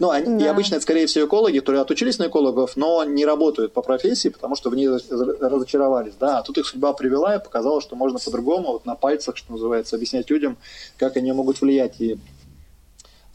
Ну, 0.00 0.10
они, 0.10 0.36
да. 0.38 0.46
и 0.46 0.48
обычно 0.48 0.74
это, 0.74 0.82
скорее 0.82 1.06
всего, 1.06 1.26
экологи, 1.26 1.60
которые 1.60 1.82
отучились 1.82 2.18
на 2.18 2.26
экологов, 2.26 2.76
но 2.76 3.04
не 3.04 3.24
работают 3.24 3.72
по 3.72 3.82
профессии, 3.82 4.28
потому 4.28 4.56
что 4.56 4.68
в 4.68 4.74
ней 4.74 4.88
разочаровались. 4.88 6.14
Да, 6.18 6.38
а 6.38 6.42
тут 6.42 6.58
их 6.58 6.66
судьба 6.66 6.92
привела 6.92 7.36
и 7.36 7.42
показала, 7.42 7.80
что 7.80 7.94
можно 7.94 8.18
по-другому, 8.18 8.72
вот 8.72 8.84
на 8.84 8.96
пальцах, 8.96 9.36
что 9.36 9.52
называется, 9.52 9.94
объяснять 9.94 10.28
людям, 10.28 10.56
как 10.96 11.16
они 11.16 11.30
могут 11.30 11.60
влиять 11.60 12.00
и 12.00 12.18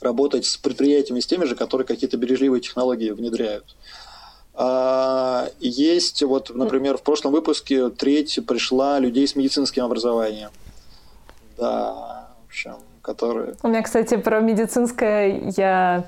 работать 0.01 0.45
с 0.45 0.57
предприятиями, 0.57 1.21
с 1.21 1.25
теми 1.25 1.45
же, 1.45 1.55
которые 1.55 1.87
какие-то 1.87 2.17
бережливые 2.17 2.59
технологии 2.59 3.11
внедряют. 3.11 3.75
А, 4.53 5.49
есть, 5.59 6.23
вот, 6.23 6.49
например, 6.53 6.97
в 6.97 7.01
прошлом 7.01 7.33
выпуске 7.33 7.89
треть 7.89 8.39
пришла 8.45 8.99
людей 8.99 9.27
с 9.27 9.35
медицинским 9.35 9.83
образованием. 9.83 10.49
Да, 11.57 12.29
в 12.43 12.47
общем, 12.47 12.75
которые... 13.05 13.53
У 13.61 13.67
меня, 13.67 13.83
кстати, 13.83 14.17
про 14.17 14.39
медицинское 14.39 15.51
я... 15.55 16.05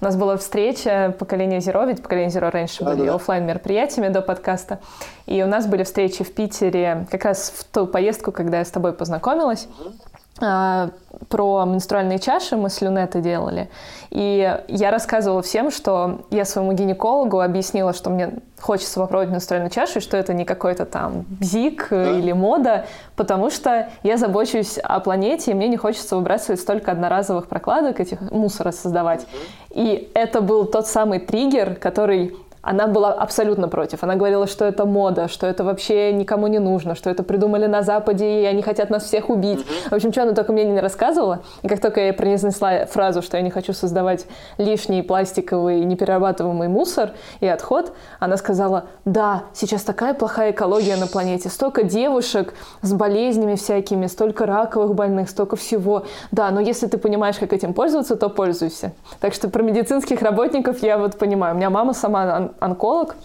У 0.00 0.04
нас 0.04 0.16
была 0.16 0.38
встреча 0.38 1.14
поколения 1.18 1.60
Зеро, 1.60 1.84
ведь 1.84 2.02
поколение 2.02 2.30
Зеро 2.30 2.50
раньше 2.50 2.82
да, 2.84 2.90
были 2.92 3.06
да. 3.06 3.14
офлайн 3.14 3.44
мероприятиями 3.44 4.08
до 4.10 4.22
подкаста. 4.22 4.80
И 5.26 5.42
у 5.42 5.46
нас 5.46 5.66
были 5.66 5.84
встречи 5.84 6.24
в 6.24 6.34
Питере 6.34 7.06
как 7.10 7.24
раз 7.24 7.52
в 7.54 7.64
ту 7.64 7.86
поездку, 7.86 8.32
когда 8.32 8.58
я 8.58 8.64
с 8.64 8.70
тобой 8.70 8.94
познакомилась. 8.94 9.68
Угу. 9.78 9.92
Про 10.40 11.64
менструальные 11.64 12.18
чаши 12.18 12.56
мы 12.56 12.70
с 12.70 12.80
Люнетой 12.80 13.20
делали. 13.20 13.68
И 14.10 14.58
я 14.68 14.90
рассказывала 14.90 15.42
всем, 15.42 15.70
что 15.70 16.22
я 16.30 16.44
своему 16.44 16.72
гинекологу 16.72 17.40
объяснила, 17.40 17.92
что 17.92 18.10
мне 18.10 18.32
хочется 18.58 18.98
попробовать 18.98 19.30
менструальную 19.30 19.70
чашу, 19.70 19.98
и 19.98 20.02
что 20.02 20.16
это 20.16 20.32
не 20.32 20.44
какой-то 20.44 20.86
там 20.86 21.26
бзик 21.28 21.88
да. 21.90 22.10
или 22.18 22.32
мода, 22.32 22.86
потому 23.16 23.50
что 23.50 23.88
я 24.02 24.16
забочусь 24.16 24.78
о 24.78 25.00
планете, 25.00 25.50
и 25.50 25.54
мне 25.54 25.68
не 25.68 25.76
хочется 25.76 26.16
выбрасывать 26.16 26.60
столько 26.60 26.90
одноразовых 26.92 27.46
прокладок, 27.46 28.00
этих 28.00 28.20
мусора 28.30 28.72
создавать. 28.72 29.26
И 29.70 30.10
это 30.14 30.40
был 30.40 30.64
тот 30.64 30.86
самый 30.86 31.20
триггер, 31.20 31.76
который 31.76 32.36
она 32.62 32.86
была 32.86 33.12
абсолютно 33.12 33.68
против. 33.68 34.02
Она 34.02 34.16
говорила, 34.16 34.46
что 34.46 34.64
это 34.64 34.84
мода, 34.84 35.28
что 35.28 35.46
это 35.46 35.64
вообще 35.64 36.12
никому 36.12 36.46
не 36.46 36.58
нужно, 36.58 36.94
что 36.94 37.08
это 37.08 37.22
придумали 37.22 37.66
на 37.66 37.82
Западе, 37.82 38.42
и 38.42 38.44
они 38.44 38.62
хотят 38.62 38.90
нас 38.90 39.04
всех 39.04 39.30
убить. 39.30 39.64
В 39.90 39.94
общем, 39.94 40.12
что 40.12 40.22
она 40.22 40.32
только 40.32 40.52
мне 40.52 40.64
не 40.64 40.80
рассказывала. 40.80 41.40
И 41.62 41.68
как 41.68 41.80
только 41.80 42.00
я 42.00 42.12
произнесла 42.12 42.84
фразу, 42.86 43.22
что 43.22 43.36
я 43.36 43.42
не 43.42 43.50
хочу 43.50 43.72
создавать 43.72 44.26
лишний 44.58 45.02
пластиковый 45.02 45.84
неперерабатываемый 45.84 46.68
мусор 46.68 47.12
и 47.40 47.46
отход, 47.46 47.92
она 48.18 48.36
сказала, 48.36 48.84
да, 49.04 49.44
сейчас 49.54 49.82
такая 49.82 50.12
плохая 50.12 50.50
экология 50.50 50.96
на 50.96 51.06
планете, 51.06 51.48
столько 51.48 51.82
девушек 51.82 52.54
с 52.82 52.92
болезнями 52.92 53.54
всякими, 53.54 54.06
столько 54.06 54.44
раковых 54.44 54.94
больных, 54.94 55.30
столько 55.30 55.56
всего. 55.56 56.04
Да, 56.30 56.50
но 56.50 56.60
если 56.60 56.86
ты 56.86 56.98
понимаешь, 56.98 57.36
как 57.36 57.52
этим 57.52 57.72
пользоваться, 57.72 58.16
то 58.16 58.28
пользуйся. 58.28 58.92
Так 59.20 59.32
что 59.32 59.48
про 59.48 59.62
медицинских 59.62 60.20
работников 60.20 60.82
я 60.82 60.98
вот 60.98 61.18
понимаю. 61.18 61.54
У 61.54 61.56
меня 61.56 61.70
мама 61.70 61.94
сама 61.94 62.49
онколог, 62.58 63.16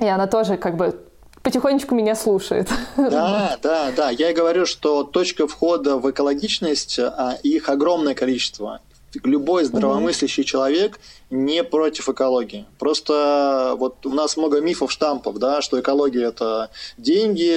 и 0.00 0.06
она 0.06 0.26
тоже 0.26 0.56
как 0.56 0.76
бы 0.76 0.98
потихонечку 1.42 1.94
меня 1.94 2.14
слушает. 2.14 2.68
Да, 2.96 3.56
да, 3.62 3.90
да. 3.96 4.10
Я 4.10 4.30
и 4.30 4.34
говорю, 4.34 4.66
что 4.66 5.04
точка 5.04 5.46
входа 5.46 5.98
в 5.98 6.10
экологичность, 6.10 6.98
а 6.98 7.36
их 7.42 7.68
огромное 7.68 8.14
количество. 8.14 8.80
Любой 9.24 9.64
здравомыслящий 9.64 10.42
mm 10.42 10.46
человек 10.46 10.98
не 11.28 11.62
против 11.62 12.08
экологии. 12.08 12.64
Просто 12.78 13.74
вот 13.76 14.06
у 14.06 14.10
нас 14.10 14.38
много 14.38 14.60
мифов, 14.60 14.90
штампов, 14.90 15.38
да, 15.38 15.60
что 15.60 15.78
экология 15.80 16.24
это 16.28 16.70
деньги, 16.96 17.52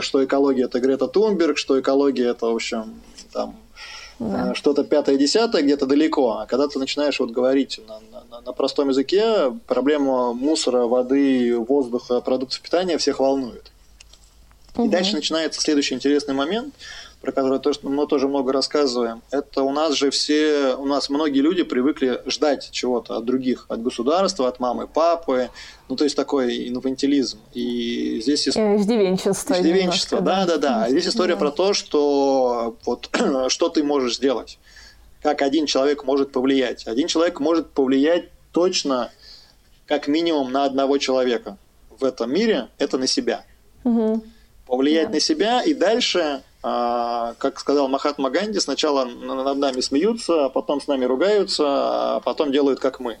что 0.00 0.24
экология 0.24 0.64
это 0.64 0.78
Грета 0.78 1.08
Тунберг, 1.08 1.58
что 1.58 1.80
экология 1.80 2.28
это, 2.28 2.46
в 2.46 2.54
общем, 2.54 3.00
там 3.32 3.56
да. 4.20 4.52
Э, 4.52 4.54
что-то 4.54 4.84
пятое, 4.84 5.16
десятое 5.16 5.62
где-то 5.62 5.86
далеко. 5.86 6.38
А 6.38 6.46
когда 6.46 6.68
ты 6.68 6.78
начинаешь 6.78 7.18
вот 7.18 7.30
говорить 7.30 7.80
на, 7.88 8.00
на, 8.30 8.40
на 8.40 8.52
простом 8.52 8.90
языке, 8.90 9.52
проблема 9.66 10.32
мусора, 10.32 10.86
воды, 10.86 11.58
воздуха, 11.58 12.20
продуктов 12.20 12.60
питания 12.60 12.98
всех 12.98 13.18
волнует. 13.18 13.72
Угу. 14.76 14.86
И 14.86 14.88
дальше 14.88 15.14
начинается 15.14 15.60
следующий 15.60 15.94
интересный 15.94 16.34
момент– 16.34 16.74
про 17.20 17.32
который 17.32 17.58
то, 17.58 17.72
что 17.72 17.88
мы 17.88 18.06
тоже 18.06 18.28
много 18.28 18.52
рассказываем, 18.52 19.22
это 19.30 19.62
у 19.62 19.72
нас 19.72 19.94
же 19.94 20.10
все, 20.10 20.74
у 20.76 20.86
нас 20.86 21.10
многие 21.10 21.40
люди 21.40 21.62
привыкли 21.62 22.22
ждать 22.26 22.70
чего-то 22.70 23.16
от 23.16 23.24
других, 23.26 23.66
от 23.68 23.82
государства, 23.82 24.48
от 24.48 24.58
мамы, 24.58 24.86
папы, 24.86 25.50
ну 25.88 25.96
то 25.96 26.04
есть 26.04 26.16
такой 26.16 26.68
инфантилизм. 26.68 27.38
И 27.52 28.20
здесь 28.22 28.48
иждивенчество. 28.48 29.54
Иждивенчество, 29.54 30.20
да, 30.22 30.46
да, 30.46 30.56
да. 30.56 30.88
Здесь 30.88 31.08
история 31.08 31.34
да. 31.34 31.40
про 31.40 31.50
то, 31.50 31.74
что 31.74 32.76
вот 32.86 33.10
что 33.48 33.68
ты 33.68 33.82
можешь 33.82 34.16
сделать, 34.16 34.58
как 35.22 35.42
один 35.42 35.66
человек 35.66 36.04
может 36.04 36.32
повлиять. 36.32 36.86
Один 36.86 37.06
человек 37.06 37.38
может 37.38 37.70
повлиять 37.70 38.30
точно, 38.52 39.10
как 39.86 40.08
минимум 40.08 40.52
на 40.52 40.64
одного 40.64 40.96
человека 40.96 41.58
в 41.90 42.04
этом 42.04 42.32
мире, 42.32 42.68
это 42.78 42.96
на 42.96 43.06
себя. 43.06 43.44
Угу. 43.84 44.24
Повлиять 44.66 45.08
да. 45.08 45.14
на 45.14 45.20
себя 45.20 45.62
и 45.62 45.74
дальше 45.74 46.42
как 46.62 47.58
сказал 47.58 47.88
Махатма 47.88 48.30
Ганди, 48.30 48.60
сначала 48.60 49.04
над 49.04 49.56
нами 49.56 49.80
смеются, 49.80 50.46
а 50.46 50.48
потом 50.48 50.80
с 50.80 50.86
нами 50.86 51.04
ругаются, 51.04 51.64
а 51.66 52.20
потом 52.20 52.52
делают 52.52 52.80
как 52.80 53.00
мы. 53.00 53.18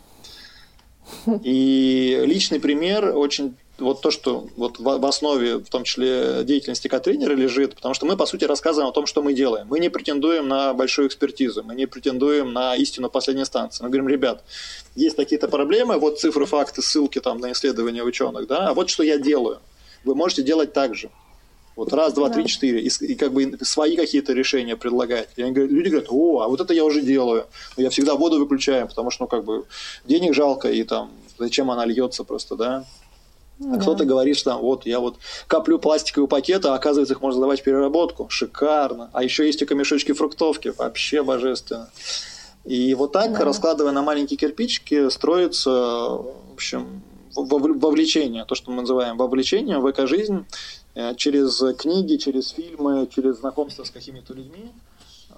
И 1.42 2.22
личный 2.24 2.60
пример 2.60 3.16
очень 3.16 3.56
вот 3.78 4.02
то, 4.02 4.10
что 4.10 4.46
вот 4.56 4.78
в 4.78 5.06
основе, 5.06 5.56
в 5.56 5.68
том 5.68 5.84
числе 5.84 6.44
деятельности 6.44 6.86
К-тренера 6.86 7.32
лежит, 7.32 7.74
потому 7.74 7.94
что 7.94 8.06
мы, 8.06 8.16
по 8.16 8.26
сути, 8.26 8.44
рассказываем 8.44 8.90
о 8.90 8.92
том, 8.92 9.06
что 9.06 9.22
мы 9.22 9.32
делаем. 9.32 9.66
Мы 9.68 9.80
не 9.80 9.88
претендуем 9.88 10.48
на 10.48 10.74
большую 10.74 11.08
экспертизу, 11.08 11.62
мы 11.62 11.74
не 11.74 11.86
претендуем 11.86 12.52
на 12.52 12.76
истину 12.76 13.08
последней 13.08 13.42
инстанции. 13.42 13.82
Мы 13.82 13.88
говорим, 13.88 14.08
ребят, 14.08 14.44
есть 14.94 15.16
какие-то 15.16 15.48
проблемы, 15.48 15.98
вот 15.98 16.20
цифры, 16.20 16.44
факты, 16.44 16.82
ссылки 16.82 17.20
там 17.20 17.38
на 17.38 17.52
исследования 17.52 18.02
ученых, 18.02 18.46
да, 18.46 18.68
а 18.68 18.74
вот 18.74 18.90
что 18.90 19.02
я 19.02 19.18
делаю. 19.18 19.60
Вы 20.04 20.14
можете 20.14 20.42
делать 20.42 20.72
так 20.72 20.94
же. 20.94 21.10
Вот 21.76 21.92
раз, 21.92 22.12
два, 22.12 22.30
три, 22.30 22.46
четыре. 22.46 22.80
И, 22.82 22.90
и 23.04 23.14
как 23.14 23.32
бы 23.32 23.58
свои 23.62 23.96
какие-то 23.96 24.32
решения 24.32 24.76
предлагать. 24.76 25.28
И 25.36 25.42
они 25.42 25.52
говорят, 25.52 25.72
люди 25.72 25.88
говорят, 25.88 26.08
о, 26.10 26.40
а 26.40 26.48
вот 26.48 26.60
это 26.60 26.74
я 26.74 26.84
уже 26.84 27.00
делаю. 27.00 27.46
Но 27.76 27.82
я 27.82 27.90
всегда 27.90 28.14
воду 28.16 28.38
выключаю, 28.38 28.88
потому 28.88 29.10
что, 29.10 29.24
ну, 29.24 29.28
как 29.28 29.44
бы, 29.44 29.64
денег 30.04 30.34
жалко, 30.34 30.70
и 30.70 30.82
там, 30.84 31.10
зачем 31.38 31.70
она 31.70 31.84
льется 31.86 32.24
просто, 32.24 32.56
да. 32.56 32.84
А 33.60 33.76
да. 33.76 33.78
кто-то 33.78 34.04
говорит, 34.04 34.38
что 34.38 34.50
там, 34.50 34.60
вот 34.60 34.86
я 34.86 35.00
вот 35.00 35.18
коплю 35.46 35.78
пластиковые 35.78 36.28
пакеты, 36.28 36.68
а 36.68 36.74
оказывается, 36.74 37.14
их 37.14 37.20
можно 37.20 37.38
сдавать 37.38 37.60
в 37.60 37.62
переработку. 37.62 38.28
Шикарно. 38.30 39.10
А 39.12 39.22
еще 39.22 39.46
есть 39.46 39.58
только 39.58 39.74
мешочки 39.74 40.12
фруктовки. 40.12 40.72
Вообще 40.76 41.22
божественно. 41.22 41.90
И 42.64 42.94
вот 42.94 43.12
так, 43.12 43.32
да. 43.32 43.44
раскладывая 43.44 43.92
на 43.92 44.02
маленькие 44.02 44.38
кирпичики, 44.38 45.08
строится, 45.10 45.70
в 45.70 46.52
общем, 46.54 47.02
вовлечение, 47.34 48.44
то, 48.44 48.54
что 48.54 48.70
мы 48.70 48.82
называем 48.82 49.16
вовлечение 49.16 49.78
в 49.78 49.90
эко-жизнь 49.90 50.44
через 51.16 51.62
книги, 51.78 52.16
через 52.16 52.50
фильмы, 52.50 53.08
через 53.14 53.38
знакомство 53.38 53.84
с 53.84 53.90
какими-то 53.90 54.34
людьми. 54.34 54.72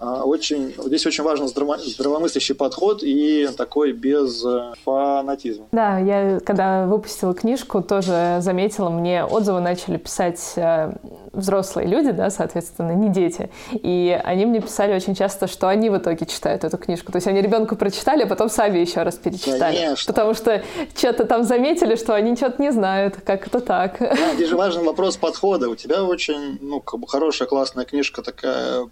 А, 0.05 0.25
очень, 0.25 0.75
здесь 0.77 1.07
очень 1.07 1.23
важен 1.23 1.47
здраво, 1.47 1.79
здравомыслящий 1.79 2.57
подход 2.57 3.05
и 3.05 3.49
такой 3.57 3.93
без 3.93 4.45
э, 4.45 4.73
фанатизма. 4.85 5.67
Да, 5.71 5.99
я 5.99 6.41
когда 6.41 6.87
выпустила 6.87 7.35
книжку, 7.35 7.83
тоже 7.83 8.39
заметила, 8.41 8.89
мне 8.91 9.25
отзывы 9.25 9.61
начали 9.61 9.99
писать 9.99 10.55
э, 10.57 10.93
взрослые 11.31 11.87
люди, 11.87 12.11
да, 12.11 12.31
соответственно, 12.31 12.91
не 12.97 13.11
дети. 13.11 13.49
И 13.75 14.21
они 14.25 14.45
мне 14.45 14.61
писали 14.61 14.93
очень 14.93 15.15
часто, 15.15 15.47
что 15.47 15.69
они 15.69 15.89
в 15.89 15.97
итоге 15.97 16.27
читают 16.27 16.65
эту 16.65 16.79
книжку. 16.79 17.13
То 17.13 17.19
есть 17.19 17.29
они 17.29 17.41
ребенку 17.41 17.77
прочитали, 17.77 18.25
а 18.25 18.27
потом 18.27 18.49
сами 18.49 18.81
еще 18.81 19.03
раз 19.03 19.15
перечитали. 19.15 19.77
Конечно. 19.77 20.13
Потому 20.13 20.35
что 20.35 20.65
что-то 20.97 21.27
там 21.27 21.45
заметили, 21.45 21.95
что 21.95 22.13
они 22.15 22.35
что-то 22.35 22.61
не 22.61 22.73
знают, 22.73 23.19
как 23.25 23.47
это 23.47 23.61
так. 23.61 23.99
Да, 24.01 24.35
здесь 24.35 24.49
же 24.49 24.57
важный 24.57 24.83
вопрос 24.83 25.17
подхода. 25.17 25.69
У 25.69 25.77
тебя 25.77 26.03
очень 26.03 26.59
ну, 26.61 26.83
хорошая, 27.07 27.47
классная 27.47 27.85
книжка 27.85 28.23
такая 28.23 28.89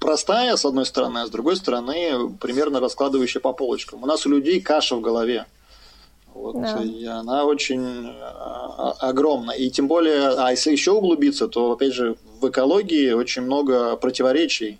простая, 0.00 0.56
с 0.56 0.64
одной 0.64 0.86
стороны, 0.86 1.18
а 1.18 1.26
с 1.26 1.30
другой 1.30 1.56
стороны, 1.56 2.30
примерно 2.40 2.80
раскладывающая 2.80 3.40
по 3.40 3.52
полочкам. 3.52 4.02
У 4.02 4.06
нас 4.06 4.26
у 4.26 4.30
людей 4.30 4.60
каша 4.60 4.96
в 4.96 5.00
голове. 5.00 5.46
Вот, 6.34 6.60
да. 6.60 6.82
И 6.82 7.04
она 7.04 7.44
очень 7.44 8.08
а, 8.08 8.96
а, 9.00 9.08
огромна. 9.08 9.50
И 9.52 9.70
тем 9.70 9.88
более, 9.88 10.28
а 10.28 10.50
если 10.50 10.72
еще 10.72 10.92
углубиться, 10.92 11.48
то, 11.48 11.72
опять 11.72 11.92
же, 11.92 12.16
в 12.40 12.48
экологии 12.48 13.12
очень 13.12 13.42
много 13.42 13.96
противоречий. 13.96 14.78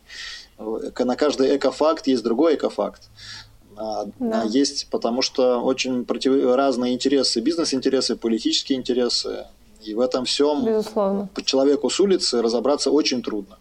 На 0.58 1.16
каждый 1.16 1.56
экофакт 1.56 2.06
есть 2.06 2.22
другой 2.22 2.54
экофакт. 2.54 3.02
А, 3.76 4.06
да. 4.18 4.44
Есть, 4.44 4.88
потому 4.90 5.22
что 5.22 5.60
очень 5.60 6.04
против... 6.04 6.32
разные 6.54 6.94
интересы, 6.94 7.40
бизнес-интересы, 7.40 8.16
политические 8.16 8.78
интересы. 8.78 9.46
И 9.82 9.94
в 9.94 10.00
этом 10.00 10.24
всем 10.24 10.64
Безусловно. 10.64 11.28
человеку 11.44 11.90
с 11.90 11.98
улицы 12.00 12.42
разобраться 12.42 12.90
очень 12.90 13.22
трудно. 13.22 13.58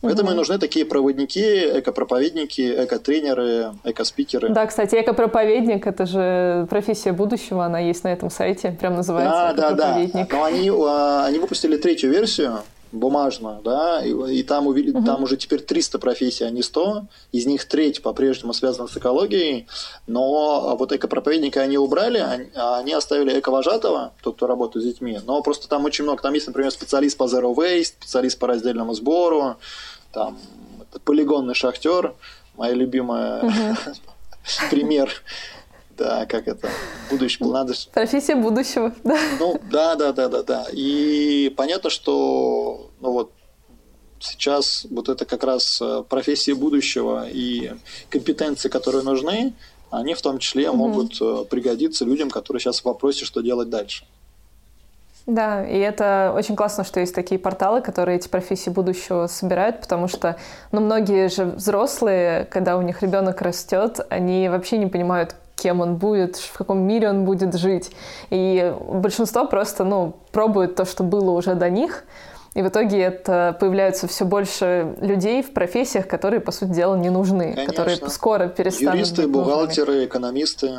Поэтому 0.00 0.30
и 0.32 0.34
нужны 0.34 0.58
такие 0.58 0.86
проводники, 0.86 1.78
экопроповедники, 1.78 2.84
экотренеры, 2.84 3.72
экоспикеры. 3.84 4.48
Да, 4.48 4.66
кстати, 4.66 4.94
экопроповедник– 4.96 5.86
это 5.88 6.06
же 6.06 6.66
профессия 6.70 7.12
будущего, 7.12 7.64
она 7.64 7.80
есть 7.80 8.04
на 8.04 8.08
этом 8.08 8.30
сайте, 8.30 8.70
прям 8.70 8.94
называется 8.94 9.54
да, 9.56 9.72
да, 9.72 10.06
да. 10.12 10.26
Но 10.30 10.44
они, 10.44 10.70
а, 10.70 11.26
они 11.26 11.38
выпустили 11.38 11.76
третью 11.76 12.10
версию, 12.10 12.60
бумажную, 12.92 13.60
да, 13.62 14.04
и, 14.04 14.38
и 14.38 14.42
там, 14.42 14.66
увидели, 14.66 14.96
угу. 14.96 15.04
там 15.04 15.22
уже 15.22 15.36
теперь 15.36 15.60
300 15.60 15.98
профессий, 15.98 16.44
а 16.44 16.50
не 16.50 16.62
100, 16.62 17.04
из 17.32 17.46
них 17.46 17.64
треть 17.64 18.02
по-прежнему 18.02 18.52
связана 18.52 18.88
с 18.88 18.96
экологией, 18.96 19.68
но 20.06 20.76
вот 20.76 20.92
экопроповедника 20.92 21.60
они 21.60 21.78
убрали, 21.78 22.18
они, 22.18 22.48
они 22.54 22.92
оставили 22.92 23.38
эковожатого, 23.38 24.12
тот, 24.22 24.36
кто 24.36 24.46
работает 24.46 24.84
с 24.84 24.88
детьми, 24.88 25.20
но 25.24 25.40
просто 25.42 25.68
там 25.68 25.84
очень 25.84 26.04
много, 26.04 26.22
там 26.22 26.34
есть, 26.34 26.48
например, 26.48 26.70
специалист 26.72 27.16
по 27.16 27.24
zero 27.24 27.54
waste, 27.54 27.94
специалист 28.00 28.38
по 28.38 28.48
раздельному 28.48 28.92
сбору, 28.94 29.56
там, 30.12 30.38
полигонный 31.04 31.54
шахтер, 31.54 32.14
моя 32.56 32.74
любимая 32.74 33.42
угу. 33.42 33.76
пример 34.70 35.10
да, 36.00 36.24
как 36.24 36.48
это, 36.48 36.70
будущее, 37.10 37.46
надо... 37.46 37.74
Профессия 37.92 38.34
будущего, 38.34 38.94
да. 39.04 39.18
Ну, 39.38 39.60
да, 39.70 39.96
да, 39.96 40.12
да, 40.12 40.28
да, 40.28 40.42
да. 40.42 40.66
И 40.72 41.52
понятно, 41.54 41.90
что, 41.90 42.90
ну 43.00 43.12
вот, 43.12 43.32
сейчас 44.18 44.86
вот 44.90 45.10
это 45.10 45.26
как 45.26 45.44
раз 45.44 45.78
э, 45.82 46.02
профессии 46.08 46.52
будущего 46.52 47.28
и 47.28 47.72
компетенции, 48.08 48.70
которые 48.70 49.02
нужны, 49.02 49.52
они 49.90 50.14
в 50.14 50.22
том 50.22 50.38
числе 50.38 50.70
угу. 50.70 50.78
могут 50.78 51.20
э, 51.20 51.44
пригодиться 51.50 52.06
людям, 52.06 52.30
которые 52.30 52.60
сейчас 52.60 52.80
в 52.80 52.86
вопросе, 52.86 53.26
что 53.26 53.42
делать 53.42 53.68
дальше. 53.68 54.06
Да, 55.26 55.64
и 55.64 55.78
это 55.78 56.32
очень 56.34 56.56
классно, 56.56 56.82
что 56.84 57.00
есть 57.00 57.14
такие 57.14 57.38
порталы, 57.38 57.82
которые 57.82 58.16
эти 58.16 58.28
профессии 58.28 58.70
будущего 58.70 59.26
собирают, 59.26 59.80
потому 59.80 60.08
что, 60.08 60.36
ну, 60.72 60.80
многие 60.80 61.28
же 61.28 61.44
взрослые, 61.44 62.46
когда 62.46 62.76
у 62.76 62.82
них 62.82 63.02
ребенок 63.02 63.40
растет, 63.42 64.00
они 64.08 64.48
вообще 64.48 64.78
не 64.78 64.86
понимают, 64.86 65.36
кем 65.56 65.80
он 65.80 65.96
будет, 65.96 66.36
в 66.36 66.56
каком 66.56 66.80
мире 66.80 67.10
он 67.10 67.24
будет 67.24 67.54
жить. 67.54 67.90
И 68.30 68.74
большинство 68.80 69.46
просто, 69.46 69.84
ну, 69.84 70.16
пробует 70.32 70.74
то, 70.74 70.84
что 70.84 71.04
было 71.04 71.30
уже 71.30 71.54
до 71.54 71.68
них, 71.70 72.04
и 72.54 72.62
в 72.62 72.68
итоге 72.68 73.00
это 73.00 73.56
появляются 73.60 74.08
все 74.08 74.24
больше 74.24 74.96
людей 75.00 75.42
в 75.42 75.52
профессиях, 75.52 76.08
которые, 76.08 76.40
по 76.40 76.50
сути 76.50 76.70
дела, 76.70 76.96
не 76.96 77.10
нужны, 77.10 77.52
Конечно. 77.52 77.66
которые 77.66 77.96
скоро 78.08 78.48
перестанут 78.48 78.94
Юристы, 78.96 79.28
бухгалтеры, 79.28 79.92
нужными. 79.92 80.06
экономисты 80.06 80.70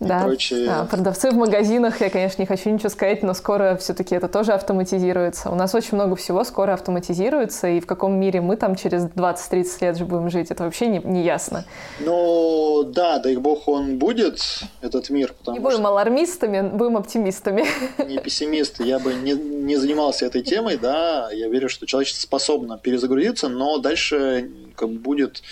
да. 0.00 0.22
прочие. 0.24 0.68
А, 0.68 0.84
продавцы 0.84 1.30
в 1.30 1.34
магазинах, 1.34 2.00
я, 2.00 2.10
конечно, 2.10 2.42
не 2.42 2.46
хочу 2.46 2.70
ничего 2.70 2.88
сказать, 2.88 3.22
но 3.22 3.34
скоро 3.34 3.76
все-таки 3.76 4.14
это 4.14 4.28
тоже 4.28 4.52
автоматизируется. 4.52 5.50
У 5.50 5.54
нас 5.54 5.74
очень 5.74 5.94
много 5.94 6.16
всего 6.16 6.44
скоро 6.44 6.74
автоматизируется, 6.74 7.68
и 7.68 7.80
в 7.80 7.86
каком 7.86 8.18
мире 8.18 8.40
мы 8.40 8.56
там 8.56 8.74
через 8.74 9.04
20-30 9.04 9.66
лет 9.80 9.96
же 9.96 10.04
будем 10.04 10.30
жить, 10.30 10.50
это 10.50 10.64
вообще 10.64 10.86
не, 10.86 10.98
не 10.98 11.22
ясно. 11.22 11.64
Ну, 12.00 12.84
да, 12.84 13.18
дай 13.18 13.36
бог 13.36 13.68
он 13.68 13.98
будет, 13.98 14.40
этот 14.80 15.10
мир. 15.10 15.34
Потому 15.38 15.56
не 15.56 15.62
будем 15.62 15.78
что... 15.78 15.88
алармистами, 15.88 16.68
будем 16.68 16.96
оптимистами. 16.96 17.64
Не 18.04 18.18
пессимисты, 18.18 18.84
я 18.84 18.98
бы 18.98 19.14
не, 19.14 19.32
не 19.32 19.76
занимался 19.76 20.26
этой 20.26 20.42
темой, 20.42 20.76
да, 20.76 21.30
я 21.30 21.48
верю, 21.48 21.68
что 21.68 21.86
человечество 21.86 22.22
способно 22.22 22.78
перезагрузиться, 22.78 23.48
но 23.48 23.78
дальше 23.78 24.50
как 24.76 24.90
будет 24.90 25.42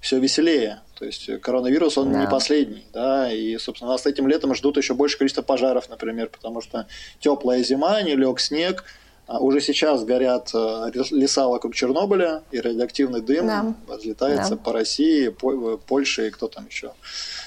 все 0.00 0.18
веселее. 0.18 0.80
То 0.98 1.04
есть 1.04 1.28
коронавирус, 1.42 1.98
он 1.98 2.12
да. 2.12 2.20
не 2.22 2.26
последний, 2.26 2.86
да, 2.94 3.30
и, 3.30 3.58
собственно, 3.58 3.92
нас 3.92 4.06
этим 4.06 4.28
летом 4.28 4.54
ждут 4.54 4.78
еще 4.78 4.94
больше 4.94 5.18
количество 5.18 5.42
пожаров, 5.42 5.90
например, 5.90 6.30
потому 6.30 6.62
что 6.62 6.86
теплая 7.20 7.62
зима, 7.62 8.00
не 8.00 8.14
лег 8.14 8.40
снег, 8.40 8.84
а 9.26 9.40
уже 9.40 9.60
сейчас 9.60 10.04
горят 10.04 10.50
э, 10.54 10.90
леса 11.10 11.48
вокруг 11.48 11.74
Чернобыля, 11.74 12.44
и 12.50 12.60
радиоактивный 12.60 13.20
дым 13.20 13.46
да. 13.46 13.74
разлетается 13.88 14.50
да. 14.50 14.56
по 14.56 14.72
России, 14.72 15.28
по 15.28 15.76
Польше 15.76 16.28
и 16.28 16.30
кто 16.30 16.48
там 16.48 16.66
еще 16.66 16.92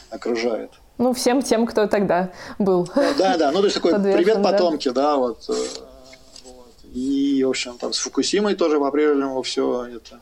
окружает. 0.10 0.72
Ну, 1.00 1.14
всем 1.14 1.41
тем, 1.41 1.66
кто 1.66 1.88
тогда 1.88 2.32
был. 2.60 2.88
Да, 3.18 3.38
да, 3.38 3.52
ну, 3.52 3.60
то 3.60 3.66
есть 3.66 3.76
такой 3.76 3.93
привет 3.93 4.43
потомки, 4.43 4.89
да, 4.89 5.16
вот, 5.16 5.50
э, 5.50 5.54
вот. 6.45 6.76
И, 6.93 7.41
в 7.43 7.50
общем, 7.50 7.78
там 7.78 7.93
с 7.93 8.00
Фукусимой 8.00 8.56
тоже 8.56 8.80
по-прежнему 8.80 9.41
все 9.41 9.86
это 9.86 10.20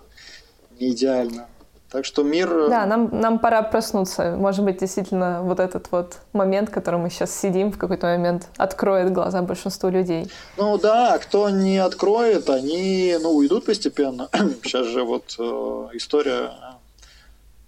не 0.80 0.92
идеально. 0.92 1.48
Так 1.90 2.04
что 2.04 2.24
мир... 2.24 2.52
Э, 2.52 2.70
да, 2.70 2.86
нам, 2.86 3.10
нам 3.12 3.40
пора 3.40 3.62
проснуться. 3.62 4.36
Может 4.38 4.66
быть, 4.66 4.80
действительно, 4.80 5.42
вот 5.42 5.60
этот 5.60 5.90
вот 5.92 6.18
момент, 6.34 6.70
в 6.70 6.72
котором 6.72 7.02
мы 7.02 7.10
сейчас 7.10 7.34
сидим, 7.34 7.72
в 7.72 7.78
какой-то 7.78 8.08
момент 8.08 8.48
откроет 8.58 9.14
глаза 9.14 9.42
большинству 9.42 9.90
людей. 9.90 10.30
Ну 10.58 10.78
да, 10.78 11.18
кто 11.18 11.50
не 11.50 11.78
откроет, 11.78 12.50
они 12.50 13.16
ну, 13.22 13.32
уйдут 13.32 13.66
постепенно. 13.66 14.30
сейчас 14.64 14.88
же 14.88 15.04
вот 15.04 15.36
э, 15.40 15.88
история 15.94 16.52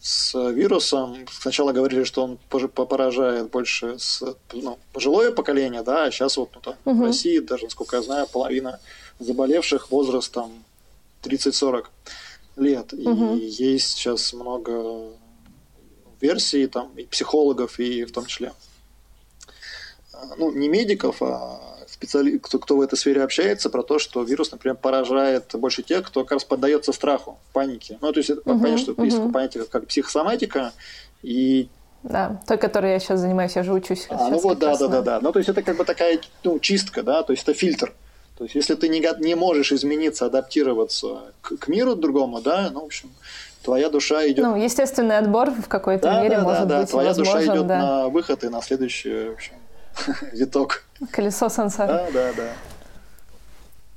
с 0.02 0.34
вирусом. 0.52 1.16
Сначала 1.32 1.72
говорили, 1.72 2.04
что 2.04 2.24
он 2.24 2.38
поражает 2.50 3.50
больше 3.50 4.00
с, 4.00 4.24
ну, 4.52 4.80
пожилое 4.92 5.32
поколение, 5.32 5.82
да, 5.82 6.06
а 6.06 6.12
сейчас 6.12 6.38
вот 6.38 6.50
ну, 6.56 6.62
там, 6.62 6.76
угу. 6.86 7.04
в 7.04 7.06
России, 7.06 7.40
даже, 7.40 7.66
насколько 7.66 7.96
я 7.96 8.02
знаю, 8.02 8.28
половина 8.28 8.80
заболевших 9.20 9.92
возрастом 9.92 10.64
30-40 11.24 11.86
лет. 12.60 12.94
Угу. 12.94 13.36
И 13.36 13.46
есть 13.46 13.92
сейчас 13.92 14.34
много 14.34 15.12
версий, 16.22 16.68
там, 16.68 16.92
и 16.98 17.06
психологов, 17.06 17.80
и 17.80 18.04
в 18.04 18.12
том 18.12 18.26
числе, 18.26 18.52
ну, 20.38 20.52
не 20.52 20.68
медиков, 20.68 21.22
а 21.22 21.60
специали... 21.88 22.38
кто, 22.38 22.60
кто 22.60 22.78
в 22.78 22.82
этой 22.82 22.98
сфере 22.98 23.24
общается, 23.24 23.70
про 23.70 23.84
то, 23.84 24.00
что 24.00 24.24
вирус, 24.24 24.52
например, 24.52 24.76
поражает 24.76 25.52
больше 25.54 25.82
тех, 25.82 26.06
кто 26.08 26.24
как 26.24 26.34
раз 26.34 26.44
поддается 26.44 26.92
страху, 26.92 27.40
панике. 27.54 27.98
Ну, 28.02 28.12
то 28.12 28.20
есть, 28.20 28.30
это, 28.30 28.42
угу, 28.42 28.60
понятно, 28.60 28.78
что 28.78 28.92
угу. 28.92 29.04
есть 29.04 29.18
понятие 29.32 29.66
как 29.66 29.88
психосоматика, 29.88 30.74
и 31.22 31.70
да, 32.02 32.40
той, 32.48 32.58
которой 32.58 32.94
я 32.94 33.00
сейчас 33.00 33.20
занимаюсь, 33.20 33.56
я 33.56 33.64
же 33.64 33.74
учусь. 33.74 34.08
А, 34.10 34.30
ну 34.30 34.40
вот, 34.40 34.58
да, 34.58 34.78
да, 34.78 34.88
да, 34.88 35.02
да. 35.02 35.20
Ну, 35.22 35.34
то 35.34 35.40
есть 35.40 35.50
это 35.50 35.62
как 35.62 35.76
бы 35.76 35.84
такая 35.84 36.20
ну, 36.44 36.58
чистка, 36.60 37.04
да, 37.04 37.24
то 37.24 37.34
есть 37.34 37.44
это 37.44 37.54
фильтр. 37.54 37.94
То 38.40 38.46
есть, 38.46 38.56
если 38.56 38.76
ты 38.76 38.88
не, 38.88 39.06
не 39.20 39.36
можешь 39.36 39.74
измениться, 39.74 40.26
адаптироваться 40.26 41.34
к, 41.42 41.58
к 41.58 41.68
миру 41.68 41.96
другому, 41.96 42.40
да, 42.40 42.70
ну, 42.72 42.84
в 42.84 42.86
общем, 42.86 43.12
твоя 43.64 43.90
душа 43.90 44.26
идет... 44.30 44.46
Ну, 44.46 44.56
естественный 44.56 45.18
отбор 45.18 45.52
в 45.52 45.68
какой-то 45.68 46.04
да, 46.04 46.22
мере 46.22 46.38
да, 46.38 46.44
может 46.44 46.68
да, 46.68 46.78
быть 46.78 46.86
да. 46.86 46.92
Твоя 46.92 47.10
возможен, 47.10 47.34
душа 47.34 47.54
идет 47.54 47.68
да. 47.68 47.78
на 47.80 48.08
выход 48.08 48.46
и 48.46 48.48
на 48.48 48.62
следующий, 48.62 49.28
в 49.28 49.34
общем, 49.34 49.54
виток. 50.32 50.86
Колесо 51.12 51.50
сансары. 51.50 51.92
Да, 51.92 52.08
да, 52.14 52.34
да. 52.38 52.54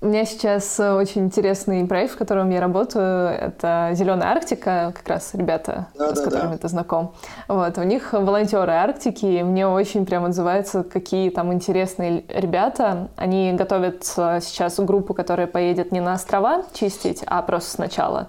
У 0.02 0.08
меня 0.08 0.24
сейчас 0.24 0.80
очень 0.80 1.26
интересный 1.26 1.86
проект, 1.86 2.14
в 2.14 2.16
котором 2.16 2.50
я 2.50 2.60
работаю. 2.60 3.28
Это 3.28 3.90
Зеленая 3.92 4.32
Арктика, 4.32 4.92
как 4.96 5.06
раз 5.06 5.32
ребята, 5.32 5.86
да, 5.94 6.12
с 6.12 6.18
да, 6.18 6.24
которыми 6.24 6.52
да. 6.54 6.58
ты 6.58 6.66
знаком. 6.66 7.14
Вот, 7.46 7.78
у 7.78 7.82
них 7.84 8.12
волонтеры 8.12 8.72
Арктики, 8.72 9.24
и 9.24 9.44
мне 9.44 9.68
очень 9.68 10.04
прям 10.04 10.24
отзываются, 10.24 10.82
какие 10.82 11.30
там 11.30 11.52
интересные 11.52 12.24
ребята. 12.28 13.10
Они 13.14 13.52
готовят 13.52 14.02
сейчас 14.02 14.80
группу, 14.80 15.14
которая 15.14 15.46
поедет 15.46 15.92
не 15.92 16.00
на 16.00 16.14
острова 16.14 16.64
чистить, 16.72 17.22
а 17.24 17.40
просто 17.42 17.70
сначала 17.70 18.26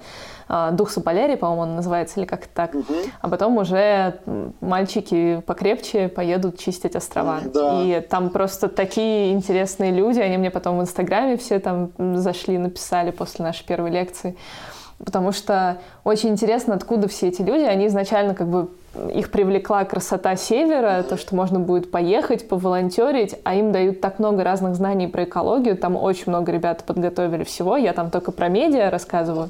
дух 0.71 0.89
Сополярий, 0.91 1.37
по-моему, 1.37 1.61
он 1.61 1.75
называется, 1.75 2.19
или 2.19 2.27
как-то 2.27 2.49
так. 2.53 2.75
Угу. 2.75 2.93
А 3.21 3.29
потом 3.29 3.57
уже 3.57 4.19
мальчики 4.61 5.41
покрепче 5.45 6.09
поедут 6.09 6.59
чистить 6.59 6.95
острова. 6.95 7.39
Да. 7.45 7.81
И 7.81 8.01
там 8.01 8.29
просто 8.29 8.67
такие 8.67 9.33
интересные 9.33 9.91
люди, 9.91 10.19
они 10.19 10.37
мне 10.37 10.51
потом 10.51 10.77
в 10.77 10.81
Инстаграме 10.81 11.37
все 11.37 11.59
там 11.59 11.91
зашли, 11.97 12.57
написали 12.57 13.11
после 13.11 13.45
нашей 13.45 13.65
первой 13.65 13.91
лекции. 13.91 14.35
Потому 15.03 15.31
что 15.31 15.79
очень 16.03 16.29
интересно, 16.29 16.75
откуда 16.75 17.07
все 17.07 17.27
эти 17.27 17.41
люди. 17.41 17.63
Они 17.63 17.87
изначально 17.87 18.35
как 18.35 18.47
бы 18.47 18.69
их 19.13 19.31
привлекла 19.31 19.83
красота 19.83 20.35
севера, 20.35 21.03
то, 21.03 21.17
что 21.17 21.35
можно 21.35 21.59
будет 21.59 21.91
поехать, 21.91 22.47
поволонтерить, 22.47 23.35
а 23.43 23.55
им 23.55 23.71
дают 23.71 24.01
так 24.01 24.19
много 24.19 24.43
разных 24.43 24.75
знаний 24.75 25.07
про 25.07 25.23
экологию. 25.23 25.75
Там 25.75 25.97
очень 25.97 26.25
много 26.27 26.51
ребят 26.51 26.83
подготовили 26.83 27.43
всего. 27.43 27.75
Я 27.75 27.91
там 27.93 28.11
только 28.11 28.31
про 28.31 28.47
медиа 28.47 28.89
рассказываю 28.89 29.49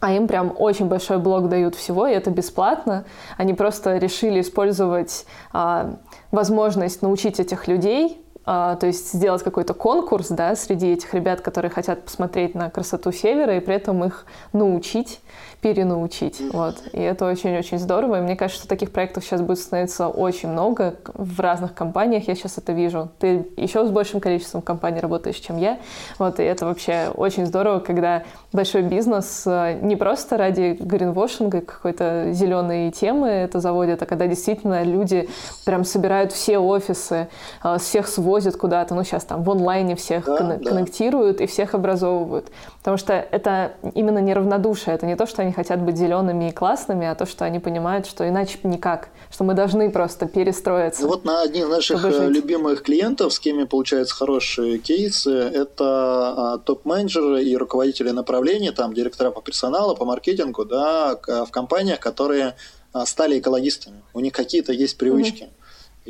а 0.00 0.12
им 0.12 0.26
прям 0.26 0.54
очень 0.58 0.86
большой 0.86 1.18
блок 1.18 1.48
дают 1.48 1.74
всего, 1.74 2.06
и 2.06 2.12
это 2.12 2.30
бесплатно. 2.30 3.04
Они 3.36 3.54
просто 3.54 3.98
решили 3.98 4.40
использовать 4.40 5.26
а, 5.52 5.96
возможность 6.30 7.02
научить 7.02 7.38
этих 7.38 7.68
людей, 7.68 8.20
а, 8.46 8.76
то 8.76 8.86
есть 8.86 9.12
сделать 9.12 9.42
какой-то 9.42 9.74
конкурс 9.74 10.28
да, 10.28 10.56
среди 10.56 10.92
этих 10.92 11.12
ребят, 11.12 11.42
которые 11.42 11.70
хотят 11.70 12.04
посмотреть 12.04 12.54
на 12.54 12.70
красоту 12.70 13.12
Севера, 13.12 13.56
и 13.56 13.60
при 13.60 13.74
этом 13.74 14.02
их 14.02 14.24
научить 14.52 15.20
перенаучить. 15.60 16.40
Вот. 16.52 16.76
И 16.92 17.00
это 17.00 17.26
очень-очень 17.26 17.78
здорово. 17.78 18.18
И 18.18 18.22
мне 18.22 18.36
кажется, 18.36 18.60
что 18.60 18.68
таких 18.68 18.90
проектов 18.90 19.24
сейчас 19.24 19.40
будет 19.42 19.58
становиться 19.58 20.08
очень 20.08 20.48
много 20.48 20.94
в 21.14 21.38
разных 21.40 21.74
компаниях. 21.74 22.28
Я 22.28 22.34
сейчас 22.34 22.58
это 22.58 22.72
вижу. 22.72 23.10
Ты 23.18 23.46
еще 23.56 23.84
с 23.84 23.90
большим 23.90 24.20
количеством 24.20 24.62
компаний 24.62 25.00
работаешь, 25.00 25.36
чем 25.36 25.58
я. 25.58 25.78
Вот. 26.18 26.40
И 26.40 26.42
это 26.42 26.64
вообще 26.64 27.10
очень 27.14 27.46
здорово, 27.46 27.80
когда 27.80 28.22
большой 28.52 28.82
бизнес 28.82 29.44
э, 29.46 29.78
не 29.82 29.96
просто 29.96 30.36
ради 30.36 30.76
гринвошинга, 30.80 31.60
какой-то 31.60 32.32
зеленой 32.32 32.90
темы 32.90 33.28
это 33.28 33.60
заводит, 33.60 34.02
а 34.02 34.06
когда 34.06 34.26
действительно 34.26 34.82
люди 34.82 35.28
прям 35.64 35.84
собирают 35.84 36.32
все 36.32 36.58
офисы, 36.58 37.28
э, 37.62 37.76
всех 37.78 38.08
свозят 38.08 38.56
куда-то, 38.56 38.94
ну 38.94 39.04
сейчас 39.04 39.24
там 39.24 39.42
в 39.42 39.50
онлайне 39.50 39.94
всех 39.94 40.24
да, 40.24 40.36
кон- 40.36 40.58
да. 40.58 40.70
коннектируют 40.70 41.40
и 41.40 41.46
всех 41.46 41.74
образовывают. 41.74 42.50
Потому 42.78 42.96
что 42.96 43.12
это 43.12 43.72
именно 43.94 44.18
неравнодушие, 44.18 44.94
это 44.94 45.06
не 45.06 45.16
то, 45.16 45.26
что 45.26 45.42
они 45.42 45.49
хотят 45.52 45.80
быть 45.80 45.96
зелеными 45.96 46.48
и 46.48 46.52
классными, 46.52 47.06
а 47.06 47.14
то, 47.14 47.26
что 47.26 47.44
они 47.44 47.58
понимают, 47.58 48.06
что 48.06 48.28
иначе 48.28 48.58
никак, 48.62 49.08
что 49.30 49.44
мы 49.44 49.54
должны 49.54 49.90
просто 49.90 50.26
перестроиться. 50.26 51.06
Вот 51.06 51.24
на 51.24 51.42
одних 51.42 51.68
наших 51.68 52.04
э, 52.04 52.28
любимых 52.28 52.82
клиентов, 52.82 53.32
с 53.32 53.38
кем 53.38 53.66
получаются 53.66 54.14
хорошие 54.14 54.78
кейсы, 54.78 55.30
это 55.30 55.84
а, 55.84 56.58
топ-менеджеры 56.58 57.42
и 57.42 57.56
руководители 57.56 58.10
направления, 58.10 58.72
там 58.72 58.94
директора 58.94 59.30
по 59.30 59.40
персоналу, 59.42 59.96
по 59.96 60.04
маркетингу, 60.04 60.64
да, 60.64 61.18
в 61.26 61.50
компаниях, 61.50 62.00
которые 62.00 62.54
а, 62.92 63.06
стали 63.06 63.38
экологистами. 63.38 64.02
У 64.14 64.20
них 64.20 64.32
какие-то 64.32 64.72
есть 64.72 64.98
привычки. 64.98 65.44
Mm-hmm. 65.44 65.59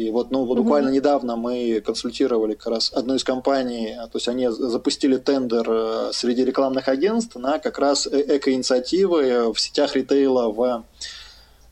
И 0.01 0.11
вот, 0.11 0.31
ну, 0.31 0.47
вот 0.47 0.57
буквально 0.57 0.89
mm-hmm. 0.89 0.93
недавно 0.93 1.37
мы 1.37 1.83
консультировали 1.85 2.55
как 2.55 2.69
раз 2.69 2.91
одну 2.95 3.17
из 3.17 3.23
компаний, 3.23 3.95
то 3.95 4.17
есть 4.17 4.29
они 4.29 4.49
запустили 4.49 5.19
тендер 5.19 5.67
э, 5.71 6.11
среди 6.15 6.43
рекламных 6.43 6.89
агентств 6.89 7.37
на 7.37 7.59
как 7.59 7.79
раз 7.79 8.07
э, 8.07 8.37
эко-инициативы 8.37 9.53
в 9.53 9.61
сетях 9.61 9.95
ритейла 9.95 10.49
в 10.49 10.85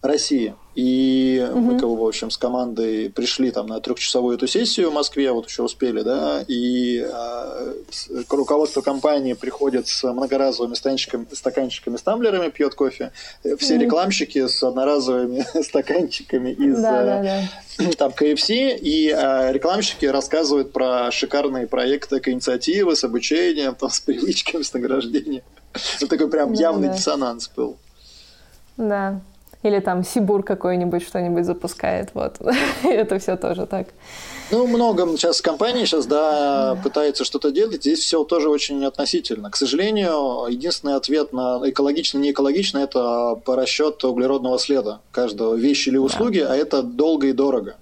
России. 0.02 0.54
И 0.76 1.44
угу. 1.50 1.60
мы, 1.60 1.76
в 1.76 2.06
общем, 2.06 2.30
с 2.30 2.38
командой 2.38 3.10
пришли 3.10 3.50
там 3.50 3.66
на 3.66 3.80
трехчасовую 3.80 4.36
эту 4.36 4.46
сессию 4.46 4.90
в 4.90 4.94
Москве, 4.94 5.32
вот 5.32 5.48
еще 5.48 5.64
успели, 5.64 6.02
да, 6.02 6.44
и 6.46 7.04
а, 7.12 7.74
руководство 8.30 8.80
компании 8.80 9.32
приходит 9.32 9.88
с 9.88 10.04
многоразовыми 10.04 10.74
стаканчиками, 11.34 11.96
с 11.96 12.02
тамблерами, 12.02 12.48
пьет 12.50 12.76
кофе. 12.76 13.10
Все 13.58 13.74
угу. 13.74 13.82
рекламщики 13.82 14.46
с 14.46 14.62
одноразовыми 14.62 15.44
стаканчиками 15.62 16.50
из 16.50 16.80
да, 16.80 17.04
да, 17.04 17.42
да. 17.78 17.90
там 17.98 18.12
KFC, 18.12 18.78
и 18.78 19.10
а, 19.10 19.50
рекламщики 19.50 20.06
рассказывают 20.06 20.72
про 20.72 21.10
шикарные 21.10 21.66
проекты, 21.66 22.22
инициативы 22.24 22.94
с 22.94 23.02
обучением, 23.02 23.74
там, 23.74 23.90
с 23.90 23.98
привычками, 23.98 24.62
с 24.62 24.72
награждением. 24.72 25.42
Вот 26.00 26.08
такой 26.08 26.30
прям 26.30 26.54
да, 26.54 26.60
явный 26.60 26.88
да. 26.88 26.94
диссонанс 26.94 27.48
был. 27.48 27.78
Да. 28.76 29.20
Или 29.62 29.80
там 29.80 30.04
Сибур 30.04 30.44
какой-нибудь 30.44 31.02
что-нибудь 31.02 31.44
запускает. 31.44 32.10
Вот. 32.14 32.36
Это 32.84 33.18
все 33.18 33.36
тоже 33.36 33.66
так. 33.66 33.88
Ну, 34.50 34.66
много 34.66 35.06
сейчас 35.16 35.42
компаний 35.42 35.84
сейчас, 35.84 36.06
да, 36.06 36.74
да. 36.74 36.80
пытается 36.82 37.24
что-то 37.24 37.50
делать. 37.50 37.82
Здесь 37.82 37.98
все 37.98 38.24
тоже 38.24 38.48
очень 38.48 38.84
относительно. 38.84 39.50
К 39.50 39.56
сожалению, 39.56 40.46
единственный 40.48 40.94
ответ 40.94 41.32
на 41.32 41.60
экологично, 41.64 42.18
не 42.18 42.30
экологично– 42.30 42.78
это 42.78 43.34
по 43.44 43.56
расчету 43.56 44.08
углеродного 44.08 44.58
следа 44.58 45.00
каждого 45.10 45.54
вещи 45.54 45.90
или 45.90 45.98
услуги, 45.98 46.38
да. 46.38 46.52
а 46.52 46.56
это 46.56 46.82
долго 46.82 47.26
и 47.26 47.32
дорого. 47.32 47.76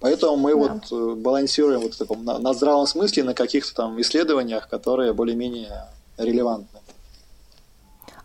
Поэтому 0.00 0.36
мы 0.36 0.52
да. 0.52 0.56
вот 0.56 0.92
э, 0.92 1.14
балансируем 1.16 1.80
вот 1.80 1.94
в 1.94 1.98
таком, 1.98 2.24
на, 2.24 2.38
на 2.38 2.54
здравом 2.54 2.86
смысле 2.86 3.24
на 3.24 3.34
каких-то 3.34 3.74
там 3.74 4.00
исследованиях, 4.00 4.68
которые 4.68 5.12
более-менее 5.12 5.88
релевантны. 6.16 6.80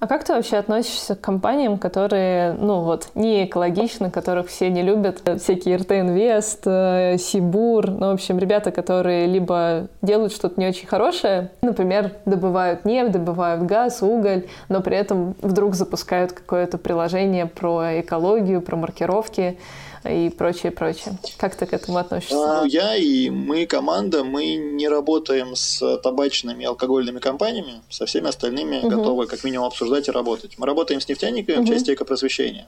А 0.03 0.07
как 0.07 0.25
ты 0.25 0.33
вообще 0.33 0.57
относишься 0.57 1.15
к 1.15 1.21
компаниям, 1.21 1.77
которые, 1.77 2.51
ну 2.59 2.81
вот, 2.81 3.07
не 3.15 3.45
экологичны, 3.45 4.11
которых 4.11 4.49
все 4.49 4.69
не 4.69 4.81
любят? 4.81 5.21
Всякие 5.39 5.77
РТ 5.77 5.93
Инвест, 5.93 6.63
э, 6.65 7.15
Сибур, 7.17 7.89
ну, 7.89 8.09
в 8.09 8.15
общем, 8.15 8.37
ребята, 8.37 8.71
которые 8.71 9.27
либо 9.27 9.87
делают 10.01 10.33
что-то 10.33 10.59
не 10.59 10.67
очень 10.67 10.87
хорошее, 10.87 11.51
например, 11.61 12.11
добывают 12.25 12.83
нефть, 12.83 13.13
добывают 13.13 13.63
газ, 13.63 14.01
уголь, 14.01 14.47
но 14.67 14.81
при 14.81 14.97
этом 14.97 15.35
вдруг 15.41 15.73
запускают 15.73 16.33
какое-то 16.33 16.77
приложение 16.77 17.45
про 17.45 18.01
экологию, 18.01 18.61
про 18.61 18.75
маркировки 18.75 19.57
и 20.09 20.29
прочее, 20.29 20.71
прочее. 20.71 21.17
Как 21.37 21.55
ты 21.55 21.65
к 21.65 21.73
этому 21.73 21.97
относишься? 21.97 22.61
А, 22.61 22.65
я 22.65 22.95
и 22.95 23.29
мы, 23.29 23.65
команда, 23.65 24.23
мы 24.23 24.55
не 24.55 24.87
работаем 24.87 25.55
с 25.55 25.97
табачными 25.99 26.63
и 26.63 26.65
алкогольными 26.65 27.19
компаниями, 27.19 27.81
со 27.89 28.05
всеми 28.05 28.27
остальными 28.27 28.79
угу. 28.79 28.89
готовы 28.89 29.27
как 29.27 29.43
минимум 29.43 29.67
обсуждать 29.67 30.07
и 30.07 30.11
работать. 30.11 30.57
Мы 30.57 30.65
работаем 30.65 31.01
с 31.01 31.07
нефтяниками 31.07 31.57
угу. 31.57 31.65
в 31.65 31.67
части 31.67 31.93
экопросвещения. 31.93 32.67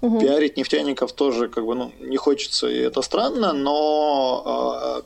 Угу. 0.00 0.20
Пиарить 0.20 0.56
нефтяников 0.56 1.12
тоже 1.12 1.48
как 1.48 1.66
бы 1.66 1.74
ну, 1.74 1.92
не 2.00 2.16
хочется, 2.16 2.68
и 2.68 2.78
это 2.78 3.02
странно, 3.02 3.52
но 3.52 4.42
а, 4.44 5.02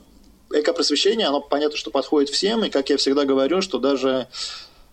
экопросвещение, 0.59 1.27
оно 1.27 1.41
понятно, 1.41 1.77
что 1.77 1.91
подходит 1.91 2.29
всем, 2.29 2.63
и 2.63 2.69
как 2.69 2.89
я 2.89 2.97
всегда 2.97 3.25
говорю, 3.25 3.61
что 3.61 3.79
даже 3.79 4.27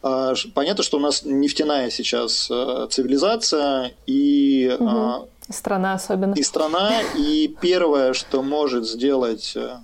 понятно, 0.00 0.82
что 0.82 0.96
у 0.96 1.00
нас 1.00 1.24
нефтяная 1.24 1.90
сейчас 1.90 2.46
цивилизация, 2.90 3.92
и 4.06 4.76
угу. 4.78 5.28
Страна 5.50 5.94
особенно. 5.94 6.34
И 6.34 6.42
страна, 6.42 7.02
и 7.16 7.48
первое, 7.60 8.12
что 8.12 8.40
может 8.42 8.86
сделать 8.86 9.52
э, 9.56 9.78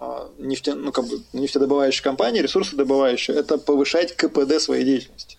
а, 0.00 0.30
нефте, 0.38 0.74
ну, 0.74 0.92
как 0.92 1.06
бы, 1.06 1.20
нефтедобывающая 1.34 2.02
компания, 2.02 2.40
ресурсодобывающая, 2.40 3.34
это 3.34 3.58
повышать 3.58 4.16
КПД 4.16 4.60
своей 4.60 4.84
деятельности. 4.84 5.36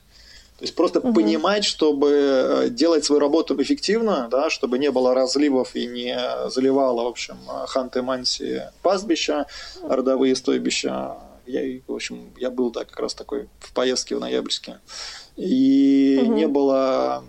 То 0.60 0.66
есть 0.66 0.76
просто 0.76 1.00
угу. 1.00 1.14
понимать, 1.14 1.66
чтобы 1.66 2.10
э, 2.12 2.70
делать 2.70 3.06
свою 3.06 3.20
работу 3.20 3.60
эффективно, 3.60 4.28
да, 4.30 4.52
чтобы 4.52 4.78
не 4.78 4.92
было 4.92 5.16
разливов 5.16 5.76
и 5.76 5.88
не 5.88 6.16
заливало, 6.50 7.06
в 7.06 7.08
общем, 7.08 7.38
ханты-манси 7.66 8.66
пастбища, 8.84 9.48
родовые 9.82 10.36
стойбища. 10.36 11.16
Я, 11.50 11.82
в 11.88 11.96
общем, 11.96 12.32
я 12.38 12.52
был 12.52 12.72
так 12.72 12.90
как 12.90 13.00
раз 13.00 13.16
такой 13.16 13.50
в 13.60 13.74
поездке 13.74 14.16
в 14.16 14.20
ноябрьске. 14.20 14.80
И 15.36 16.20
угу. 16.22 16.34
не 16.34 16.48
было 16.48 17.24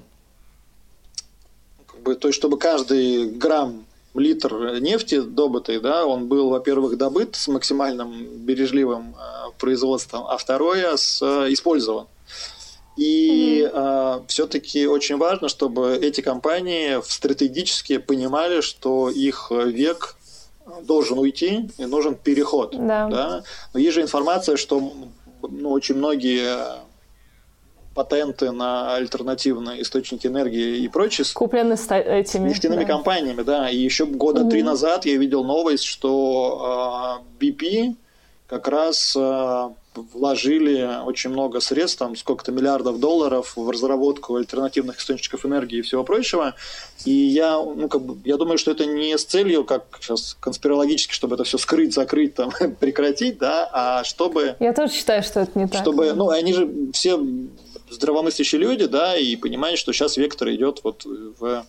бы, 2.02 2.14
то 2.16 2.28
есть 2.28 2.38
чтобы 2.38 2.58
каждый 2.58 3.30
грамм 3.30 3.86
литр 4.14 4.78
нефти 4.80 5.20
добытый, 5.20 5.80
да, 5.80 6.04
он 6.04 6.26
был, 6.26 6.50
во-первых, 6.50 6.96
добыт 6.96 7.36
с 7.36 7.48
максимальным 7.48 8.26
бережливым 8.44 9.14
э, 9.14 9.50
производством, 9.58 10.26
а 10.26 10.36
второе 10.36 10.96
с 10.96 11.22
э, 11.22 11.52
использован. 11.52 12.06
И 12.96 13.62
mm-hmm. 13.62 14.22
э, 14.22 14.26
все-таки 14.26 14.86
очень 14.86 15.16
важно, 15.16 15.48
чтобы 15.48 15.96
эти 15.96 16.20
компании 16.20 17.00
стратегически 17.04 17.98
понимали, 17.98 18.60
что 18.60 19.08
их 19.08 19.50
век 19.50 20.16
должен 20.82 21.18
уйти 21.18 21.70
и 21.78 21.86
нужен 21.86 22.14
переход. 22.14 22.74
Да. 22.76 23.08
Да? 23.08 23.42
Но 23.72 23.80
есть 23.80 23.94
же 23.94 24.02
информация, 24.02 24.56
что 24.56 24.92
ну, 25.42 25.70
очень 25.70 25.96
многие 25.96 26.80
патенты 27.94 28.50
на 28.52 28.94
альтернативные 28.94 29.82
источники 29.82 30.26
энергии 30.26 30.78
и 30.78 30.88
прочее. 30.88 31.26
Куплены 31.34 31.76
с 31.76 31.90
этими. 31.90 32.48
нефтяными 32.48 32.84
да. 32.84 32.86
компаниями, 32.86 33.42
да. 33.42 33.68
И 33.68 33.76
еще 33.76 34.06
года 34.06 34.42
угу. 34.42 34.50
три 34.50 34.62
назад 34.62 35.06
я 35.06 35.16
видел 35.16 35.44
новость, 35.44 35.84
что 35.84 37.20
э, 37.40 37.44
BP, 37.44 37.96
как 38.50 38.66
раз 38.66 39.14
э, 39.16 39.68
вложили 39.94 41.04
очень 41.04 41.30
много 41.30 41.60
средств, 41.60 42.00
там 42.00 42.16
сколько-то 42.16 42.50
миллиардов 42.50 42.98
долларов 42.98 43.52
в 43.54 43.70
разработку 43.70 44.34
альтернативных 44.34 44.98
источников 44.98 45.46
энергии 45.46 45.78
и 45.78 45.82
всего 45.82 46.02
прочего. 46.02 46.56
И 47.04 47.12
я, 47.12 47.52
ну, 47.52 47.88
как 47.88 48.02
бы, 48.02 48.18
я 48.24 48.36
думаю, 48.36 48.58
что 48.58 48.72
это 48.72 48.86
не 48.86 49.16
с 49.16 49.24
целью, 49.24 49.64
как 49.64 49.84
сейчас 50.00 50.36
конспирологически, 50.40 51.12
чтобы 51.14 51.36
это 51.36 51.44
все 51.44 51.58
скрыть, 51.58 51.94
закрыть, 51.94 52.34
там, 52.34 52.50
прекратить, 52.80 53.38
да, 53.38 53.70
а 53.72 54.02
чтобы... 54.02 54.56
Я 54.58 54.72
тоже 54.72 54.94
считаю, 54.94 55.22
что 55.22 55.40
это 55.40 55.56
не 55.56 55.68
так. 55.68 55.80
Чтобы, 55.80 56.12
ну, 56.14 56.30
они 56.30 56.52
же 56.52 56.68
все 56.92 57.20
здравомыслящие 57.88 58.60
люди, 58.60 58.86
да, 58.86 59.16
и 59.16 59.36
понимают, 59.36 59.78
что 59.78 59.92
сейчас 59.92 60.16
вектор 60.16 60.50
идет 60.50 60.80
вот 60.82 61.04
в 61.04 61.64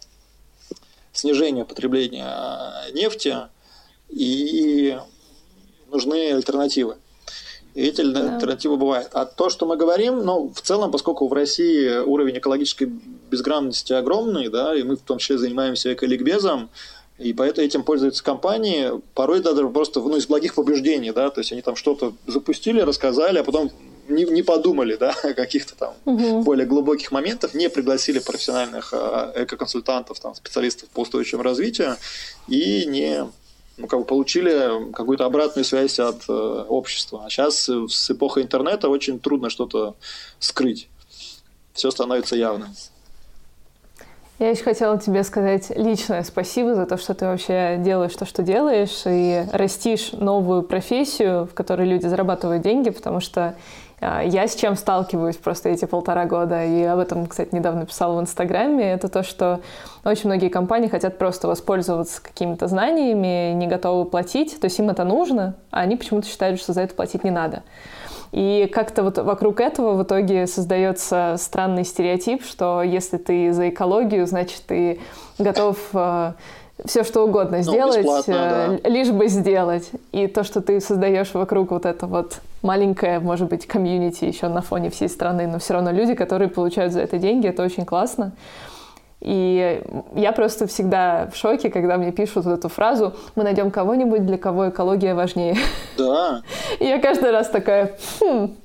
снижение 1.13 1.63
потребления 1.63 2.73
нефти, 2.93 3.38
и 4.09 4.97
нужны 5.92 6.32
альтернативы. 6.32 6.96
И 7.74 7.84
эти 7.84 8.02
да. 8.02 8.36
альтернативы 8.36 8.76
бывают. 8.78 9.10
А 9.14 9.26
то, 9.26 9.50
что 9.50 9.66
мы 9.66 9.78
говорим, 9.78 10.26
ну, 10.26 10.52
в 10.54 10.62
целом, 10.62 10.92
поскольку 10.92 11.28
в 11.28 11.34
России 11.34 12.00
уровень 12.00 12.38
экологической 12.38 12.86
безграмотности 13.30 13.94
огромный, 13.94 14.50
да, 14.50 14.76
и 14.76 14.84
мы 14.84 14.98
в 14.98 15.02
том 15.02 15.20
числе 15.20 15.38
занимаемся 15.38 15.94
эколикбезом, 15.94 16.70
и 17.18 17.34
поэтому 17.34 17.68
этим 17.68 17.84
пользуются 17.84 18.24
компании, 18.24 18.92
порой 19.14 19.42
даже 19.42 19.68
просто 19.70 20.00
ну, 20.02 20.18
из 20.18 20.26
благих 20.26 20.56
побуждений, 20.56 21.12
да, 21.12 21.30
то 21.30 21.39
есть 21.39 21.52
они 21.52 21.62
там 21.62 21.76
что-то 21.76 22.14
запустили, 22.26 22.82
рассказали, 22.82 23.38
а 23.38 23.44
потом 23.44 23.72
не, 24.10 24.26
не 24.26 24.42
подумали, 24.42 24.96
да, 24.96 25.16
о 25.24 25.34
каких-то 25.34 25.76
там 25.76 25.94
угу. 26.06 26.42
более 26.42 26.66
глубоких 26.66 27.12
моментах, 27.12 27.54
не 27.54 27.70
пригласили 27.70 28.20
профессиональных 28.20 28.94
э, 28.94 29.44
экоконсультантов, 29.44 30.20
там, 30.20 30.36
специалистов 30.36 30.89
по 30.89 31.02
устойчивому 31.02 31.44
развитию 31.44 31.96
и 32.48 32.86
не 32.86 33.26
ну, 33.78 33.88
как 33.88 33.99
бы 33.99 34.05
получили 34.05 34.91
какую-то 34.91 35.26
обратную 35.26 35.65
связь 35.65 35.99
от 35.99 36.24
э, 36.28 36.34
общества. 36.34 37.24
А 37.26 37.30
сейчас 37.30 37.67
с 37.69 38.11
эпохой 38.11 38.43
интернета 38.43 38.89
очень 38.89 39.19
трудно 39.19 39.49
что-то 39.49 39.95
скрыть. 40.39 40.88
Все 41.74 41.89
становится 41.91 42.36
явным. 42.36 42.69
Я 44.41 44.49
еще 44.49 44.63
хотела 44.63 44.99
тебе 44.99 45.24
сказать 45.24 45.72
личное 45.76 46.24
спасибо 46.24 46.74
за 46.74 46.88
то, 46.88 46.97
что 46.97 47.13
ты 47.13 47.26
вообще 47.26 47.78
делаешь 47.80 48.15
то, 48.15 48.26
что 48.26 48.41
делаешь, 48.41 49.03
и 49.05 49.45
растишь 49.51 50.13
новую 50.13 50.63
профессию, 50.63 51.45
в 51.45 51.53
которой 51.53 51.88
люди 51.88 52.07
зарабатывают 52.07 52.63
деньги, 52.63 52.89
потому 52.89 53.19
что 53.19 53.55
я 54.02 54.47
с 54.47 54.56
чем 54.56 54.76
сталкиваюсь 54.76 55.38
просто 55.38 55.70
эти 55.70 55.86
полтора 55.86 56.26
года, 56.26 56.66
и 56.66 56.84
об 56.84 56.99
этом, 56.99 57.28
кстати, 57.28 57.54
недавно 57.54 57.86
писала 57.86 58.18
в 58.18 58.22
Инстаграме, 58.22 58.93
это 58.93 59.10
то, 59.10 59.22
что 59.22 59.62
очень 60.04 60.26
многие 60.26 60.49
компании 60.49 60.88
хотят 60.88 61.20
просто 61.20 61.47
воспользоваться 61.47 62.22
какими-то 62.22 62.68
знаниями, 62.68 63.54
не 63.54 63.68
готовы 63.68 64.06
платить, 64.06 64.60
то 64.60 64.66
есть 64.66 64.80
им 64.80 64.89
это 64.89 65.04
нужно, 65.04 65.56
а 65.70 65.82
они 65.82 65.95
почему-то 65.95 66.28
считают, 66.28 66.60
что 66.60 66.74
за 66.74 66.82
это 66.82 66.95
платить 66.95 67.24
не 67.24 67.32
надо. 67.32 67.64
И 68.32 68.70
как-то 68.74 69.04
вот 69.04 69.18
вокруг 69.18 69.60
этого 69.60 69.93
в 69.93 70.04
итоге 70.04 70.47
создается 70.47 71.36
странный 71.38 71.84
стереотип, 71.84 72.43
что 72.43 72.82
если 72.82 73.18
ты 73.18 73.52
за 73.52 73.70
экологию, 73.70 74.26
значит, 74.26 74.64
ты 74.66 74.99
готов 75.38 75.78
а, 75.93 76.36
все 76.86 77.03
что 77.03 77.25
угодно 77.25 77.57
ну, 77.57 77.63
сделать, 77.63 78.05
э, 78.27 78.79
да. 78.84 78.89
лишь 78.89 79.09
бы 79.09 79.27
сделать. 79.27 79.89
И 80.11 80.27
то, 80.27 80.43
что 80.43 80.61
ты 80.61 80.79
создаешь 80.79 81.34
вокруг 81.34 81.71
вот 81.71 81.86
это 81.86 82.07
вот 82.07 82.39
маленькое, 82.61 83.19
может 83.19 83.49
быть, 83.49 83.67
комьюнити 83.67 84.25
еще 84.25 84.47
на 84.47 84.61
фоне 84.61 84.89
всей 84.89 85.09
страны, 85.09 85.47
но 85.47 85.59
все 85.59 85.73
равно 85.73 85.91
люди, 85.91 86.13
которые 86.13 86.49
получают 86.49 86.93
за 86.93 87.01
это 87.01 87.17
деньги, 87.17 87.47
это 87.47 87.63
очень 87.63 87.86
классно. 87.86 88.32
И 89.19 89.84
я 90.15 90.32
просто 90.32 90.65
всегда 90.65 91.29
в 91.32 91.38
шоке, 91.38 91.69
когда 91.69 91.97
мне 91.97 92.11
пишут 92.11 92.45
вот 92.45 92.57
эту 92.57 92.69
фразу 92.69 93.13
«Мы 93.36 93.43
найдем 93.43 93.69
кого-нибудь, 93.69 94.25
для 94.25 94.38
кого 94.38 94.69
экология 94.69 95.13
важнее». 95.13 95.57
Да. 95.97 96.41
И 96.79 96.86
я 96.86 96.99
каждый 96.99 97.29
раз 97.29 97.47
такая 97.49 97.97
хм, 98.19 98.55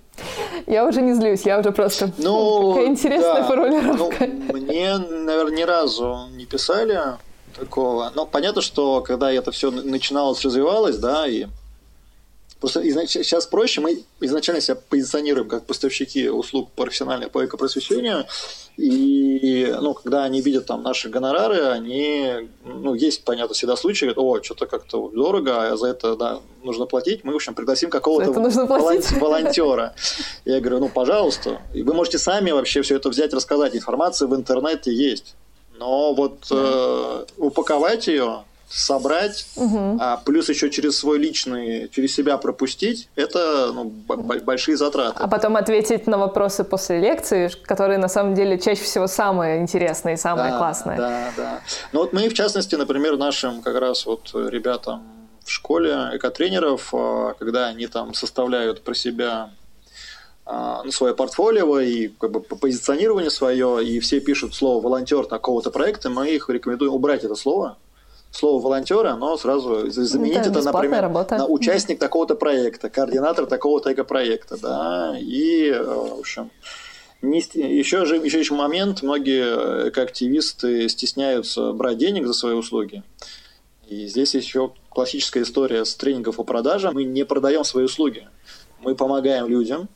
я 0.66 0.86
уже 0.86 1.02
не 1.02 1.12
злюсь, 1.12 1.42
я 1.42 1.58
уже 1.58 1.72
просто... 1.72 2.10
Ну, 2.16 2.72
Какая 2.72 2.86
интересная 2.88 3.42
да. 3.42 3.44
формулировка. 3.44 4.26
Ну, 4.26 4.56
мне, 4.56 4.96
наверное, 4.96 5.56
ни 5.58 5.62
разу 5.62 6.28
не 6.34 6.46
писали 6.46 6.98
такого. 7.58 8.12
Но 8.14 8.26
понятно, 8.26 8.62
что 8.62 9.00
когда 9.00 9.32
это 9.32 9.50
все 9.50 9.70
начиналось, 9.70 10.44
развивалось, 10.44 10.98
да, 10.98 11.26
и 11.26 11.46
Просто 12.58 12.82
сейчас 13.06 13.46
проще, 13.46 13.82
мы 13.82 14.02
изначально 14.20 14.62
себя 14.62 14.78
позиционируем 14.88 15.46
как 15.46 15.66
поставщики 15.66 16.30
услуг 16.30 16.70
профессиональных 16.74 17.30
по 17.30 17.44
экопросвещению, 17.44 18.24
и 18.78 19.74
ну, 19.78 19.92
когда 19.92 20.24
они 20.24 20.40
видят 20.40 20.64
там 20.64 20.82
наши 20.82 21.10
гонорары, 21.10 21.60
они, 21.64 22.48
ну, 22.64 22.94
есть, 22.94 23.24
понятно, 23.24 23.54
всегда 23.54 23.76
случаи, 23.76 24.10
о, 24.16 24.42
что-то 24.42 24.66
как-то 24.66 25.10
дорого, 25.10 25.70
а 25.70 25.76
за 25.76 25.88
это, 25.88 26.16
да, 26.16 26.40
нужно 26.62 26.86
платить, 26.86 27.24
мы, 27.24 27.34
в 27.34 27.36
общем, 27.36 27.54
пригласим 27.54 27.90
какого-то 27.90 28.32
волонтера. 29.20 29.94
Я 30.46 30.60
говорю, 30.60 30.80
ну, 30.80 30.88
пожалуйста, 30.88 31.60
и 31.74 31.82
вы 31.82 31.92
можете 31.92 32.18
сами 32.18 32.52
вообще 32.52 32.80
все 32.80 32.96
это 32.96 33.10
взять, 33.10 33.34
рассказать, 33.34 33.76
информация 33.76 34.28
в 34.28 34.34
интернете 34.34 34.94
есть. 34.94 35.36
Но 35.78 36.14
вот 36.14 36.46
э, 36.50 37.24
упаковать 37.36 38.06
ее, 38.06 38.44
собрать, 38.68 39.46
угу. 39.56 39.98
а 40.00 40.16
плюс 40.24 40.48
еще 40.48 40.70
через 40.70 40.98
свой 40.98 41.18
личный, 41.18 41.88
через 41.88 42.14
себя 42.14 42.36
пропустить, 42.36 43.08
это 43.14 43.72
ну, 43.72 43.84
большие 43.84 44.76
затраты. 44.76 45.16
А 45.18 45.28
потом 45.28 45.56
ответить 45.56 46.06
на 46.06 46.18
вопросы 46.18 46.64
после 46.64 47.00
лекции, 47.00 47.50
которые 47.62 47.98
на 47.98 48.08
самом 48.08 48.34
деле 48.34 48.58
чаще 48.58 48.82
всего 48.82 49.06
самые 49.06 49.60
интересные 49.60 50.14
и 50.14 50.18
самые 50.18 50.50
да, 50.50 50.58
классные. 50.58 50.98
Да, 50.98 51.32
да. 51.36 51.60
Ну 51.92 52.00
вот 52.00 52.12
мы, 52.12 52.28
в 52.28 52.34
частности, 52.34 52.74
например, 52.74 53.16
нашим 53.16 53.62
как 53.62 53.76
раз 53.76 54.04
вот 54.04 54.30
ребятам 54.34 55.02
в 55.44 55.50
школе 55.50 56.10
экотренеров, 56.12 56.92
а, 56.92 57.34
когда 57.38 57.68
они 57.68 57.86
там 57.86 58.14
составляют 58.14 58.82
про 58.82 58.94
себя 58.94 59.50
ну, 60.46 60.92
свое 60.92 61.14
портфолио 61.14 61.80
и 61.80 62.08
как 62.08 62.30
бы 62.30 62.40
позиционирование 62.40 63.30
свое, 63.30 63.84
и 63.84 63.98
все 63.98 64.20
пишут 64.20 64.54
слово 64.54 64.82
волонтер 64.82 65.26
такого-то 65.26 65.70
проекта, 65.70 66.08
мы 66.08 66.28
их 66.30 66.48
рекомендуем 66.48 66.94
убрать 66.94 67.24
это 67.24 67.34
слово. 67.34 67.76
Слово 68.30 68.62
волонтера, 68.62 69.14
но 69.14 69.36
сразу 69.38 69.90
заменить 69.90 70.38
это, 70.38 70.50
это 70.50 70.62
например, 70.62 71.02
работа. 71.02 71.38
на 71.38 71.46
участник 71.46 71.98
такого-то 71.98 72.34
проекта, 72.34 72.90
координатор 72.90 73.46
такого-то 73.46 73.92
эко-проекта, 73.92 74.58
да, 74.60 75.16
и, 75.18 75.68
э, 75.70 75.82
в 75.82 76.20
общем, 76.20 76.50
не, 77.22 77.38
еще 77.38 78.04
же 78.04 78.16
еще, 78.16 78.40
еще 78.40 78.54
момент, 78.54 79.02
многие 79.02 79.88
экоактивисты 79.88 80.88
стесняются 80.88 81.72
брать 81.72 81.98
денег 81.98 82.26
за 82.26 82.34
свои 82.34 82.54
услуги. 82.54 83.02
И 83.88 84.06
здесь 84.06 84.34
еще 84.34 84.72
классическая 84.90 85.42
история 85.42 85.84
с 85.84 85.94
тренингов 85.94 86.36
по 86.36 86.44
продажам. 86.44 86.94
Мы 86.94 87.04
не 87.04 87.24
продаем 87.24 87.64
свои 87.64 87.84
услуги. 87.84 88.28
Мы 88.80 88.94
помогаем 88.94 89.46
людям, 89.46 89.88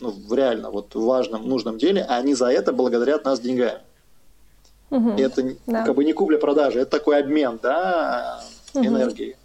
ну, 0.00 0.10
в 0.10 0.32
реально 0.32 0.70
вот 0.70 0.94
важном, 0.94 1.48
нужном 1.48 1.78
деле, 1.78 2.02
а 2.08 2.16
они 2.16 2.34
за 2.34 2.46
это 2.46 2.72
благодарят 2.72 3.24
нас 3.24 3.40
деньгами. 3.40 3.80
Угу. 4.90 5.16
И 5.16 5.22
это 5.22 5.56
да. 5.66 5.84
как 5.84 5.94
бы 5.94 6.04
не 6.04 6.12
купля-продажа, 6.12 6.80
это 6.80 6.90
такой 6.90 7.20
обмен, 7.20 7.58
да, 7.62 8.42
угу. 8.74 8.86
энергией. 8.86 9.36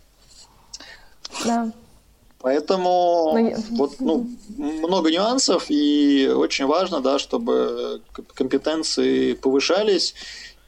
Да. 1.45 1.71
Поэтому 2.39 3.31
Но... 3.33 3.39
Ну, 3.39 3.55
вот, 3.77 3.99
ну, 3.99 4.27
много 4.57 5.09
нюансов, 5.09 5.65
и 5.69 6.29
очень 6.35 6.65
важно, 6.65 6.99
да, 6.99 7.17
чтобы 7.17 8.01
компетенции 8.35 9.33
повышались, 9.33 10.13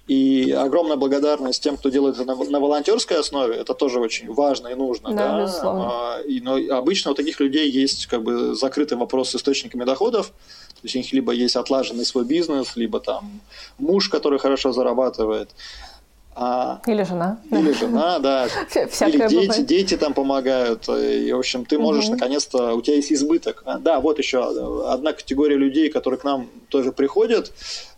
и 0.07 0.51
огромная 0.51 0.97
благодарность 0.97 1.63
тем, 1.63 1.77
кто 1.77 1.89
делает 1.89 2.15
это 2.15 2.25
на, 2.25 2.35
на 2.35 2.59
волонтерской 2.59 3.19
основе. 3.19 3.55
Это 3.55 3.73
тоже 3.73 3.99
очень 3.99 4.31
важно 4.31 4.67
и 4.67 4.75
нужно. 4.75 5.09
Да, 5.09 5.29
да? 5.29 5.41
Безусловно. 5.41 5.89
А, 5.89 6.21
и, 6.21 6.41
но 6.41 6.57
обычно 6.77 7.11
у 7.11 7.13
таких 7.15 7.39
людей 7.39 7.69
есть 7.71 8.05
как 8.05 8.21
бы 8.21 8.53
закрытый 8.53 8.97
вопрос 8.97 9.31
с 9.31 9.35
источниками 9.35 9.83
доходов. 9.83 10.27
То 10.27 10.79
есть 10.83 10.95
у 10.95 10.99
них 10.99 11.11
либо 11.11 11.31
есть 11.31 11.55
отлаженный 11.55 12.05
свой 12.05 12.23
бизнес, 12.23 12.75
либо 12.75 12.99
там 12.99 13.41
муж, 13.79 14.09
который 14.09 14.37
хорошо 14.37 14.71
зарабатывает. 14.71 15.49
А, 16.37 16.81
или 16.85 17.03
жена. 17.03 17.39
Или 17.49 17.71
жена, 17.71 18.19
да. 18.19 18.45
Или 18.45 19.27
дети, 19.27 19.61
дети 19.61 19.97
там 19.97 20.13
помогают. 20.13 20.87
И, 20.89 21.31
в 21.31 21.39
общем, 21.39 21.65
ты 21.65 21.79
можешь 21.79 22.09
наконец-то, 22.09 22.75
у 22.75 22.81
тебя 22.81 22.97
есть 22.97 23.11
избыток. 23.11 23.63
Да, 23.79 24.01
вот 24.01 24.19
еще 24.19 24.43
одна 24.87 25.13
категория 25.13 25.55
людей, 25.55 25.89
которые 25.89 26.19
к 26.19 26.23
нам 26.23 26.47
тоже 26.69 26.91
приходят, 26.91 27.53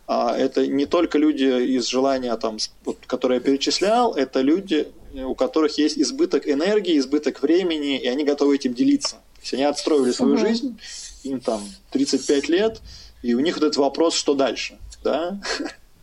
это 0.08 0.66
не 0.66 0.86
только 0.86 1.18
люди 1.18 1.44
из 1.44 1.88
желания, 1.88 2.36
там, 2.38 2.58
вот, 2.86 2.98
которые 3.08 3.40
я 3.40 3.44
перечислял, 3.44 4.14
это 4.14 4.42
люди, 4.42 4.88
у 5.14 5.36
которых 5.36 5.78
есть 5.78 5.98
избыток 5.98 6.48
энергии, 6.48 6.98
избыток 6.98 7.42
времени, 7.42 7.98
и 7.98 8.08
они 8.08 8.24
готовы 8.24 8.56
этим 8.56 8.74
делиться. 8.74 9.16
То 9.36 9.42
есть 9.42 9.54
они 9.54 9.64
отстроили 9.64 10.12
свою 10.12 10.36
угу. 10.36 10.42
жизнь, 10.42 10.80
им 11.24 11.40
там 11.40 11.62
35 11.92 12.50
лет, 12.50 12.82
и 13.22 13.34
у 13.34 13.40
них 13.40 13.56
вот 13.56 13.64
этот 13.64 13.78
вопрос, 13.78 14.16
что 14.16 14.34
дальше, 14.34 14.78
да? 15.04 15.40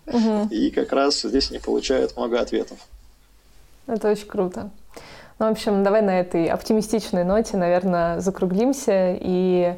Угу. 0.06 0.48
И 0.50 0.70
как 0.70 0.92
раз 0.92 1.22
здесь 1.22 1.50
они 1.50 1.60
получают 1.60 2.16
много 2.16 2.40
ответов. 2.40 2.78
Это 3.86 4.10
очень 4.10 4.26
круто. 4.26 4.70
Ну, 5.38 5.48
в 5.48 5.50
общем, 5.50 5.82
давай 5.82 6.02
на 6.02 6.20
этой 6.20 6.46
оптимистичной 6.46 7.24
ноте, 7.24 7.56
наверное, 7.56 8.20
закруглимся 8.20 9.18
и 9.20 9.74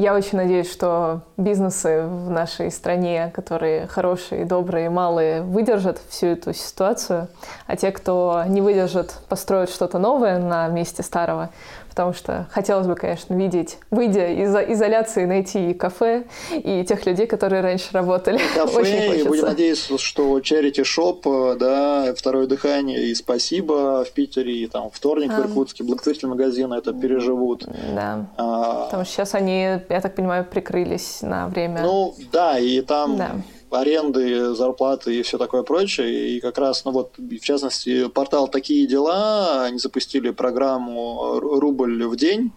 я 0.00 0.14
очень 0.14 0.38
надеюсь, 0.38 0.72
что 0.72 1.20
бизнесы 1.36 2.04
в 2.04 2.30
нашей 2.30 2.70
стране, 2.70 3.30
которые 3.34 3.86
хорошие, 3.86 4.46
добрые, 4.46 4.88
малые, 4.88 5.42
выдержат 5.42 6.00
всю 6.08 6.28
эту 6.28 6.54
ситуацию, 6.54 7.28
а 7.66 7.76
те, 7.76 7.92
кто 7.92 8.42
не 8.46 8.62
выдержит, 8.62 9.14
построят 9.28 9.68
что-то 9.68 9.98
новое 9.98 10.38
на 10.38 10.68
месте 10.68 11.02
старого. 11.02 11.50
Потому 11.90 12.12
что 12.14 12.46
хотелось 12.50 12.86
бы, 12.86 12.94
конечно, 12.94 13.34
видеть, 13.34 13.78
выйдя 13.90 14.28
из 14.28 14.54
изоляции, 14.72 15.24
найти 15.24 15.74
кафе 15.74 16.24
и 16.52 16.84
тех 16.84 17.04
людей, 17.04 17.26
которые 17.26 17.60
раньше 17.60 17.88
работали. 17.92 18.40
Кафе, 18.54 18.80
Очень 18.80 19.20
и 19.20 19.22
будем 19.24 19.44
надеяться, 19.44 19.98
что 19.98 20.38
Charity 20.38 20.84
Shop, 20.84 21.56
да, 21.56 22.14
Второе 22.16 22.46
дыхание 22.46 23.08
и 23.08 23.14
Спасибо 23.14 24.04
в 24.04 24.12
Питере, 24.12 24.54
и 24.54 24.66
там 24.66 24.90
Вторник 24.90 25.30
а. 25.32 25.42
в 25.42 25.46
Иркутске, 25.46 25.84
благотворительный 25.84 26.30
магазин 26.30 26.72
это 26.72 26.92
переживут. 26.92 27.66
Да, 27.94 28.26
а... 28.36 28.84
потому 28.86 29.04
что 29.04 29.12
сейчас 29.12 29.34
они, 29.34 29.80
я 29.88 30.00
так 30.00 30.14
понимаю, 30.14 30.44
прикрылись 30.44 31.22
на 31.22 31.48
время. 31.48 31.82
Ну, 31.82 32.14
да, 32.32 32.58
и 32.58 32.80
там... 32.80 33.16
Да 33.16 33.32
аренды, 33.70 34.54
зарплаты 34.54 35.18
и 35.18 35.22
все 35.22 35.38
такое 35.38 35.62
прочее. 35.62 36.36
И 36.36 36.40
как 36.40 36.58
раз, 36.58 36.84
ну 36.84 36.90
вот, 36.90 37.14
в 37.18 37.40
частности, 37.40 38.08
портал 38.08 38.48
«Такие 38.48 38.86
дела», 38.86 39.64
они 39.64 39.78
запустили 39.78 40.30
программу 40.30 41.38
«Рубль 41.40 42.04
в 42.04 42.16
день», 42.16 42.52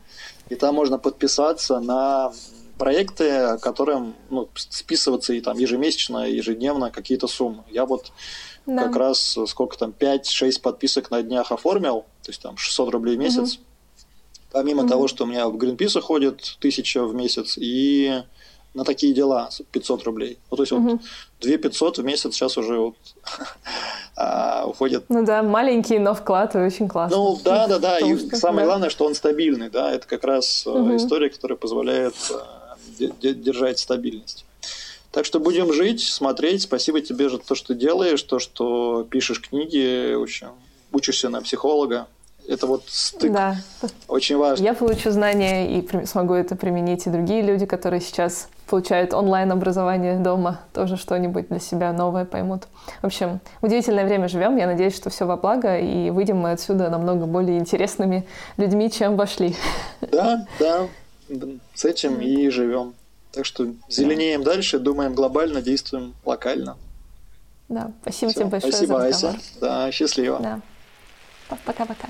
и 0.50 0.56
там 0.56 0.76
можно 0.76 0.98
подписаться 0.98 1.80
на 1.80 2.32
проекты, 2.78 3.58
которым 3.62 4.16
ну, 4.30 4.50
списываться 4.56 5.34
и 5.34 5.42
там 5.42 5.58
ежемесячно, 5.58 6.30
ежедневно 6.30 6.92
какие-то 6.92 7.28
суммы. 7.28 7.64
Я 7.70 7.86
вот 7.86 8.12
да. 8.66 8.84
как 8.86 8.96
раз 8.96 9.38
сколько 9.48 9.78
там, 9.78 9.94
5-6 9.98 10.62
подписок 10.62 11.12
на 11.12 11.22
днях 11.22 11.52
оформил, 11.52 12.06
то 12.24 12.30
есть 12.30 12.42
там 12.42 12.58
600 12.58 12.90
рублей 12.90 13.16
в 13.16 13.20
месяц. 13.20 13.56
Угу. 13.56 13.64
Помимо 14.52 14.82
угу. 14.84 14.90
того, 14.90 15.08
что 15.08 15.24
у 15.24 15.28
меня 15.28 15.48
в 15.48 15.56
Greenpeace 15.56 16.02
ходит 16.02 16.56
1000 16.60 17.06
в 17.06 17.16
месяц, 17.16 17.58
и 17.58 18.24
на 18.74 18.84
такие 18.84 19.14
дела 19.14 19.50
500 19.72 20.04
рублей. 20.04 20.40
Ну, 20.50 20.58
то 20.58 20.64
есть 20.64 20.72
угу. 20.72 20.92
вот 20.92 21.02
2 21.42 21.58
500 21.58 21.98
в 22.00 22.04
месяц 22.04 22.34
сейчас 22.34 22.58
уже 22.58 22.78
вот 22.80 22.96
а, 24.16 24.66
уходит. 24.66 25.06
Ну 25.10 25.24
да, 25.26 25.44
маленький, 25.44 26.00
но 26.00 26.14
вклад 26.14 26.56
очень 26.56 26.88
классно. 26.88 27.18
Ну 27.18 27.40
да, 27.44 27.68
да, 27.68 27.80
да. 27.80 28.00
И 28.00 28.16
самое 28.36 28.66
главное, 28.66 28.90
что 28.90 29.06
он 29.06 29.16
стабильный, 29.16 29.70
да. 29.70 29.92
Это 29.92 30.08
как 30.08 30.24
раз 30.24 30.66
угу. 30.66 30.96
история, 30.96 31.30
которая 31.30 31.58
позволяет 31.58 32.16
э, 33.00 33.14
держать 33.34 33.80
стабильность. 33.80 34.46
Так 35.12 35.26
что 35.26 35.40
будем 35.40 35.72
жить, 35.72 36.02
смотреть. 36.02 36.64
Спасибо 36.64 37.00
тебе 37.00 37.30
за 37.30 37.38
то, 37.38 37.54
что 37.54 37.76
делаешь, 37.76 38.24
то, 38.24 38.40
что 38.40 39.06
пишешь 39.08 39.42
книги, 39.42 40.16
учишься 40.92 41.30
на 41.30 41.42
психолога. 41.42 42.08
Это 42.48 42.68
вот 42.68 42.84
стык. 42.88 43.32
Да. 43.32 43.58
Очень 44.08 44.38
важно. 44.38 44.64
Я 44.64 44.74
получу 44.74 45.12
знания 45.12 45.80
и 45.80 46.06
смогу 46.06 46.34
это 46.34 46.56
применить, 46.56 47.06
и 47.06 47.10
другие 47.10 47.42
люди, 47.42 47.66
которые 47.66 48.02
сейчас 48.02 48.50
получают 48.74 49.14
онлайн-образование 49.14 50.18
дома, 50.18 50.62
тоже 50.74 50.98
что-нибудь 50.98 51.48
для 51.48 51.60
себя 51.60 51.94
новое 51.94 52.26
поймут. 52.26 52.64
В 53.04 53.06
общем, 53.06 53.40
удивительное 53.62 54.04
время 54.04 54.28
живем. 54.28 54.58
Я 54.58 54.66
надеюсь, 54.66 54.96
что 54.96 55.12
все 55.12 55.26
во 55.26 55.38
благо, 55.38 55.78
и 55.78 56.10
выйдем 56.10 56.38
мы 56.38 56.54
отсюда 56.54 56.90
намного 56.90 57.28
более 57.28 57.60
интересными 57.60 58.26
людьми, 58.58 58.90
чем 58.90 59.16
вошли. 59.16 59.56
Да, 60.02 60.48
да. 60.60 60.88
С 61.76 61.86
этим 61.86 62.20
и 62.20 62.50
живем. 62.50 62.96
Так 63.32 63.46
что 63.46 63.68
зеленеем 63.90 64.44
да. 64.44 64.54
дальше, 64.54 64.80
думаем 64.80 65.14
глобально, 65.14 65.62
действуем 65.62 66.16
локально. 66.26 66.76
Да, 67.70 67.92
спасибо 68.02 68.32
Все. 68.32 68.40
тебе 68.40 68.50
большое 68.50 68.74
спасибо, 68.74 69.00
за 69.00 69.08
разговор. 69.08 69.36
Ася. 69.36 69.60
Да, 69.62 69.92
счастливо. 69.92 70.40
Да. 70.40 70.60
Пока-пока. 71.64 72.08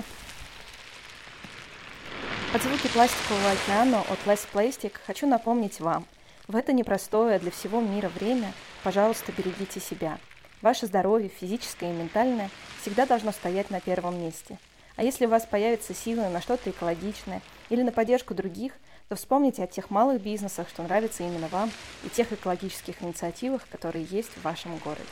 Под 2.54 2.62
звуки 2.62 2.88
пластикового 2.88 3.50
океана 3.50 4.00
от 4.00 4.18
Less 4.24 4.46
Plastic 4.54 4.92
хочу 5.06 5.26
напомнить 5.26 5.78
вам, 5.80 6.06
в 6.46 6.56
это 6.56 6.72
непростое 6.72 7.38
для 7.38 7.50
всего 7.50 7.80
мира 7.80 8.08
время, 8.08 8.52
пожалуйста, 8.82 9.32
берегите 9.32 9.80
себя. 9.80 10.18
Ваше 10.60 10.86
здоровье, 10.86 11.28
физическое 11.28 11.90
и 11.90 11.96
ментальное, 11.96 12.50
всегда 12.80 13.06
должно 13.06 13.32
стоять 13.32 13.70
на 13.70 13.80
первом 13.80 14.20
месте. 14.20 14.58
А 14.96 15.02
если 15.02 15.26
у 15.26 15.28
вас 15.28 15.46
появятся 15.46 15.94
силы 15.94 16.28
на 16.28 16.40
что-то 16.40 16.70
экологичное 16.70 17.42
или 17.70 17.82
на 17.82 17.92
поддержку 17.92 18.34
других, 18.34 18.72
то 19.08 19.16
вспомните 19.16 19.62
о 19.62 19.66
тех 19.66 19.90
малых 19.90 20.22
бизнесах, 20.22 20.68
что 20.68 20.82
нравятся 20.82 21.22
именно 21.22 21.48
вам, 21.48 21.70
и 22.04 22.08
тех 22.08 22.32
экологических 22.32 23.02
инициативах, 23.02 23.66
которые 23.68 24.04
есть 24.04 24.30
в 24.30 24.42
вашем 24.42 24.76
городе. 24.78 25.02